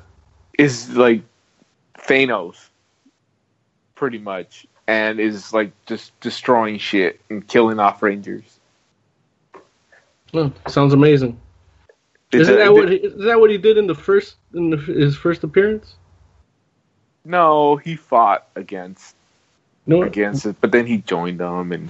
[0.57, 1.23] is like
[1.99, 2.69] Thanos
[3.95, 8.56] pretty much and is like just destroying shit and killing off Rangers.
[10.38, 11.39] Oh, sounds amazing.
[12.31, 14.69] It's Isn't a- that what he, is that what he did in the first in
[14.69, 15.95] the, his first appearance?
[17.26, 19.15] No, he fought against
[19.85, 20.03] No.
[20.03, 21.89] against it, but then he joined them and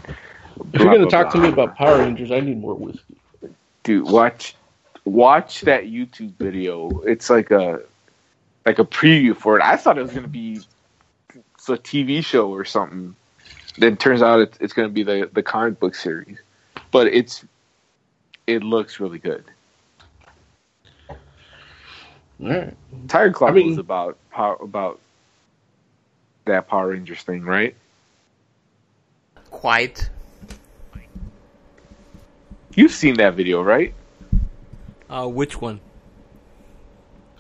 [0.74, 3.16] If you're gonna talk to me about Power Rangers, I need more whiskey.
[3.84, 4.56] dude watch
[5.06, 7.80] watch that youtube video it's like a
[8.66, 10.60] like a preview for it i thought it was going to be
[11.70, 13.16] a tv show or something
[13.78, 16.38] then turns out it's, it's going to be the the comic book series
[16.92, 17.46] but it's
[18.48, 19.44] it looks really good
[21.10, 21.18] All
[22.50, 22.74] right.
[23.08, 25.00] Tiger Claw I mean- was about how about
[26.46, 27.76] that Power Rangers thing, right?
[29.50, 30.10] Quite.
[32.76, 33.94] You've seen that video, right?
[35.10, 35.80] Uh, which one?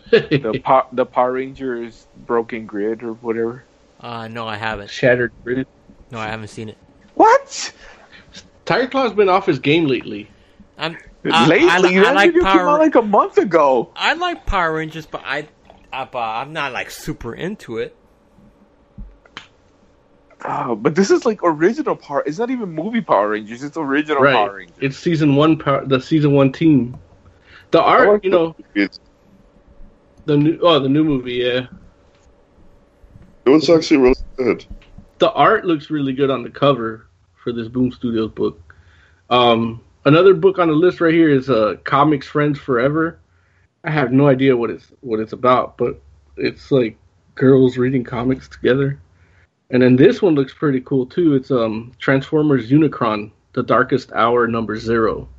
[0.10, 3.64] The po- the Power Rangers Broken Grid or whatever.
[4.02, 4.90] Uh, no, I haven't.
[4.90, 5.68] Shattered Grid.
[6.12, 6.78] No, I haven't seen it.
[7.14, 7.72] What?
[8.66, 10.28] Tiger Claw's been off his game lately.
[10.78, 10.98] I'm
[11.32, 12.70] I- Lately, I, I that like video came Power.
[12.70, 13.91] out like a month ago.
[13.95, 15.48] I like Power Rangers, but I,
[15.91, 17.95] I but I'm not like super into it.
[20.45, 22.24] Oh, but this is like original Power.
[22.26, 23.64] It's not even movie Power Rangers.
[23.64, 24.78] It's original Power Rangers.
[24.80, 25.58] It's season one.
[25.58, 26.98] Power, the season one team.
[27.72, 28.99] The art, like you know, It's,
[30.26, 31.34] the new oh the new movie.
[31.34, 31.68] Yeah,
[33.45, 34.66] it was actually really good.
[35.18, 37.08] the art looks really good on the cover
[37.44, 38.62] for this Boom Studios book.
[39.30, 43.19] Um, another book on the list right here is uh, Comics Friends Forever.
[43.84, 46.02] I have no idea what it's what it's about, but
[46.36, 46.98] it's like
[47.36, 48.99] girls reading comics together.
[49.69, 51.36] And then this one looks pretty cool too.
[51.36, 55.30] It's um Transformers Unicron, The Darkest Hour number 0.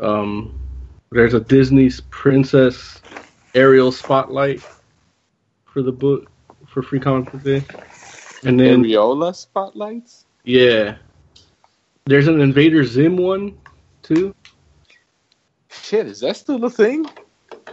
[0.00, 0.58] Um
[1.10, 3.00] there's a Disney's Princess
[3.54, 4.62] Ariel spotlight
[5.64, 6.30] for the book
[6.66, 7.64] for Free Comic Book Day.
[8.44, 10.26] And then Areola spotlights.
[10.48, 10.96] Yeah.
[12.06, 13.56] There's an Invader Zim one
[14.02, 14.34] too.
[15.70, 17.04] Shit, is that still a thing?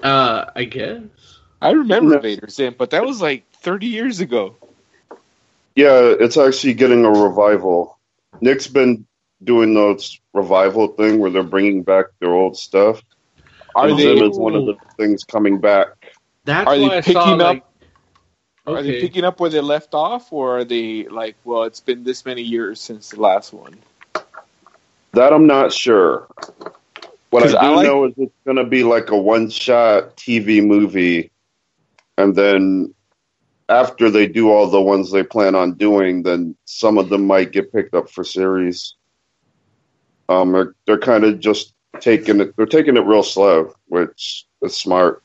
[0.04, 1.02] Uh I guess.
[1.62, 2.16] I remember No.
[2.18, 4.56] Invader Zim, but that was like 30 years ago.
[5.76, 7.98] Yeah, it's actually getting a revival.
[8.42, 9.06] Nick's been
[9.44, 13.02] doing those revival thing where they're bringing back their old stuff.
[13.76, 15.88] Are and they Zim is one of the things coming back.
[16.46, 17.64] That's Are they I picking saw up- like
[18.68, 22.04] Are they picking up where they left off, or are they like, well, it's been
[22.04, 23.78] this many years since the last one?
[25.14, 26.28] That I'm not sure.
[27.30, 30.18] What I do I like- know is it's going to be like a one shot
[30.18, 31.32] TV movie.
[32.18, 32.94] And then
[33.70, 37.52] after they do all the ones they plan on doing, then some of them might
[37.52, 38.96] get picked up for series.
[40.28, 44.76] Um, they're, they're kind of just taking it, they're taking it real slow, which is
[44.76, 45.22] smart.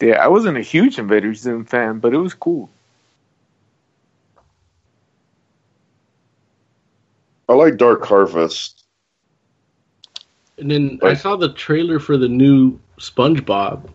[0.00, 2.68] Yeah, I wasn't a huge Invader Zim fan, but it was cool.
[7.48, 8.84] I like Dark Harvest.
[10.58, 13.88] and then I saw the trailer for the new SpongeBob.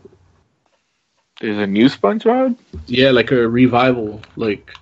[1.41, 2.55] There's a new SpongeBob.
[2.87, 4.73] Yeah, like a revival, like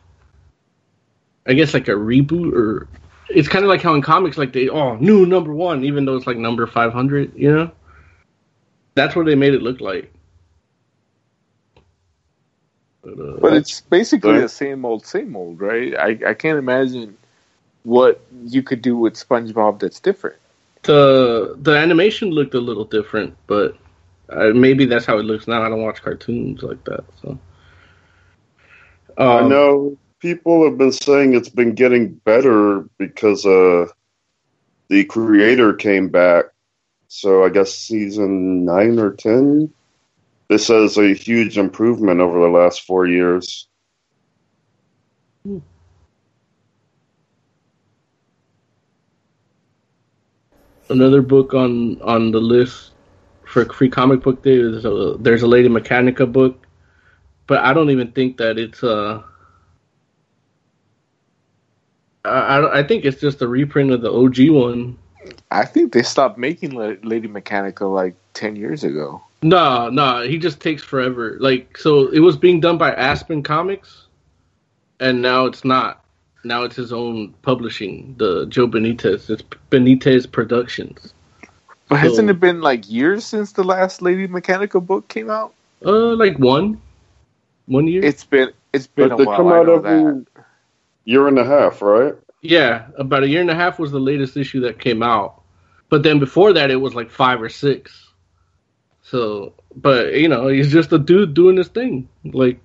[1.47, 2.87] I guess like a reboot or
[3.29, 6.15] it's kind of like how in comics like they oh new number one even though
[6.15, 7.71] it's like number five hundred, you know.
[8.93, 10.13] That's what they made it look like.
[13.03, 14.41] But, uh, But it's basically Right.
[14.41, 15.95] the same old, same old, right?
[15.97, 17.17] I, I can't imagine
[17.83, 20.37] what you could do with SpongeBob that's different.
[20.83, 23.77] the the animation looked a little different, but
[24.29, 25.61] uh, maybe that's how it looks now.
[25.63, 27.37] I don't watch cartoons like that, so.
[29.29, 33.87] I Um, know people have been saying it's been getting better because uh,
[34.89, 36.45] the creator came back.
[37.07, 39.73] So I guess season nine or ten.
[40.51, 43.69] This is a huge improvement over the last four years.
[50.89, 52.91] another book on on the list
[53.45, 56.67] for free comic book day is a, there's a Lady Mechanika book,
[57.47, 59.23] but I don't even think that it's uh
[62.25, 64.97] I, I I think it's just a reprint of the OG one.
[65.49, 69.23] I think they stopped making La- Lady Mechanika like 10 years ago.
[69.43, 71.37] No, no, he just takes forever.
[71.39, 74.07] Like so it was being done by Aspen Comics
[74.99, 76.03] and now it's not.
[76.43, 79.29] Now it's his own publishing, the Joe Benitez.
[79.29, 81.13] It's Benitez Productions.
[81.89, 85.53] But hasn't it been like years since the last Lady Mechanical book came out?
[85.85, 86.81] Uh like one.
[87.65, 88.03] One year?
[88.03, 89.37] It's been it's been But a they while.
[89.37, 90.25] come out know every that.
[91.05, 92.15] year and a half, right?
[92.41, 95.41] Yeah, about a year and a half was the latest issue that came out.
[95.89, 98.10] But then before that, it was like five or six.
[99.11, 102.07] So, but you know, he's just a dude doing his thing.
[102.23, 102.59] Like,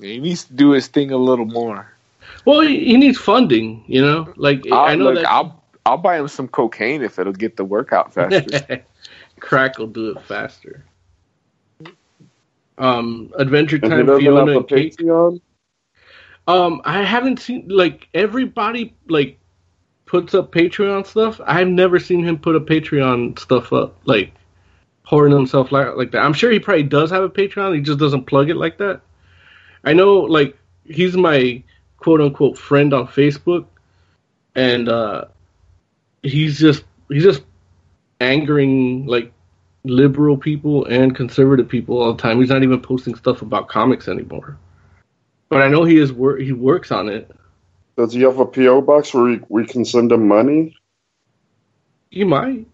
[0.00, 1.92] He needs to do his thing a little more.
[2.44, 3.82] well, he, he needs funding.
[3.88, 7.18] You know, like I I'll, know look, that I'll I'll buy him some cocaine if
[7.18, 8.84] it'll get the workout faster.
[9.40, 10.84] crack will do it faster.
[12.78, 14.96] Um, Adventure Time Fiona and Cake.
[14.96, 15.40] Patreon.
[16.46, 19.38] Um, I haven't seen like everybody like
[20.06, 21.40] puts up Patreon stuff.
[21.46, 24.32] I've never seen him put a Patreon stuff up like
[25.04, 26.22] pouring himself like like that.
[26.22, 27.74] I'm sure he probably does have a Patreon.
[27.74, 29.00] He just doesn't plug it like that.
[29.84, 31.62] I know like he's my
[31.98, 33.66] quote unquote friend on Facebook,
[34.54, 35.26] and uh,
[36.22, 37.42] he's just he's just
[38.20, 39.32] angering like
[39.84, 42.38] liberal people and conservative people all the time.
[42.38, 44.56] He's not even posting stuff about comics anymore.
[45.48, 47.30] But I know he is wor- he works on it.
[47.96, 50.74] Does he have a PO box where we, we can send him money?
[52.10, 52.66] He might.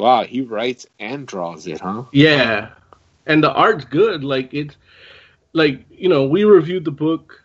[0.00, 2.04] Wow, he writes and draws it, huh?
[2.12, 2.70] Yeah.
[3.26, 4.24] And the art's good.
[4.24, 4.76] Like it's
[5.52, 7.44] like, you know, we reviewed the book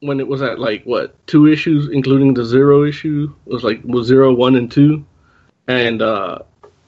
[0.00, 3.34] when it was at like what, two issues, including the zero issue.
[3.46, 5.04] It was like was zero, one and two.
[5.66, 6.38] And uh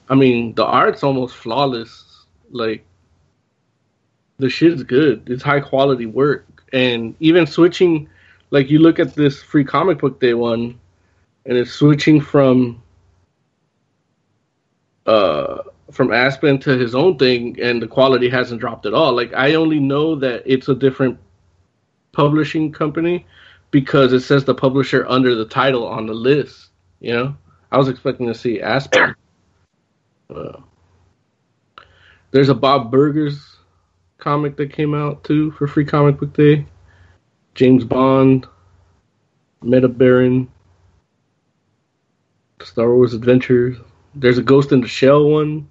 [0.07, 2.25] I mean the art's almost flawless.
[2.51, 2.85] Like
[4.37, 5.29] the shit's good.
[5.29, 6.63] It's high quality work.
[6.71, 8.07] And even switching
[8.51, 10.79] like you look at this free comic book day one
[11.45, 12.81] and it's switching from
[15.09, 19.13] uh from Aspen to his own thing, and the quality hasn't dropped at all.
[19.15, 21.17] Like I only know that it's a different
[22.11, 23.25] publishing company
[23.71, 26.69] because it says the publisher under the title on the list.
[26.99, 27.37] You know,
[27.71, 29.15] I was expecting to see Aspen.
[30.29, 30.61] Uh,
[32.29, 33.57] there's a Bob Burgers
[34.19, 36.67] comic that came out too for Free Comic Book Day.
[37.55, 38.45] James Bond,
[39.63, 40.47] Meta Baron,
[42.61, 43.77] Star Wars Adventures.
[44.15, 45.69] There's a Ghost in the Shell one.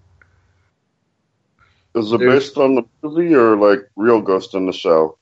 [1.95, 5.19] Is it There's- based on the movie or like real Ghost in the Shell?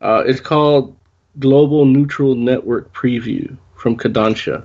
[0.00, 0.94] Uh, it's called
[1.38, 4.64] Global Neural Network Preview from Kodansha.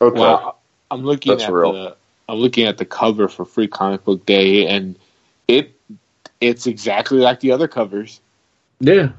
[0.00, 0.20] Okay.
[0.20, 0.58] Well,
[0.90, 1.72] I'm looking That's at real.
[1.72, 1.96] the
[2.28, 4.96] I'm looking at the cover for Free Comic Book Day, and
[5.48, 5.74] it
[6.40, 8.20] it's exactly like the other covers.
[8.80, 9.10] Yeah,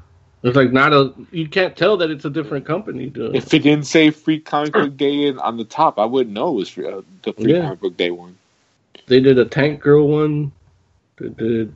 [0.43, 1.13] it's like not a.
[1.31, 3.35] You can't tell that it's a different company doing.
[3.35, 6.49] If it didn't say Free Comic Book Day in, on the top, I wouldn't know
[6.49, 7.61] it was free, uh, the Free Yeah.
[7.61, 8.37] Comic Book Day one.
[9.07, 10.51] They did a Tank Girl one.
[11.17, 11.73] They did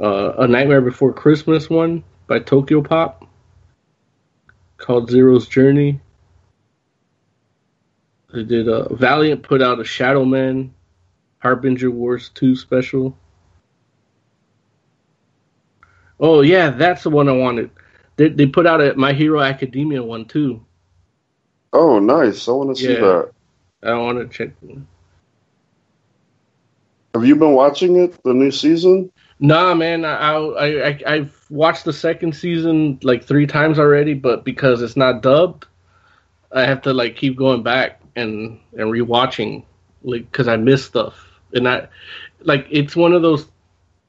[0.00, 3.26] uh, a Nightmare Before Christmas one by Tokyo Pop
[4.78, 6.00] called Zero's Journey.
[8.32, 10.74] They did uh, Valiant put out a Shadow Man
[11.38, 13.16] Harbinger Wars 2 special.
[16.24, 17.70] Oh yeah, that's the one I wanted.
[18.16, 20.64] They they put out a My Hero Academia one too.
[21.74, 22.48] Oh, nice.
[22.48, 23.00] I want to see Yeah.
[23.00, 23.32] that.
[23.82, 24.52] I want to check.
[27.14, 29.12] Have you been watching it, the new season?
[29.38, 34.44] Nah, man, I, I I I've watched the second season like three times already, but
[34.46, 35.66] because it's not dubbed,
[36.52, 39.64] I have to like keep going back and and rewatching,
[40.02, 41.88] like because I miss stuff, and I
[42.40, 43.46] like it's one of those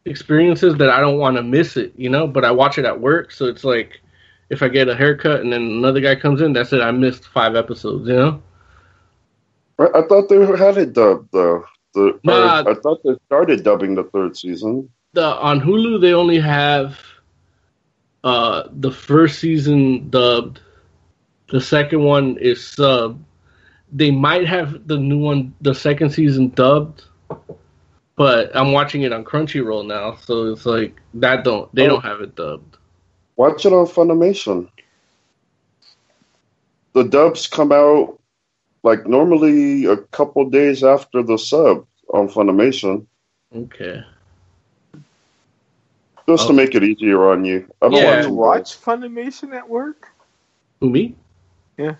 [0.05, 2.27] experiences that I don't want to miss it, you know.
[2.27, 3.99] But I watch it at work, so it's like
[4.49, 6.81] if I get a haircut and then another guy comes in, that's it.
[6.81, 8.43] I missed five episodes, you know.
[9.79, 11.65] I, I thought they had it dubbed though.
[11.93, 12.61] The, Nah.
[12.63, 14.89] or I thought they started dubbing the third season.
[15.13, 16.99] the on Hulu they only have
[18.23, 20.59] uh the first season dubbed.
[21.49, 23.23] The second one is sub.
[23.91, 27.05] They might have the new one, the second season dubbed,
[28.15, 31.89] but I'm watching it on Crunchyroll now, so it's like that don't they Oh.
[31.89, 32.77] don't have it dubbed.
[33.35, 34.69] Watch it on Funimation.
[36.93, 38.19] The dubs come out
[38.83, 43.05] like normally a couple days after the sub on Funimation,
[43.53, 44.03] Okay.
[46.29, 46.55] just to Oh.
[46.55, 47.67] make it easier on you.
[47.81, 48.21] I've been Yeah.
[48.27, 50.07] You watching watch Funimation at work?
[50.79, 51.15] Who me?
[51.77, 51.95] Yeah.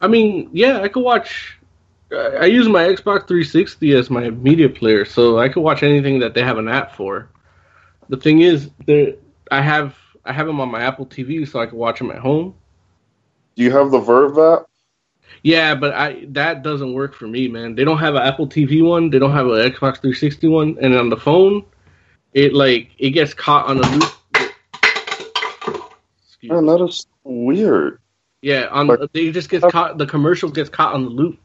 [0.00, 1.58] I mean, yeah, I could watch.
[2.14, 6.34] I use my Xbox 360 as my media player, so I could watch anything that
[6.34, 7.28] they have an app for.
[8.08, 9.14] The thing is, there
[9.50, 12.18] I have I have them on my Apple TV, so I can watch them at
[12.18, 12.54] home.
[13.56, 14.66] Do you have the VRV app?
[15.42, 17.74] Yeah, but I that doesn't work for me, man.
[17.74, 19.10] They don't have an Apple TV one.
[19.10, 21.64] They don't have an Xbox 360 one, and on the phone,
[22.32, 24.10] it like it gets caught on a loop.
[26.26, 28.00] Excuse Man, that is weird.
[28.42, 29.98] Yeah, on Like- they just gets caught.
[29.98, 31.38] The commercial gets caught on the loop.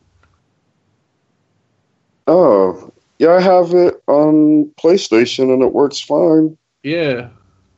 [2.29, 6.55] Oh, yeah, I have it on PlayStation and it works fine.
[6.83, 7.29] Yeah,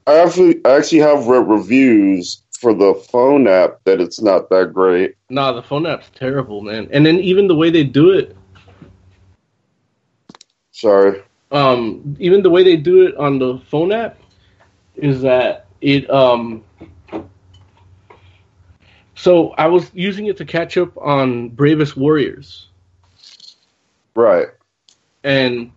[0.05, 4.73] I actually, I actually have read reviews for the phone app that it's not that
[4.73, 5.15] great.
[5.29, 6.89] Nah, the phone app's terrible, man.
[6.91, 8.35] And then even the way they do it,
[10.71, 11.21] Sorry.
[11.51, 14.19] um, even the way they do it on the phone app
[14.95, 16.61] is that it um.
[19.15, 22.67] So I was using it to catch up on Bravest Warriors,
[24.15, 24.47] Right.
[25.23, 25.71] and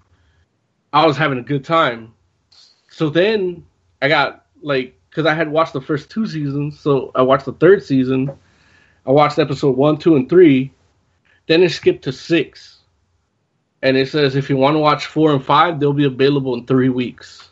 [0.92, 2.14] I was having a good time.
[2.90, 3.64] So then
[4.00, 7.52] I got like, because I had watched the first two seasons, so I watched the
[7.52, 8.30] third season.
[9.06, 10.72] I watched episode one, two, and three.
[11.46, 12.78] Then it skipped to six,
[13.82, 16.66] and it says if you want to watch four and five, they'll be available in
[16.66, 17.48] three weeks.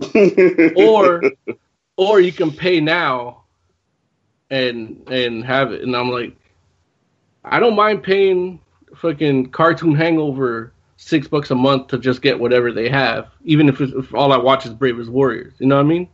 [0.76, 1.22] Or,
[1.96, 3.42] or you can pay now,
[4.50, 5.82] and and have it.
[5.82, 6.36] And I'm like,
[7.44, 8.60] I don't mind paying
[8.96, 13.80] fucking Cartoon Hangover six bucks a month to just get whatever they have, even if,
[13.80, 15.54] it's, if all I watch is Bravest Warriors.
[15.58, 16.08] You know what I mean?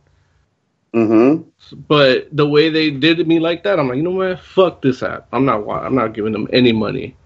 [0.93, 1.75] Mm-hmm.
[1.87, 4.39] But the way they did me like that, I'm like, you know what?
[4.39, 5.27] Fuck this app.
[5.33, 5.67] I'm not.
[5.67, 7.17] I'm not giving them any money.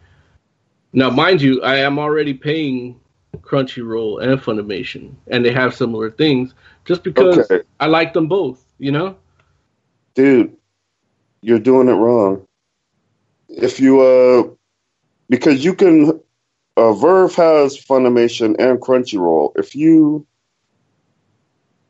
[0.91, 2.99] Now, mind you, I am already paying
[3.37, 6.55] Crunchyroll and Funimation, and they have similar things.
[6.85, 7.63] Just because Okay.
[7.79, 9.15] I like them both, you know.
[10.15, 10.57] Dude,
[11.41, 12.47] you're doing it wrong.
[13.49, 14.49] If you uh
[15.29, 16.19] because you can
[16.77, 19.51] uh VRV has Funimation and Crunchyroll.
[19.57, 20.25] If you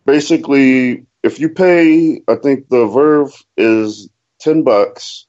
[0.06, 4.10] basically if you pay I think the VRV is
[4.40, 5.28] 10 bucks,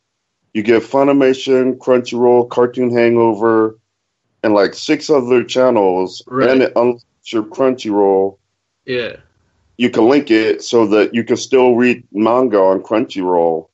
[0.54, 3.78] you get Funimation, Crunchyroll, Cartoon Hangover
[4.42, 6.48] and like six other channels Right.
[6.50, 8.38] and it unlocks your Crunchyroll
[8.86, 9.16] Yeah.
[9.78, 13.68] you can link it so that you can still read manga on Crunchyroll,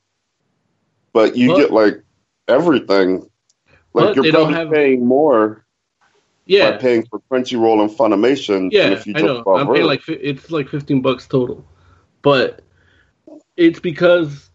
[1.13, 2.03] but you But- get like
[2.49, 3.29] everything.
[3.97, 5.65] But Like they you're don't probably have- paying more
[6.45, 6.73] Yeah.
[6.73, 9.43] by paying for Crunchyroll and Funimation Yeah, if you I know.
[9.47, 11.65] I'm paying like it's like fifteen bucks total,
[12.21, 12.61] but
[13.57, 14.51] it's because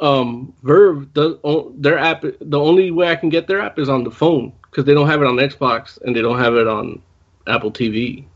[0.00, 1.36] um VRV does
[1.78, 2.20] their app.
[2.42, 5.08] The only way I can get their app is on the phone because they don't
[5.08, 7.00] have it on Xbox and they don't have it on
[7.46, 8.26] Apple TV,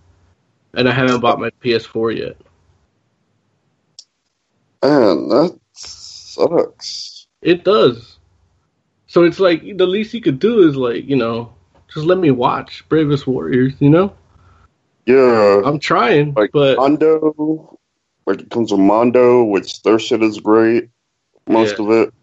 [0.72, 2.36] and I haven't bought my PS4 yet.
[4.82, 7.26] Man, that sucks.
[7.42, 8.15] It does.
[9.16, 11.50] So it's like the least you could do is like you know
[11.88, 13.72] just let me watch Bravest Warriors.
[13.78, 14.12] You know
[15.06, 17.78] Yeah, I'm trying, like but Mondo,
[18.26, 20.90] like it comes with Mondo, which their shit is great.
[21.48, 21.84] Most Yeah.
[21.86, 22.14] of it.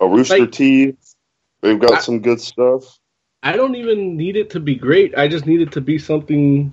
[0.00, 1.14] A Rooster Like- Teeth,
[1.62, 2.98] they've got I- some good stuff.
[3.42, 5.16] I don't even need it to be great.
[5.16, 6.70] I just need it to be something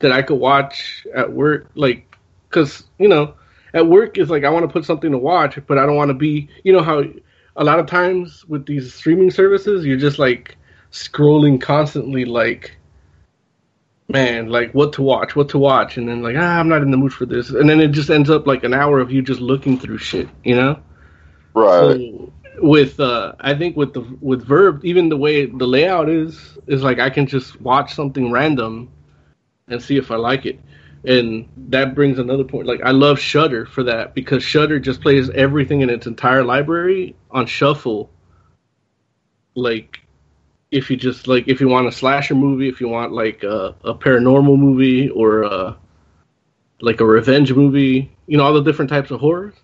[0.00, 2.16] that I could watch at work, like,
[2.50, 3.34] cause you know,
[3.72, 6.08] at work is like I want to put something to watch, but I don't want
[6.08, 7.04] to be, you know, how
[7.56, 10.56] a lot of times with these streaming services, you're just like
[10.92, 12.76] scrolling constantly, like,
[14.08, 16.90] man, like what to watch, what to watch, and then like ah, I'm not in
[16.90, 19.22] the mood for this, and then it just ends up like an hour of you
[19.22, 20.78] just looking through shit, you know.
[21.54, 21.96] Right.
[21.96, 26.58] So with uh I think with the with VRV, even the way the layout is
[26.66, 28.90] is like I can just watch something random
[29.68, 30.60] and see if I like it.
[31.06, 32.66] And that brings another point.
[32.66, 37.16] Like I love Shudder for that because Shudder just plays everything in its entire library
[37.30, 38.10] on shuffle.
[39.54, 40.00] Like
[40.70, 43.74] if you just like if you want a slasher movie, if you want like a,
[43.84, 45.76] a paranormal movie or a,
[46.80, 49.54] like a revenge movie, you know all the different types of horrors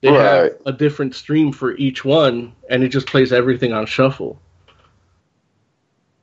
[0.00, 4.40] they have a different stream for each one, and it just plays everything on shuffle.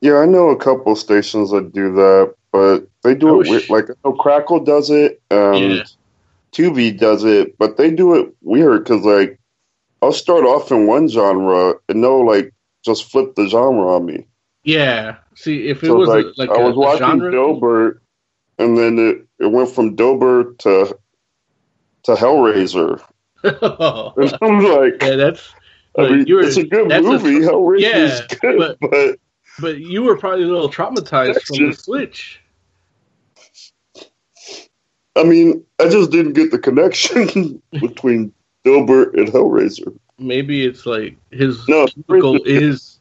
[0.00, 3.70] Yeah, I know a couple stations that do that, but they do it weird.
[3.70, 5.84] Like I know Crackle does it, um, Yeah.
[6.52, 9.38] Tubi does it, but they do it weird because like
[10.02, 12.52] I'll start off in one genre and they'll like
[12.84, 14.26] just flip the genre on me.
[14.64, 15.16] Yeah.
[15.34, 17.98] See, if it So was like, a, like I a, was a watching genre, Dilbert,
[18.58, 20.96] and then it, it went from Dilbert to
[22.04, 23.02] to Hellraiser,
[23.42, 25.54] and I'm like, yeah, that's.
[25.98, 27.40] I mean, were- it's a good a movie.
[27.40, 29.18] tr- Hellraiser's yeah, good, but- but
[29.60, 32.40] But you were probably a little traumatized from the Switch.
[35.16, 38.32] I mean, I just didn't get the connection between
[38.64, 39.96] Dilbert and Hellraiser.
[40.18, 42.98] Maybe it's like his No, cubicle is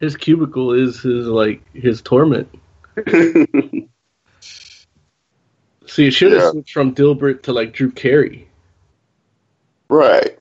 [0.00, 2.48] his cubicle is his like his torment.
[5.86, 6.50] See, it should have Yeah.
[6.50, 8.48] switched from Dilbert to like Drew Carey.
[9.88, 10.38] right.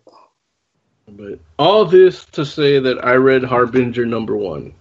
[1.07, 4.73] But all this to say that I read Harbinger number one.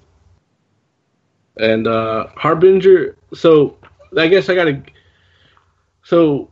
[1.59, 3.77] And uh Harbinger so
[4.17, 4.83] I guess I gotta
[6.05, 6.51] so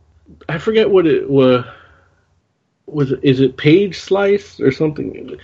[0.49, 1.65] I forget what it was
[2.85, 5.37] was is it page slice or something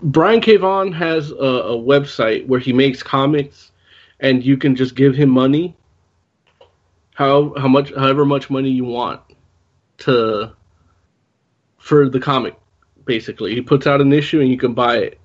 [0.00, 0.56] brian K.
[0.56, 3.72] Vaughan has a, a website where he makes comics
[4.20, 5.76] and you can just give him money
[7.14, 9.20] how how much however much money you want
[9.98, 10.50] to
[11.78, 12.56] for the comic
[13.08, 13.54] basically.
[13.54, 15.18] He puts out an issue and you can buy it.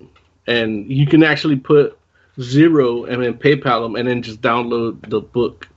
[0.48, 1.96] And you can actually put
[2.40, 5.68] zero and then PayPal them and then just download the book,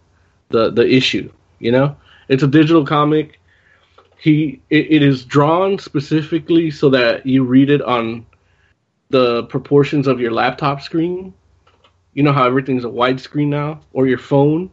[0.50, 1.32] the the issue.
[1.60, 1.96] You know,
[2.28, 3.40] it's a digital comic.
[4.18, 8.26] He it, it is drawn specifically so that you read it on
[9.10, 11.34] the proportions of your laptop screen.
[12.14, 14.72] You know how everything's a widescreen now, or your phone,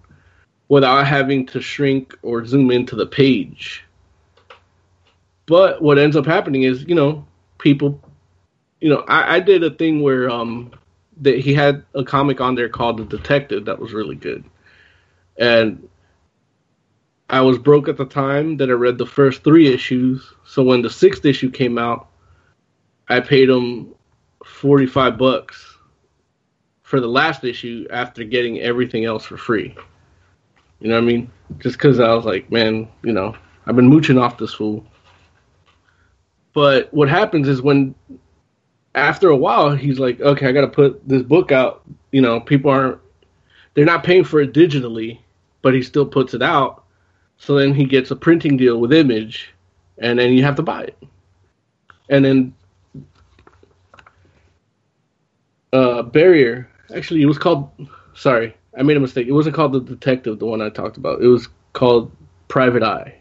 [0.68, 3.84] without having to shrink or zoom into the page.
[5.46, 7.26] But what ends up happening is, you know,
[7.58, 8.00] people,
[8.80, 10.72] you know, I, I did a thing where um,
[11.20, 14.42] that he had a comic on there called The Detective that was really good,
[15.36, 15.86] and
[17.30, 20.34] I was broke at the time that I read the first three issues.
[20.44, 22.08] So when the sixth issue came out,
[23.08, 23.94] I paid him
[24.44, 25.78] forty five bucks
[26.82, 29.74] for the last issue after getting everything else for free.
[30.80, 31.30] You know what I mean?
[31.58, 33.34] Just because I was like, man, you know,
[33.66, 34.84] I've been mooching off this fool.
[36.52, 37.94] But what happens is when,
[38.94, 41.82] after a while, he's like, okay, I got to put this book out.
[42.12, 43.00] You know, people aren't,
[43.72, 45.18] they're not paying for it digitally,
[45.62, 46.83] but he still puts it out.
[47.44, 49.52] So then he gets a printing deal with Image,
[49.98, 50.96] and then you have to buy it.
[52.08, 52.54] And then
[55.70, 57.70] uh, Barrier, actually, it was called,
[58.14, 59.26] sorry, I made a mistake.
[59.26, 61.20] It wasn't called The Detective, the one I talked about.
[61.20, 62.10] It was called
[62.48, 63.14] Private Eye.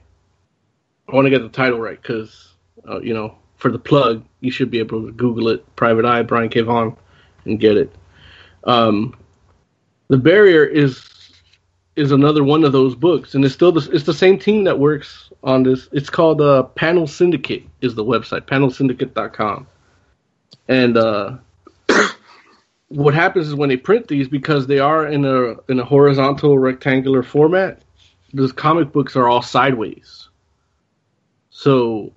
[1.10, 2.54] I want to get the title right because,
[2.88, 6.24] uh, you know, for the plug, you should be able to Google it, Private Eye,
[6.24, 6.62] Brian K.
[6.62, 6.96] Vaughan,
[7.44, 7.94] and get it.
[8.64, 9.18] Um,
[10.08, 11.10] the Barrier is
[11.96, 14.80] is another one of those books, and it's still the, it's the same team that
[14.80, 15.88] works on this.
[15.92, 19.68] It's called uh, Panel Syndicate is the website, panelsyndicate.com.
[20.68, 21.38] And uh,
[22.88, 26.58] what happens is when they print these, because they are in a in a horizontal
[26.58, 27.82] rectangular format,
[28.34, 30.30] those comic books are all sideways.
[31.52, 32.12] So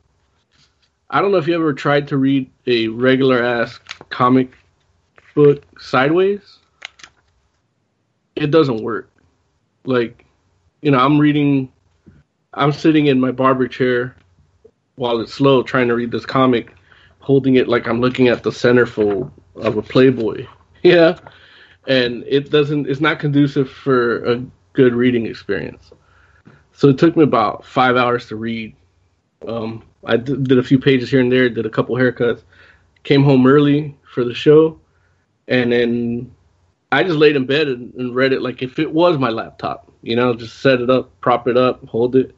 [1.10, 3.78] I don't know if you ever tried to read a regular ass
[4.08, 4.52] comic
[5.34, 6.58] book sideways.
[8.34, 9.10] It doesn't work.
[9.86, 10.24] Like,
[10.82, 11.72] you know, I'm reading
[12.54, 14.16] I'm sitting in my barber chair
[14.96, 16.74] while it's slow trying to read this comic,
[17.18, 20.46] holding it like I'm looking at the centerfold of a Playboy.
[20.82, 21.18] Yeah.
[21.88, 25.90] And it doesn't it's not conducive for a good reading experience.
[26.72, 28.76] So it took me about five hours to read.
[29.48, 32.42] Um, I d- did a few pages here and there, did a couple haircuts,
[33.02, 34.78] came home early for the show,
[35.48, 36.35] and then
[36.96, 39.92] I just laid in bed and, and read it like if it was my laptop.
[40.00, 42.34] You know, just set it up, prop it up, hold it.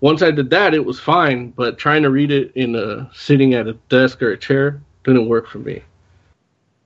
[0.00, 1.50] Once I did that, it was fine.
[1.50, 5.28] But trying to read it in a sitting at a desk or a chair didn't
[5.28, 5.84] work for me.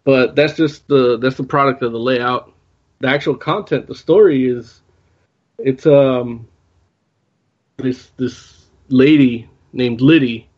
[0.05, 2.53] But that's just the that's the product of the layout.
[2.99, 4.83] The actual content, the story is,
[5.59, 6.47] it's um
[7.79, 10.51] this this lady named Liddy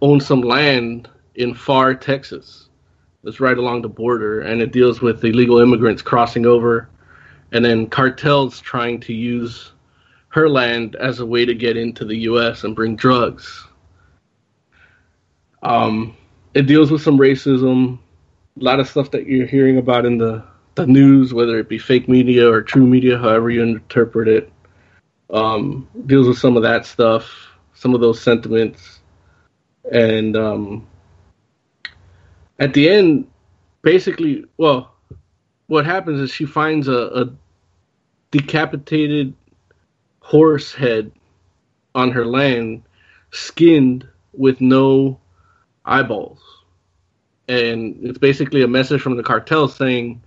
[0.00, 2.61] owns some land in far Texas.
[3.24, 6.88] That's right along the border, and it deals with illegal immigrants crossing over,
[7.52, 9.72] and then cartels trying to use
[10.28, 12.64] her land as a way to get into the U.S.
[12.64, 13.66] and bring drugs.
[15.62, 16.16] Um,
[16.54, 17.98] it deals with some racism,
[18.60, 20.44] a lot of stuff that you're hearing about in the
[20.74, 24.50] the news, whether it be fake media or true media, however you interpret it.
[25.28, 27.30] Um, deals with some of that stuff,
[27.74, 29.00] some of those sentiments,
[29.90, 30.86] and um,
[32.62, 33.26] at the end,
[33.82, 34.94] basically, well,
[35.66, 37.30] what happens is she finds a, a
[38.30, 39.34] decapitated
[40.20, 41.10] horse head
[41.96, 42.84] on her land,
[43.32, 45.18] skinned with no
[45.84, 46.38] eyeballs.
[47.48, 50.22] And it's basically a message from the cartel saying,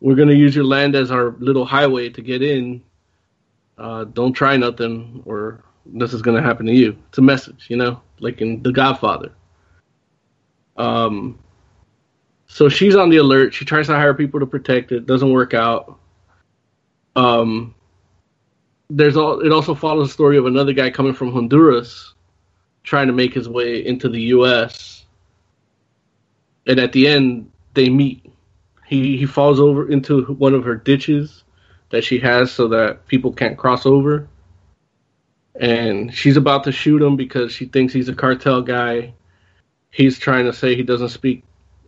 [0.00, 2.82] We're going to use your land as our little highway to get in.
[3.78, 6.96] Uh, don't try nothing, or this is going to happen to you.
[7.10, 9.30] It's a message, you know, like in The Godfather.
[10.76, 11.38] Um,
[12.48, 13.54] so she's on the alert.
[13.54, 15.06] She tries to hire people to protect it.
[15.06, 15.98] Doesn't work out.
[17.14, 17.74] Um,
[18.90, 19.40] there's all.
[19.40, 22.14] It also follows the story of another guy coming from Honduras,
[22.82, 25.04] trying to make his way into the U.S.
[26.66, 28.24] And at the end, they meet.
[28.86, 31.44] He he falls over into one of her ditches
[31.90, 34.26] that she has so that people can't cross over.
[35.60, 39.14] And she's about to shoot him because she thinks he's a cartel guy.
[39.90, 41.42] He's trying to say he doesn't speak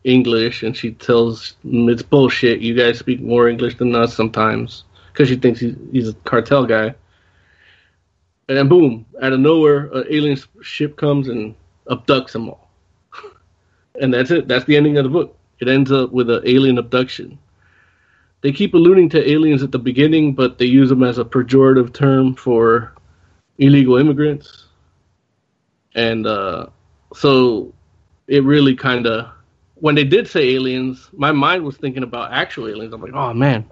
[0.04, 2.60] English, and she tells him it's bullshit.
[2.60, 6.66] You guys speak more English than us sometimes because she thinks he's, he's a cartel
[6.66, 6.94] guy.
[8.48, 11.54] And then, boom, out of nowhere, an alien ship comes and
[11.88, 12.70] abducts them all.
[14.00, 14.48] and that's it.
[14.48, 15.36] That's the ending of the book.
[15.60, 17.38] It ends up with an alien abduction.
[18.40, 21.92] They keep alluding to aliens at the beginning, but they use them as a pejorative
[21.92, 22.94] term for
[23.58, 24.64] illegal immigrants.
[25.94, 26.66] And uh,
[27.14, 27.74] so
[28.26, 29.30] it really kind of
[29.80, 32.92] when they did say aliens, my mind was thinking about actual aliens.
[32.94, 33.64] I'm like, oh man,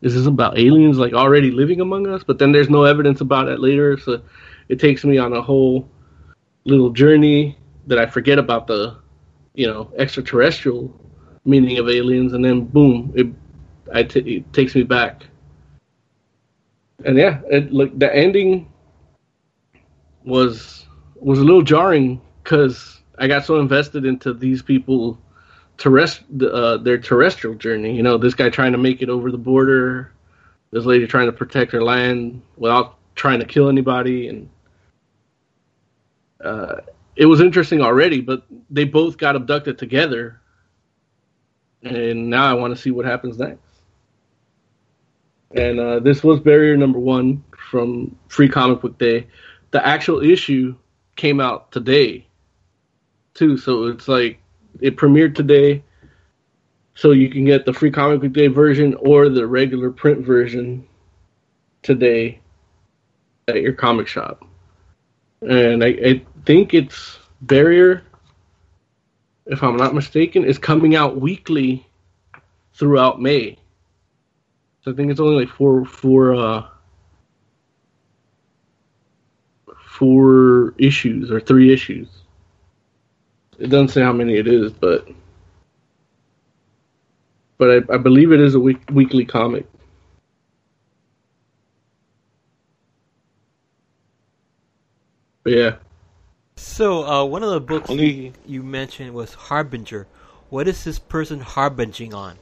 [0.00, 2.24] is this about aliens like already living among us?
[2.24, 4.22] But then there's no evidence about it later, so
[4.68, 5.88] it takes me on a whole
[6.64, 8.96] little journey that I forget about the,
[9.54, 10.92] you know, extraterrestrial
[11.44, 13.26] meaning of aliens, and then boom, it,
[13.92, 15.26] I t- it takes me back.
[17.04, 18.68] And yeah, it, like the ending
[20.24, 20.86] was
[21.16, 25.18] was a little jarring because I got so invested into these people
[25.82, 27.96] terrest uh, their terrestrial journey.
[27.96, 30.12] You know, this guy trying to make it over the border,
[30.70, 34.48] this lady trying to protect her land without trying to kill anybody, and
[36.42, 36.76] uh,
[37.16, 38.20] it was interesting already.
[38.20, 40.40] But they both got abducted together,
[41.82, 43.60] and now I want to see what happens next.
[45.54, 49.26] And uh, this was barrier number one from Free Comic Book Day.
[49.72, 50.76] The actual issue
[51.16, 52.26] came out today,
[53.34, 53.58] too.
[53.58, 54.41] So it's like
[54.80, 55.82] it premiered today.
[56.94, 60.86] So you can get the Free Comic Book Day version or the regular print version
[61.82, 62.40] today
[63.48, 64.44] at your comic shop.
[65.40, 68.04] And I, I think it's Barrier,
[69.46, 71.86] if I'm not mistaken, is coming out weekly
[72.74, 73.58] throughout May.
[74.82, 76.66] So I think it's only like four four uh
[79.84, 82.21] four issues or three issues.
[83.62, 85.06] It doesn't say how many it is, but
[87.58, 89.64] but I, I believe it is a week, weekly comic.
[95.44, 95.76] But yeah,
[96.56, 100.08] So, uh, one of the books Only- you mentioned was Harbinger.
[100.50, 102.38] What is this person harbinging on?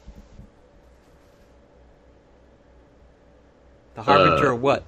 [3.95, 4.85] The Harbinger Uh, of what?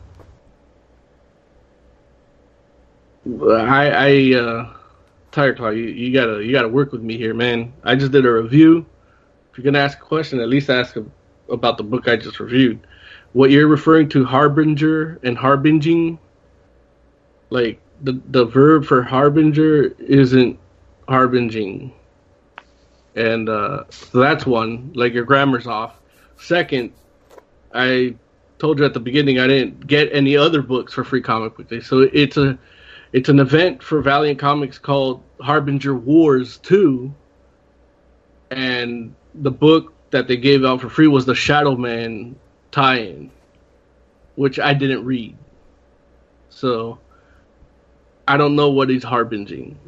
[3.50, 4.72] I, I, uh,
[5.32, 7.72] Tiger Claw, you, you gotta, you gotta work with me here, man.
[7.82, 8.86] I just did a review.
[9.50, 11.04] If you're gonna ask a question, at least ask a,
[11.50, 12.86] about the book I just reviewed.
[13.32, 16.18] What you're referring to, harbinger and harbinging,
[17.48, 20.59] like the the verb for harbinger isn't
[21.09, 21.92] harbinging,
[23.16, 24.92] and uh, so that's one.
[24.94, 25.94] Like your grammar's off.
[26.36, 26.92] Second,
[27.74, 28.16] I
[28.59, 31.68] told you at the beginning I didn't get any other books for free comic book
[31.68, 32.59] day, so it's a
[33.12, 37.12] it's an event for Valiant Comics called Harbinger Wars 2.
[38.51, 42.36] And the book that they gave out for free was the Shadow Man
[42.70, 43.30] tie in,
[44.36, 45.36] which I didn't read.
[46.51, 46.98] So
[48.28, 49.78] I don't know what he's harbinging.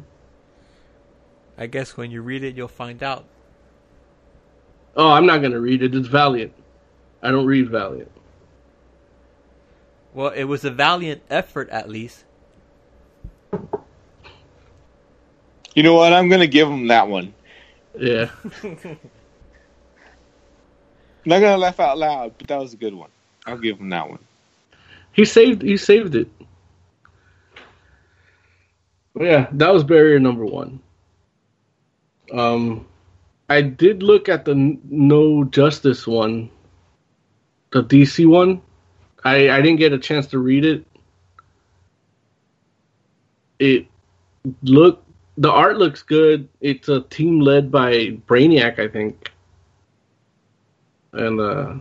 [1.57, 3.25] I guess when you read it, you'll find out.
[4.97, 5.95] Oh, I'm not going to read it.
[5.95, 6.53] It's Valiant.
[7.21, 8.11] I don't read Valiant.
[10.13, 12.24] Well, it was a valiant effort, at least.
[15.75, 16.13] You know what?
[16.13, 17.33] I'm gonna give him that one.
[17.99, 18.31] Yeah.
[21.25, 23.09] Not gonna laugh out loud, but that was a good one.
[23.45, 24.19] I'll give him that one.
[25.11, 26.29] He saved he saved it.
[29.13, 30.79] But yeah, that was barrier number one.
[32.33, 32.85] Um,
[33.49, 34.55] I did look at the
[34.89, 36.49] No Justice one,
[37.71, 38.61] the DC one.
[39.23, 40.85] I I didn't get a chance to read it.
[43.59, 43.87] It
[44.63, 45.04] look
[45.37, 46.47] the art looks good.
[46.61, 49.31] It's a team led by Brainiac, I think.
[51.13, 51.75] And uh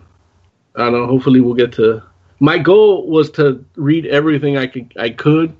[0.76, 2.02] I don't know, hopefully we'll get to
[2.40, 5.56] my goal was to read everything I could I could,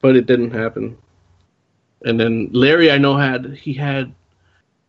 [0.00, 0.96] but it didn't happen.
[2.04, 4.14] And then Larry, I know had he had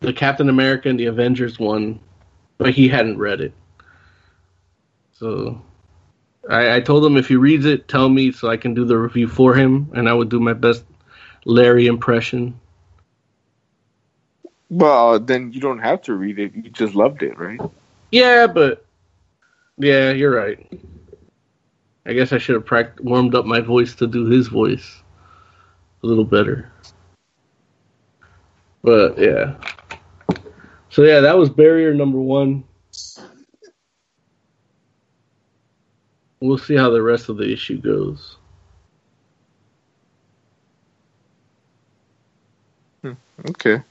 [0.00, 2.00] the Captain America and the Avengers one,
[2.58, 3.52] but he hadn't read it.
[5.12, 5.62] So
[6.48, 8.98] I, I told him if he reads it, tell me so I can do the
[8.98, 10.84] review for him, and I would do my best
[11.44, 12.58] Larry impression.
[14.70, 16.54] Well, then you don't have to read it.
[16.54, 17.60] You just loved it, right?
[18.10, 18.84] Yeah, but
[19.78, 20.66] yeah, you're right.
[22.06, 25.02] I guess I should have pract- warmed up my voice to do his voice
[26.02, 26.70] a little better.
[28.82, 29.56] But yeah.
[30.90, 32.64] So yeah, that was barrier number one.
[36.40, 38.36] We'll see how the rest of the issue goes.
[43.48, 43.82] Okay.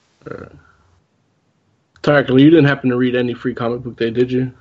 [2.01, 4.51] Tiger Claw, you didn't happen to read any free comic book day, did you?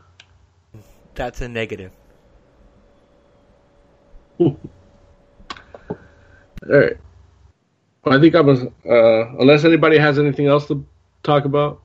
[1.15, 1.93] That's a negative.
[4.39, 4.57] All
[6.69, 6.97] right.
[8.05, 8.63] Well, I think I was.
[8.63, 10.85] Uh, unless anybody has anything else to
[11.23, 11.81] talk about,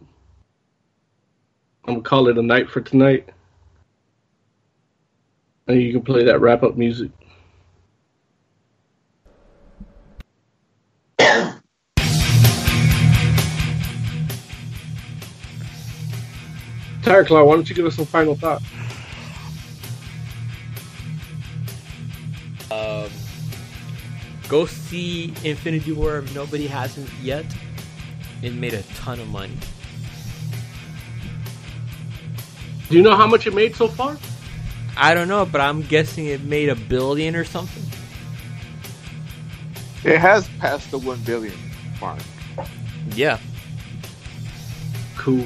[1.85, 3.29] I'm gonna call it a night for tonight.
[5.67, 7.11] And you can play that wrap up music.
[17.07, 18.65] Tiger Claw, why don't you give us some final thoughts?
[22.69, 23.09] Um,
[24.49, 27.45] go see Infinity War if nobody hasn't yet.
[28.41, 29.57] It made a ton of money.
[32.89, 34.17] Do you know how much it made so far?
[34.97, 37.83] I don't know, but I'm guessing it made a billion or something.
[40.03, 41.55] It has passed the one billion
[42.01, 42.19] mark.
[43.15, 43.39] Yeah.
[45.17, 45.45] Cool.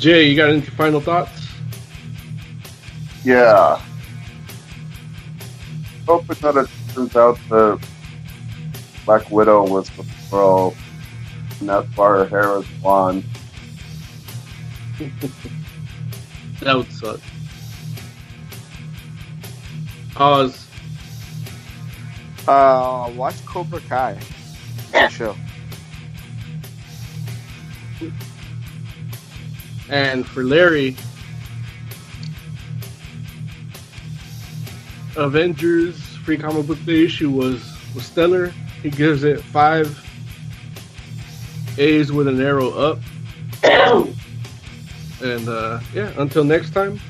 [0.00, 1.46] Jay, you got any final thoughts?
[3.22, 3.80] Yeah.
[6.08, 7.78] Hoping that it turns out the
[9.04, 10.74] Black Widow was the girl
[11.60, 13.24] and that's Fire Harris blonde.
[16.60, 17.18] That would suck.
[20.14, 20.66] Oz.
[22.46, 24.18] Uh, watch Cobra Kai.
[24.92, 25.36] Good show.
[29.90, 30.96] And for Larry,
[35.16, 38.52] Avengers Free Comic Book Day issue was was stellar.
[38.82, 39.98] He gives it five
[41.76, 42.98] A's with an arrow up.
[45.22, 47.00] and uh, yeah, until next time,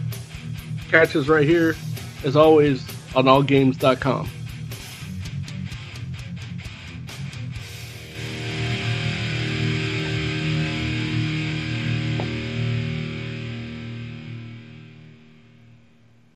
[0.91, 1.77] catch us right here,
[2.25, 2.85] as always,
[3.15, 4.31] on allgames.com.